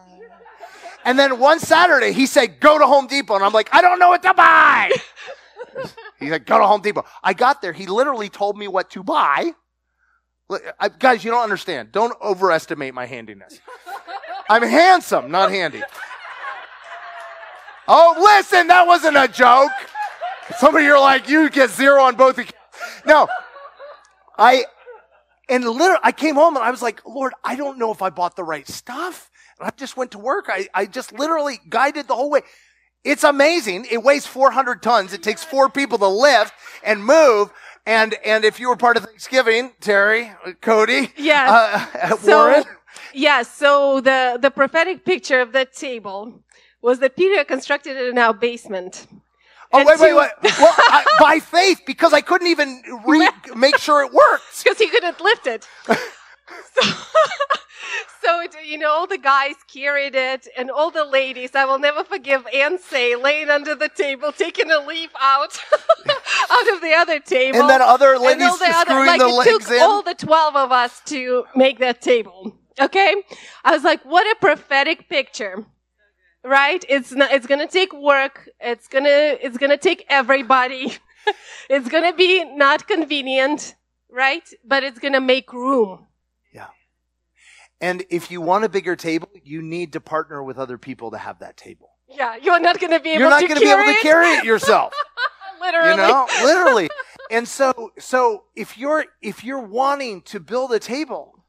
And 1.06 1.18
then 1.18 1.40
one 1.40 1.60
Saturday 1.60 2.12
he 2.12 2.26
said, 2.26 2.60
go 2.60 2.78
to 2.78 2.86
Home 2.86 3.08
Depot. 3.08 3.36
And 3.36 3.44
I'm 3.44 3.54
like, 3.54 3.70
I 3.72 3.82
don't 3.82 4.00
know 4.00 4.10
what 4.10 4.24
to 4.24 4.34
buy. 4.34 4.92
He's 6.20 6.32
like, 6.32 6.46
go 6.46 6.58
to 6.58 6.66
Home 6.66 6.82
Depot. 6.82 7.06
I 7.24 7.34
got 7.34 7.62
there. 7.62 7.74
He 7.74 7.86
literally 7.88 8.30
told 8.30 8.58
me 8.58 8.68
what 8.68 8.90
to 8.92 9.04
buy. 9.04 9.52
I, 10.80 10.90
guys, 10.90 11.24
you 11.24 11.32
don't 11.32 11.44
understand. 11.44 11.92
Don't 11.92 12.14
overestimate 12.22 12.94
my 12.94 13.06
handiness. 13.06 13.60
I'm 14.50 14.64
handsome, 14.64 15.30
not 15.30 15.52
handy. 15.52 15.84
Oh, 17.88 18.16
listen, 18.18 18.68
that 18.68 18.88
wasn't 18.88 19.18
a 19.18 19.28
joke. 19.28 19.72
Some 20.58 20.76
of 20.76 20.82
you 20.82 20.94
are 20.94 21.00
like, 21.00 21.28
you 21.30 21.50
get 21.50 21.70
zero 21.70 22.02
on 22.04 22.16
both. 22.16 22.40
No, 23.06 23.28
I, 24.38 24.66
and 25.50 25.64
literally, 25.64 26.00
I 26.04 26.12
came 26.12 26.36
home 26.36 26.56
and 26.56 26.64
I 26.66 26.72
was 26.72 26.82
like, 26.82 27.06
Lord, 27.06 27.34
I 27.44 27.56
don't 27.56 27.78
know 27.78 27.92
if 27.92 28.02
I 28.02 28.10
bought 28.10 28.36
the 28.36 28.44
right 28.44 28.68
stuff. 28.68 29.30
And 29.60 29.68
I 29.68 29.72
just 29.76 29.98
went 29.98 30.12
to 30.12 30.20
work. 30.20 30.46
I, 30.50 30.68
I 30.74 30.86
just 30.86 31.14
literally 31.14 31.60
guided 31.70 32.08
the 32.08 32.16
whole 32.16 32.30
way. 32.30 32.42
It's 33.04 33.24
amazing. 33.24 33.86
It 33.90 34.04
weighs 34.04 34.26
400 34.28 34.84
tons. 34.84 35.14
It 35.14 35.24
takes 35.24 35.44
four 35.44 35.70
people 35.70 35.98
to 36.00 36.08
lift 36.08 36.54
and 36.84 37.04
move. 37.04 37.52
And, 37.86 38.16
and 38.26 38.44
if 38.44 38.60
you 38.60 38.68
were 38.70 38.76
part 38.76 38.98
of 38.98 39.06
Thanksgiving, 39.06 39.72
Terry, 39.80 40.32
Cody, 40.62 41.12
Yes. 41.18 41.50
uh, 41.96 42.16
So- 42.18 42.50
Warren, 42.50 42.64
Yes. 43.14 43.54
So 43.54 44.02
the 44.02 44.38
the 44.42 44.50
prophetic 44.52 45.06
picture 45.06 45.40
of 45.40 45.52
that 45.54 45.74
table 45.74 46.44
was 46.82 47.00
that 47.00 47.16
Peter 47.16 47.44
constructed 47.44 47.96
it 47.96 48.10
in 48.10 48.18
our 48.18 48.34
basement. 48.34 49.08
Oh, 49.74 49.84
wait, 49.86 50.00
wait, 50.00 50.16
wait. 50.16 50.30
Well, 50.60 50.74
I, 50.78 51.06
by 51.20 51.40
faith, 51.40 51.82
because 51.86 52.14
I 52.14 52.22
couldn't 52.22 52.48
even 52.48 52.82
re- 53.06 53.30
make 53.56 53.78
sure 53.78 54.02
it 54.04 54.14
worked. 54.14 54.44
because 54.64 54.78
he 54.78 54.88
couldn't 54.90 55.20
lift 55.20 55.46
it. 55.48 55.68
so, 55.86 55.94
so 58.24 58.40
it, 58.42 58.56
you 58.66 58.78
know, 58.78 58.90
all 58.92 59.08
the 59.08 59.18
guys 59.18 59.56
carried 59.72 60.16
it, 60.16 60.48
and 60.58 60.72
all 60.72 60.90
the 60.92 61.04
ladies. 61.04 61.54
I 61.56 61.66
will 61.66 61.80
never 61.80 62.04
forgive 62.04 62.48
Anne 62.54 62.80
Say 62.80 63.16
laying 63.16 63.50
under 63.50 63.76
the 63.76 63.90
table, 63.90 64.32
taking 64.32 64.72
a 64.72 64.80
leaf 64.80 65.12
out 65.20 65.58
out 66.50 66.74
of 66.74 66.82
the 66.82 66.94
other 66.98 67.20
table, 67.20 67.60
And 67.60 67.70
then 67.70 67.82
other 67.82 68.14
And 68.14 68.24
ladies 68.24 68.48
all 68.48 68.58
the 68.58 68.66
other- 68.70 69.06
like 69.06 69.20
the 69.20 69.28
it 69.28 69.44
took 69.44 69.70
in. 69.72 69.82
all 69.82 70.02
the 70.02 70.16
twelve 70.16 70.56
of 70.56 70.72
us 70.72 71.02
to 71.08 71.46
make 71.56 71.80
that 71.80 72.02
table. 72.02 72.58
Okay, 72.80 73.16
I 73.66 73.72
was 73.72 73.84
like, 73.84 74.04
what 74.06 74.26
a 74.28 74.36
prophetic 74.40 75.10
picture. 75.10 75.66
Right? 76.44 76.84
It's 76.88 77.12
not, 77.12 77.32
it's 77.32 77.48
gonna 77.48 77.68
take 77.68 77.94
work. 77.94 78.50
It's 78.60 78.88
gonna, 78.88 79.10
it's 79.42 79.58
gonna 79.58 79.78
take 79.78 80.06
everybody. 80.10 80.94
it's 81.70 81.90
gonna 81.90 82.14
be 82.14 82.44
not 82.44 82.88
convenient, 82.88 83.76
right? 84.10 84.48
But 84.64 84.84
it's 84.84 85.00
gonna 85.00 85.22
make 85.22 85.52
room. 85.52 86.08
Yeah. 86.54 86.68
And 87.82 88.06
if 88.10 88.32
you 88.32 88.42
want 88.42 88.64
a 88.66 88.70
bigger 88.70 88.96
table, 88.96 89.30
you 89.44 89.62
need 89.62 89.94
to 89.94 90.02
partner 90.02 90.44
with 90.44 90.58
other 90.58 90.78
people 90.78 91.12
to 91.12 91.18
have 91.18 91.40
that 91.40 91.58
table. 91.58 91.90
Yeah, 92.10 92.38
you're 92.38 92.60
not 92.60 92.80
gonna 92.80 93.00
be 93.00 93.12
able 93.12 93.22
You're 93.22 93.30
not 93.30 93.42
to 93.42 93.48
to 93.48 93.60
be 93.60 93.70
able 93.70 93.84
to 93.84 94.00
carry 94.02 94.28
it 94.28 94.46
yourself. 94.46 94.94
Literally. 95.60 95.90
you 95.90 95.98
know, 95.98 96.28
literally. 96.44 96.90
and 97.32 97.48
so, 97.48 97.92
so 97.98 98.44
if 98.56 98.78
you're, 98.78 99.06
if 99.22 99.44
you're 99.44 99.60
wanting 99.60 100.22
to 100.24 100.40
build 100.40 100.72
a 100.72 100.80
table, 100.80 101.44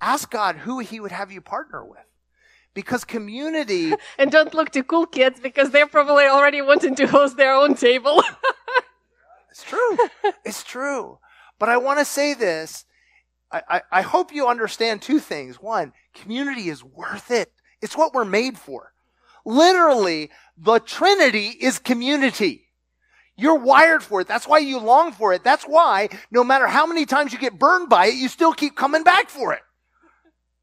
ask 0.00 0.30
God 0.30 0.56
who 0.56 0.78
he 0.78 1.00
would 1.00 1.12
have 1.12 1.32
you 1.32 1.40
partner 1.40 1.84
with. 1.84 1.98
Because 2.78 3.04
community, 3.04 3.92
And 4.18 4.30
don't 4.30 4.54
look 4.54 4.70
to 4.70 4.84
cool 4.84 5.04
kids 5.04 5.40
because 5.40 5.70
they're 5.70 5.88
probably 5.88 6.26
already 6.26 6.62
wanting 6.62 6.94
to 6.94 7.08
host 7.08 7.36
their 7.36 7.52
own 7.52 7.74
table. 7.74 8.22
it's 9.50 9.64
true. 9.64 9.98
It's 10.44 10.62
true. 10.62 11.18
But 11.58 11.70
I 11.70 11.76
want 11.78 11.98
to 11.98 12.04
say 12.04 12.34
this. 12.34 12.84
I, 13.50 13.62
I, 13.68 13.82
I 13.90 14.02
hope 14.02 14.32
you 14.32 14.46
understand 14.46 15.02
two 15.02 15.18
things. 15.18 15.56
One, 15.60 15.92
community 16.14 16.68
is 16.68 16.84
worth 16.84 17.32
it. 17.32 17.50
It's 17.82 17.96
what 17.96 18.14
we're 18.14 18.24
made 18.24 18.56
for. 18.56 18.92
Literally, 19.44 20.30
the 20.56 20.78
Trinity 20.78 21.48
is 21.48 21.80
community. 21.80 22.68
You're 23.36 23.58
wired 23.58 24.04
for 24.04 24.20
it. 24.20 24.28
That's 24.28 24.46
why 24.46 24.58
you 24.58 24.78
long 24.78 25.10
for 25.10 25.32
it. 25.32 25.42
That's 25.42 25.64
why 25.64 26.10
no 26.30 26.44
matter 26.44 26.68
how 26.68 26.86
many 26.86 27.06
times 27.06 27.32
you 27.32 27.40
get 27.40 27.58
burned 27.58 27.88
by 27.88 28.06
it, 28.06 28.14
you 28.14 28.28
still 28.28 28.52
keep 28.52 28.76
coming 28.76 29.02
back 29.02 29.30
for 29.30 29.52
it. 29.52 29.62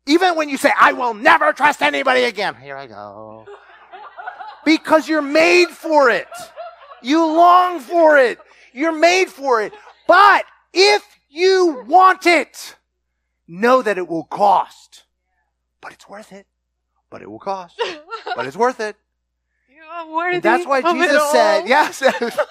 Even 0.05 0.35
when 0.35 0.49
you 0.49 0.57
say, 0.57 0.71
I 0.79 0.93
will 0.93 1.13
never 1.13 1.51
trust 1.53 1.81
anybody 1.81 2.23
again. 2.23 2.55
Here 2.55 2.77
I 2.77 2.87
go. 2.87 3.45
Because 4.63 5.07
you're 5.09 5.21
made 5.21 5.69
for 5.69 6.09
it. 6.09 6.27
You 7.01 7.25
long 7.25 7.79
for 7.79 8.17
it. 8.17 8.39
You're 8.73 8.97
made 8.97 9.29
for 9.29 9.61
it. 9.61 9.73
But 10.07 10.45
if 10.73 11.03
you 11.29 11.83
want 11.87 12.25
it, 12.25 12.75
know 13.47 13.81
that 13.81 13.97
it 13.97 14.07
will 14.07 14.23
cost. 14.25 15.03
But 15.81 15.93
it's 15.93 16.07
worth 16.09 16.31
it. 16.31 16.45
But 17.09 17.21
it 17.21 17.29
will 17.29 17.39
cost. 17.39 17.81
But 18.35 18.47
it's 18.47 18.57
worth 18.57 18.81
it. 18.81 18.97
you 19.69 19.81
are 19.81 20.11
worthy. 20.13 20.35
And 20.35 20.43
that's 20.43 20.65
why 20.65 20.81
Jesus 20.81 21.31
said, 21.31 21.67
yes, 21.69 22.03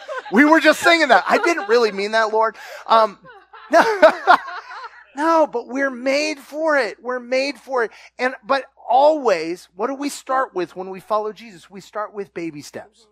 we 0.32 0.46
were 0.46 0.60
just 0.60 0.80
singing 0.80 1.08
that. 1.08 1.24
I 1.28 1.36
didn't 1.36 1.68
really 1.68 1.92
mean 1.92 2.12
that, 2.12 2.32
Lord. 2.32 2.56
Um, 2.86 3.18
no, 3.70 3.80
no, 5.16 5.46
but 5.46 5.68
we're 5.68 5.90
made 5.90 6.38
for 6.38 6.76
it. 6.76 7.02
We're 7.02 7.20
made 7.20 7.58
for 7.58 7.84
it. 7.84 7.90
And, 8.18 8.34
but 8.44 8.64
always, 8.88 9.68
what 9.74 9.86
do 9.88 9.94
we 9.94 10.08
start 10.08 10.54
with 10.54 10.76
when 10.76 10.90
we 10.90 11.00
follow 11.00 11.32
Jesus? 11.32 11.70
We 11.70 11.80
start 11.80 12.14
with 12.14 12.34
baby 12.34 12.62
steps. 12.62 13.06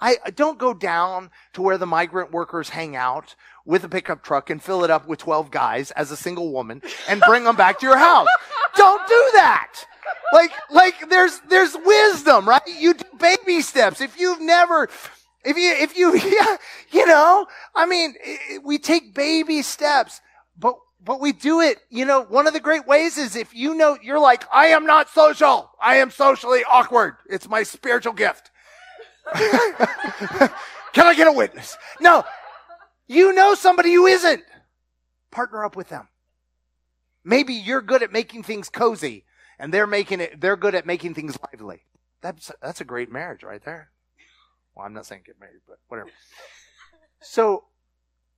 I 0.00 0.16
don't 0.34 0.58
go 0.58 0.74
down 0.74 1.30
to 1.54 1.62
where 1.62 1.76
the 1.76 1.86
migrant 1.86 2.30
workers 2.30 2.68
hang 2.68 2.94
out 2.94 3.34
with 3.64 3.82
a 3.82 3.88
pickup 3.88 4.22
truck 4.22 4.48
and 4.48 4.62
fill 4.62 4.84
it 4.84 4.90
up 4.90 5.08
with 5.08 5.18
12 5.18 5.50
guys 5.50 5.90
as 5.92 6.12
a 6.12 6.16
single 6.16 6.52
woman 6.52 6.82
and 7.08 7.20
bring 7.22 7.44
them 7.44 7.56
back 7.56 7.80
to 7.80 7.86
your 7.86 7.98
house. 7.98 8.28
Don't 8.76 9.06
do 9.08 9.30
that. 9.34 9.84
Like, 10.32 10.52
like 10.70 11.10
there's, 11.10 11.40
there's 11.48 11.76
wisdom, 11.84 12.48
right? 12.48 12.62
You 12.78 12.94
do 12.94 13.04
baby 13.18 13.60
steps. 13.60 14.00
If 14.00 14.20
you've 14.20 14.40
never, 14.40 14.88
if 15.44 15.56
you, 15.56 15.72
if 15.72 15.96
you, 15.96 16.14
yeah, 16.40 16.56
you 16.92 17.06
know, 17.06 17.46
I 17.74 17.86
mean, 17.86 18.14
we 18.62 18.78
take 18.78 19.14
baby 19.14 19.62
steps, 19.62 20.20
but, 20.56 20.74
but 21.02 21.20
we 21.20 21.32
do 21.32 21.60
it, 21.60 21.78
you 21.90 22.04
know, 22.04 22.22
one 22.22 22.46
of 22.46 22.52
the 22.52 22.60
great 22.60 22.86
ways 22.86 23.18
is 23.18 23.36
if 23.36 23.54
you 23.54 23.74
know, 23.74 23.96
you're 24.02 24.18
like, 24.18 24.44
I 24.52 24.68
am 24.68 24.84
not 24.84 25.08
social. 25.08 25.70
I 25.80 25.96
am 25.96 26.10
socially 26.10 26.62
awkward. 26.68 27.16
It's 27.28 27.48
my 27.48 27.62
spiritual 27.62 28.12
gift. 28.12 28.50
Can 29.34 31.06
I 31.06 31.14
get 31.14 31.28
a 31.28 31.32
witness? 31.32 31.76
No. 32.00 32.24
You 33.06 33.32
know 33.32 33.54
somebody 33.54 33.92
who 33.92 34.06
isn't. 34.06 34.42
Partner 35.30 35.64
up 35.64 35.76
with 35.76 35.88
them. 35.88 36.08
Maybe 37.24 37.54
you're 37.54 37.82
good 37.82 38.02
at 38.02 38.12
making 38.12 38.42
things 38.42 38.68
cozy 38.68 39.24
and 39.58 39.72
they're 39.72 39.86
making 39.86 40.20
it 40.20 40.40
they're 40.40 40.56
good 40.56 40.74
at 40.74 40.86
making 40.86 41.14
things 41.14 41.36
lively. 41.52 41.82
That's 42.20 42.50
that's 42.62 42.80
a 42.80 42.84
great 42.84 43.10
marriage 43.10 43.42
right 43.42 43.62
there. 43.64 43.90
Well, 44.74 44.86
I'm 44.86 44.94
not 44.94 45.06
saying 45.06 45.22
get 45.26 45.40
married, 45.40 45.60
but 45.66 45.78
whatever. 45.88 46.10
So 47.20 47.64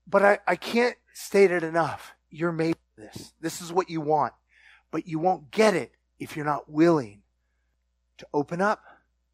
but 0.08 0.24
I, 0.24 0.38
I 0.46 0.56
can't 0.56 0.96
state 1.12 1.50
it 1.50 1.62
enough. 1.62 2.14
You're 2.31 2.53
made 2.53 2.76
for 2.95 3.03
this. 3.03 3.33
This 3.41 3.61
is 3.61 3.72
what 3.72 3.91
you 3.91 4.01
want. 4.01 4.33
But 4.91 5.07
you 5.07 5.18
won't 5.18 5.51
get 5.51 5.74
it 5.74 5.93
if 6.18 6.37
you're 6.37 6.45
not 6.45 6.70
willing 6.70 7.22
to 8.18 8.26
open 8.35 8.61
up 8.61 8.83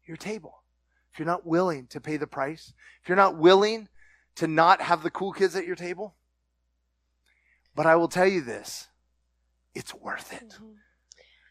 your 0.05 0.17
table. 0.17 0.63
If 1.11 1.19
you're 1.19 1.25
not 1.25 1.45
willing 1.45 1.87
to 1.87 1.99
pay 2.01 2.17
the 2.17 2.27
price, 2.27 2.73
if 3.01 3.09
you're 3.09 3.15
not 3.15 3.37
willing 3.37 3.89
to 4.35 4.47
not 4.47 4.81
have 4.81 5.03
the 5.03 5.09
cool 5.09 5.33
kids 5.33 5.55
at 5.55 5.65
your 5.65 5.75
table. 5.75 6.15
But 7.75 7.85
I 7.85 7.95
will 7.95 8.07
tell 8.07 8.27
you 8.27 8.41
this 8.41 8.87
it's 9.75 9.93
worth 9.93 10.33
it. 10.33 10.49
Mm-hmm. 10.49 10.73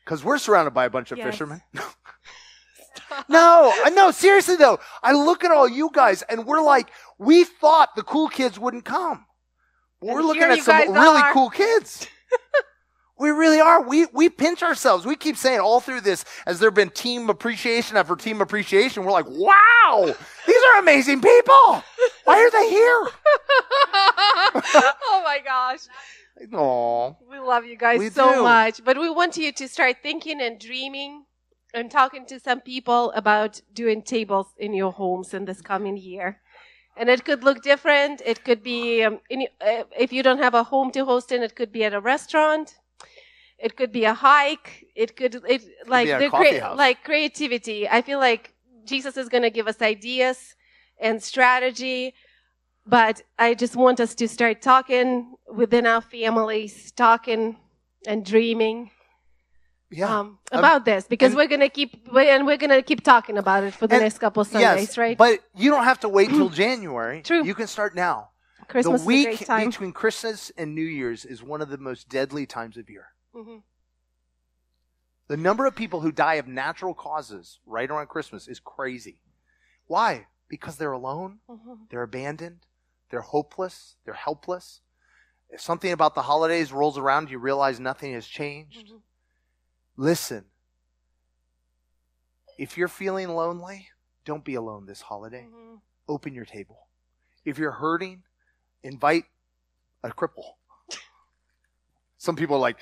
Because 0.05 0.25
we're 0.25 0.39
surrounded 0.39 0.73
by 0.73 0.85
a 0.85 0.91
bunch 0.91 1.11
of 1.13 1.19
Yes. 1.19 1.27
fishermen. 1.27 1.63
no, 3.29 3.73
uh, 3.85 3.91
no, 3.91 4.11
seriously 4.13 4.57
though. 4.57 4.79
I 5.03 5.13
look 5.13 5.45
at 5.45 5.51
all 5.51 5.69
you 5.69 5.91
guys 5.93 6.23
and 6.23 6.47
we're 6.47 6.63
like, 6.63 6.91
we 7.19 7.45
thought 7.45 7.95
the 7.97 8.03
cool 8.03 8.29
kids 8.29 8.59
wouldn't 8.59 8.85
come. 8.85 9.26
And 10.07 10.15
we're 10.17 10.23
looking 10.23 10.43
at 10.43 10.61
some 10.61 10.93
really 10.93 11.21
are. 11.21 11.33
cool 11.33 11.51
kids. 11.51 12.07
we 13.19 13.31
really 13.31 13.61
are. 13.61 13.83
We, 13.83 14.07
we 14.13 14.29
pinch 14.29 14.63
ourselves. 14.63 15.07
We 15.07 15.17
keep 15.17 15.37
saying 15.37 15.61
all 15.61 15.81
through 15.81 16.03
this, 16.03 16.25
as 16.47 16.61
there 16.61 16.69
have 16.69 16.75
been 16.75 16.91
team 16.91 17.29
appreciation 17.31 17.97
after 17.97 18.15
team 18.15 18.41
appreciation, 18.41 19.05
we're 19.05 19.13
like, 19.13 19.27
wow, 19.29 20.15
these 20.47 20.63
are 20.75 20.79
amazing 20.81 21.21
people. 21.21 21.83
Why 22.25 22.39
are 22.39 22.51
they 22.51 22.71
here? 22.71 23.09
oh 25.03 25.23
my 25.25 25.41
gosh. 25.45 25.81
Aww. 26.53 27.17
We 27.31 27.39
love 27.39 27.65
you 27.65 27.77
guys 27.77 27.99
We 27.99 28.11
so 28.11 28.35
do. 28.35 28.43
much. 28.43 28.85
But 28.85 28.99
we 28.99 29.09
want 29.11 29.37
you 29.37 29.53
to 29.53 29.69
start 29.69 29.97
thinking 30.03 30.41
and 30.41 30.61
dreaming 30.61 31.25
and 31.73 31.91
talking 31.91 32.27
to 32.27 32.39
some 32.39 32.61
people 32.61 33.11
about 33.13 33.61
doing 33.73 34.03
tables 34.03 34.49
in 34.59 34.75
your 34.75 34.93
homes 34.93 35.35
in 35.35 35.47
this 35.47 35.61
coming 35.63 35.97
year. 35.97 36.41
And 36.97 37.09
it 37.11 37.25
could 37.25 37.45
look 37.45 37.63
different. 37.63 38.23
It 38.25 38.45
could 38.45 38.63
be, 38.63 39.03
um, 39.03 39.21
in, 39.29 39.49
uh, 39.61 39.85
if 39.99 40.13
you 40.13 40.23
don't 40.23 40.39
have 40.39 40.55
a 40.55 40.63
home 40.63 40.91
to 40.93 41.05
host 41.05 41.31
in, 41.33 41.43
it 41.43 41.55
could 41.55 41.71
be 41.73 41.85
at 41.85 41.93
a 41.93 42.01
restaurant. 42.01 42.79
It 43.59 43.77
could 43.77 43.93
be 43.93 44.05
a 44.05 44.15
hike. 44.15 44.87
It 44.95 45.17
could, 45.17 45.35
it, 45.49 45.63
like, 45.87 46.07
be 46.07 46.11
a 46.13 46.19
the 46.19 46.31
crea- 46.31 46.61
like 46.75 47.05
creativity. 47.05 47.89
I 47.89 48.03
feel 48.03 48.19
like 48.19 48.55
Jesus 48.85 49.17
is 49.17 49.29
going 49.29 49.43
to 49.43 49.51
give 49.51 49.69
us 49.69 49.83
ideas 49.83 50.55
and 50.99 51.23
strategy 51.23 52.15
but 52.87 53.23
I 53.39 53.55
just 53.55 53.75
want 53.75 53.99
us 53.99 54.15
to 54.15 54.29
start 54.29 54.63
talking 54.63 55.35
within 55.53 55.87
our 55.87 56.01
families, 56.01 56.93
talking 56.93 57.57
and 58.07 58.25
dreaming 58.25 58.91
Yeah. 59.91 60.19
um, 60.19 60.39
about 60.51 60.85
this 60.85 61.07
because 61.07 61.29
and- 61.29 61.37
we're 61.37 61.47
gonna 61.47 61.69
keep 61.69 62.09
and 62.15 62.45
we're 62.47 62.57
gonna 62.57 62.83
keep 62.83 63.03
talking 63.05 63.39
about 63.39 63.63
it 63.65 63.73
for 63.73 63.87
the 63.87 63.95
And- 63.95 64.03
next 64.03 64.19
couple 64.19 64.41
of 64.41 64.49
Sundays, 64.49 64.89
yes, 64.89 64.99
right? 64.99 65.17
But 65.17 65.41
you 65.55 65.71
don't 65.71 65.85
have 65.85 66.01
to 66.01 66.09
wait 66.09 66.31
till 66.31 66.49
January. 66.65 67.23
True. 67.23 67.45
You 67.45 67.55
can 67.55 67.67
start 67.69 67.95
now. 67.95 68.31
Christmas 68.69 69.03
the 69.03 69.07
week 69.07 69.29
is 69.29 69.35
a 69.35 69.37
great 69.39 69.47
time. 69.47 69.67
between 69.69 69.93
Christmas 69.93 70.51
and 70.57 70.75
New 70.75 70.83
Year's 70.85 71.25
is 71.25 71.41
one 71.43 71.61
of 71.63 71.69
the 71.69 71.79
most 71.79 72.09
deadly 72.09 72.47
times 72.47 72.77
of 72.77 72.91
year. 72.91 73.09
Mhm. 73.33 73.63
The 75.29 75.37
number 75.37 75.67
of 75.67 75.75
people 75.77 76.01
who 76.01 76.11
die 76.13 76.35
of 76.35 76.47
natural 76.49 76.95
causes 76.95 77.61
right 77.67 77.89
around 77.91 78.09
Christmas 78.09 78.49
is 78.49 78.61
crazy. 78.61 79.21
Why? 79.87 80.27
Because 80.49 80.77
they're 80.79 80.93
alone, 80.93 81.41
Mhm. 81.49 81.89
they're 81.91 82.03
abandoned, 82.03 82.67
they're 83.11 83.21
hopeless, 83.21 83.97
they're 84.05 84.15
helpless. 84.15 84.81
If 85.49 85.61
something 85.61 85.93
about 85.93 86.15
the 86.17 86.23
holidays 86.23 86.73
rolls 86.73 86.99
around, 86.99 87.31
you 87.31 87.39
realize 87.39 87.79
nothing 87.81 88.13
has 88.15 88.27
changed. 88.27 88.89
Mhm. 88.89 89.01
Listen, 89.97 90.45
if 92.59 92.77
you're 92.77 92.89
feeling 92.89 93.29
lonely, 93.29 93.89
don't 94.25 94.45
be 94.45 94.55
alone 94.55 94.87
this 94.87 95.03
holiday. 95.03 95.47
Mhm. 95.51 95.81
Open 96.09 96.35
your 96.35 96.45
table. 96.45 96.89
If 97.45 97.59
you're 97.59 97.73
hurting, 97.73 98.23
invite 98.83 99.25
a 100.03 100.11
cripple. 100.11 100.55
Some 102.19 102.37
people 102.37 102.57
are 102.57 102.61
like, 102.61 102.79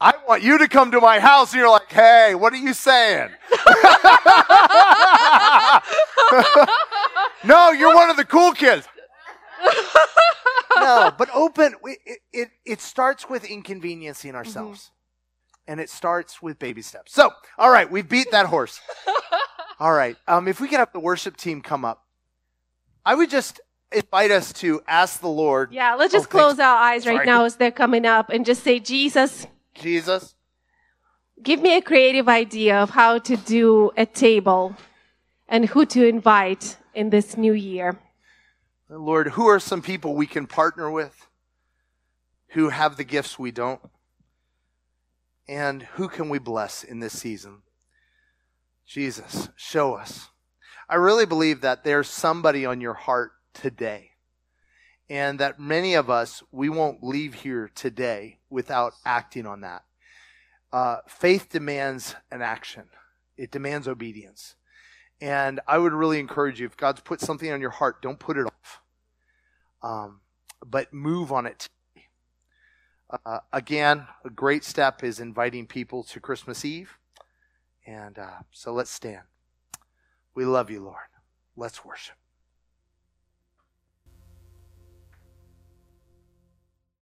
I 0.00 0.14
want 0.26 0.42
you 0.42 0.58
to 0.58 0.68
come 0.68 0.90
to 0.92 1.00
my 1.00 1.20
house. 1.20 1.52
And 1.52 1.60
you're 1.60 1.70
like, 1.70 1.92
hey, 1.92 2.34
what 2.34 2.52
are 2.52 2.56
you 2.56 2.72
saying? 2.72 3.30
no, 7.44 7.70
you're 7.72 7.94
one 7.94 8.08
of 8.08 8.16
the 8.16 8.24
cool 8.24 8.52
kids. 8.52 8.86
no, 10.76 11.12
but 11.16 11.28
open. 11.34 11.74
It, 11.84 12.18
it, 12.32 12.48
it 12.64 12.80
starts 12.80 13.28
with 13.28 13.44
inconveniencing 13.44 14.34
ourselves. 14.34 14.90
And 15.70 15.78
it 15.78 15.88
starts 15.88 16.42
with 16.42 16.58
baby 16.58 16.82
steps. 16.82 17.12
So, 17.14 17.30
all 17.56 17.70
right, 17.70 17.88
we 17.88 18.02
beat 18.02 18.32
that 18.32 18.46
horse. 18.46 18.80
All 19.78 19.92
right. 19.92 20.16
Um, 20.26 20.48
if 20.48 20.60
we 20.60 20.66
could 20.66 20.80
have 20.80 20.92
the 20.92 20.98
worship 20.98 21.36
team 21.36 21.62
come 21.62 21.84
up, 21.84 22.04
I 23.06 23.14
would 23.14 23.30
just 23.30 23.60
invite 23.92 24.32
us 24.32 24.52
to 24.54 24.82
ask 24.88 25.20
the 25.20 25.28
Lord, 25.28 25.72
Yeah, 25.72 25.94
let's 25.94 26.12
just 26.12 26.26
Oh, 26.26 26.30
thanks. 26.32 26.44
close 26.56 26.58
our 26.58 26.76
eyes 26.76 27.06
right 27.06 27.18
Sorry. 27.18 27.26
now 27.26 27.44
as 27.44 27.54
they're 27.54 27.70
coming 27.70 28.04
up 28.04 28.30
and 28.30 28.44
just 28.44 28.64
say, 28.64 28.80
Jesus, 28.80 29.46
Jesus, 29.74 30.34
give 31.40 31.62
me 31.62 31.76
a 31.76 31.80
creative 31.80 32.28
idea 32.28 32.82
of 32.82 32.90
how 32.90 33.18
to 33.18 33.36
do 33.36 33.92
a 33.96 34.06
table 34.06 34.74
and 35.48 35.66
who 35.66 35.86
to 35.86 36.04
invite 36.04 36.76
in 36.94 37.10
this 37.10 37.36
new 37.36 37.52
year. 37.52 37.96
Lord, 38.88 39.28
who 39.28 39.46
are 39.46 39.60
some 39.60 39.82
people 39.82 40.14
we 40.16 40.26
can 40.26 40.48
partner 40.48 40.90
with 40.90 41.28
who 42.54 42.70
have 42.70 42.96
the 42.96 43.04
gifts 43.04 43.38
we 43.38 43.52
don't? 43.52 43.80
And 45.50 45.82
who 45.82 46.06
can 46.06 46.28
we 46.28 46.38
bless 46.38 46.84
in 46.84 47.00
this 47.00 47.18
season? 47.18 47.62
Jesus, 48.86 49.48
show 49.56 49.94
us. 49.94 50.28
I 50.88 50.94
really 50.94 51.26
believe 51.26 51.60
that 51.62 51.82
there's 51.82 52.08
somebody 52.08 52.64
on 52.64 52.80
your 52.80 52.94
heart 52.94 53.32
today. 53.52 54.12
and 55.10 55.40
that 55.40 55.58
many 55.58 55.94
of 55.94 56.08
us, 56.08 56.42
we 56.52 56.68
won't 56.68 57.02
leave 57.02 57.34
here 57.34 57.68
today 57.74 58.38
without 58.48 58.92
acting 59.04 59.44
on 59.44 59.62
that. 59.62 59.82
Uh, 60.72 60.98
faith 61.08 61.48
demands 61.50 62.14
an 62.30 62.40
action, 62.40 62.84
it 63.36 63.50
demands 63.50 63.88
obedience. 63.88 64.54
And 65.20 65.60
I 65.66 65.78
would 65.78 65.92
really 65.92 66.20
encourage 66.20 66.60
you 66.60 66.66
if 66.66 66.76
God's 66.76 67.00
put 67.00 67.20
something 67.20 67.50
on 67.50 67.60
your 67.60 67.70
heart, 67.70 68.00
don't 68.00 68.20
put 68.20 68.38
it 68.38 68.46
off, 68.46 68.80
um, 69.82 70.20
but 70.64 70.94
move 70.94 71.32
on 71.32 71.44
it. 71.44 71.66
Uh, 73.10 73.40
again, 73.52 74.06
a 74.24 74.30
great 74.30 74.64
step 74.64 75.02
is 75.02 75.18
inviting 75.18 75.66
people 75.66 76.04
to 76.04 76.20
Christmas 76.20 76.64
Eve. 76.64 76.96
And 77.86 78.18
uh, 78.18 78.40
so 78.52 78.72
let's 78.72 78.90
stand. 78.90 79.22
We 80.34 80.44
love 80.44 80.70
you, 80.70 80.80
Lord. 80.82 80.96
Let's 81.56 81.84
worship. 81.84 82.19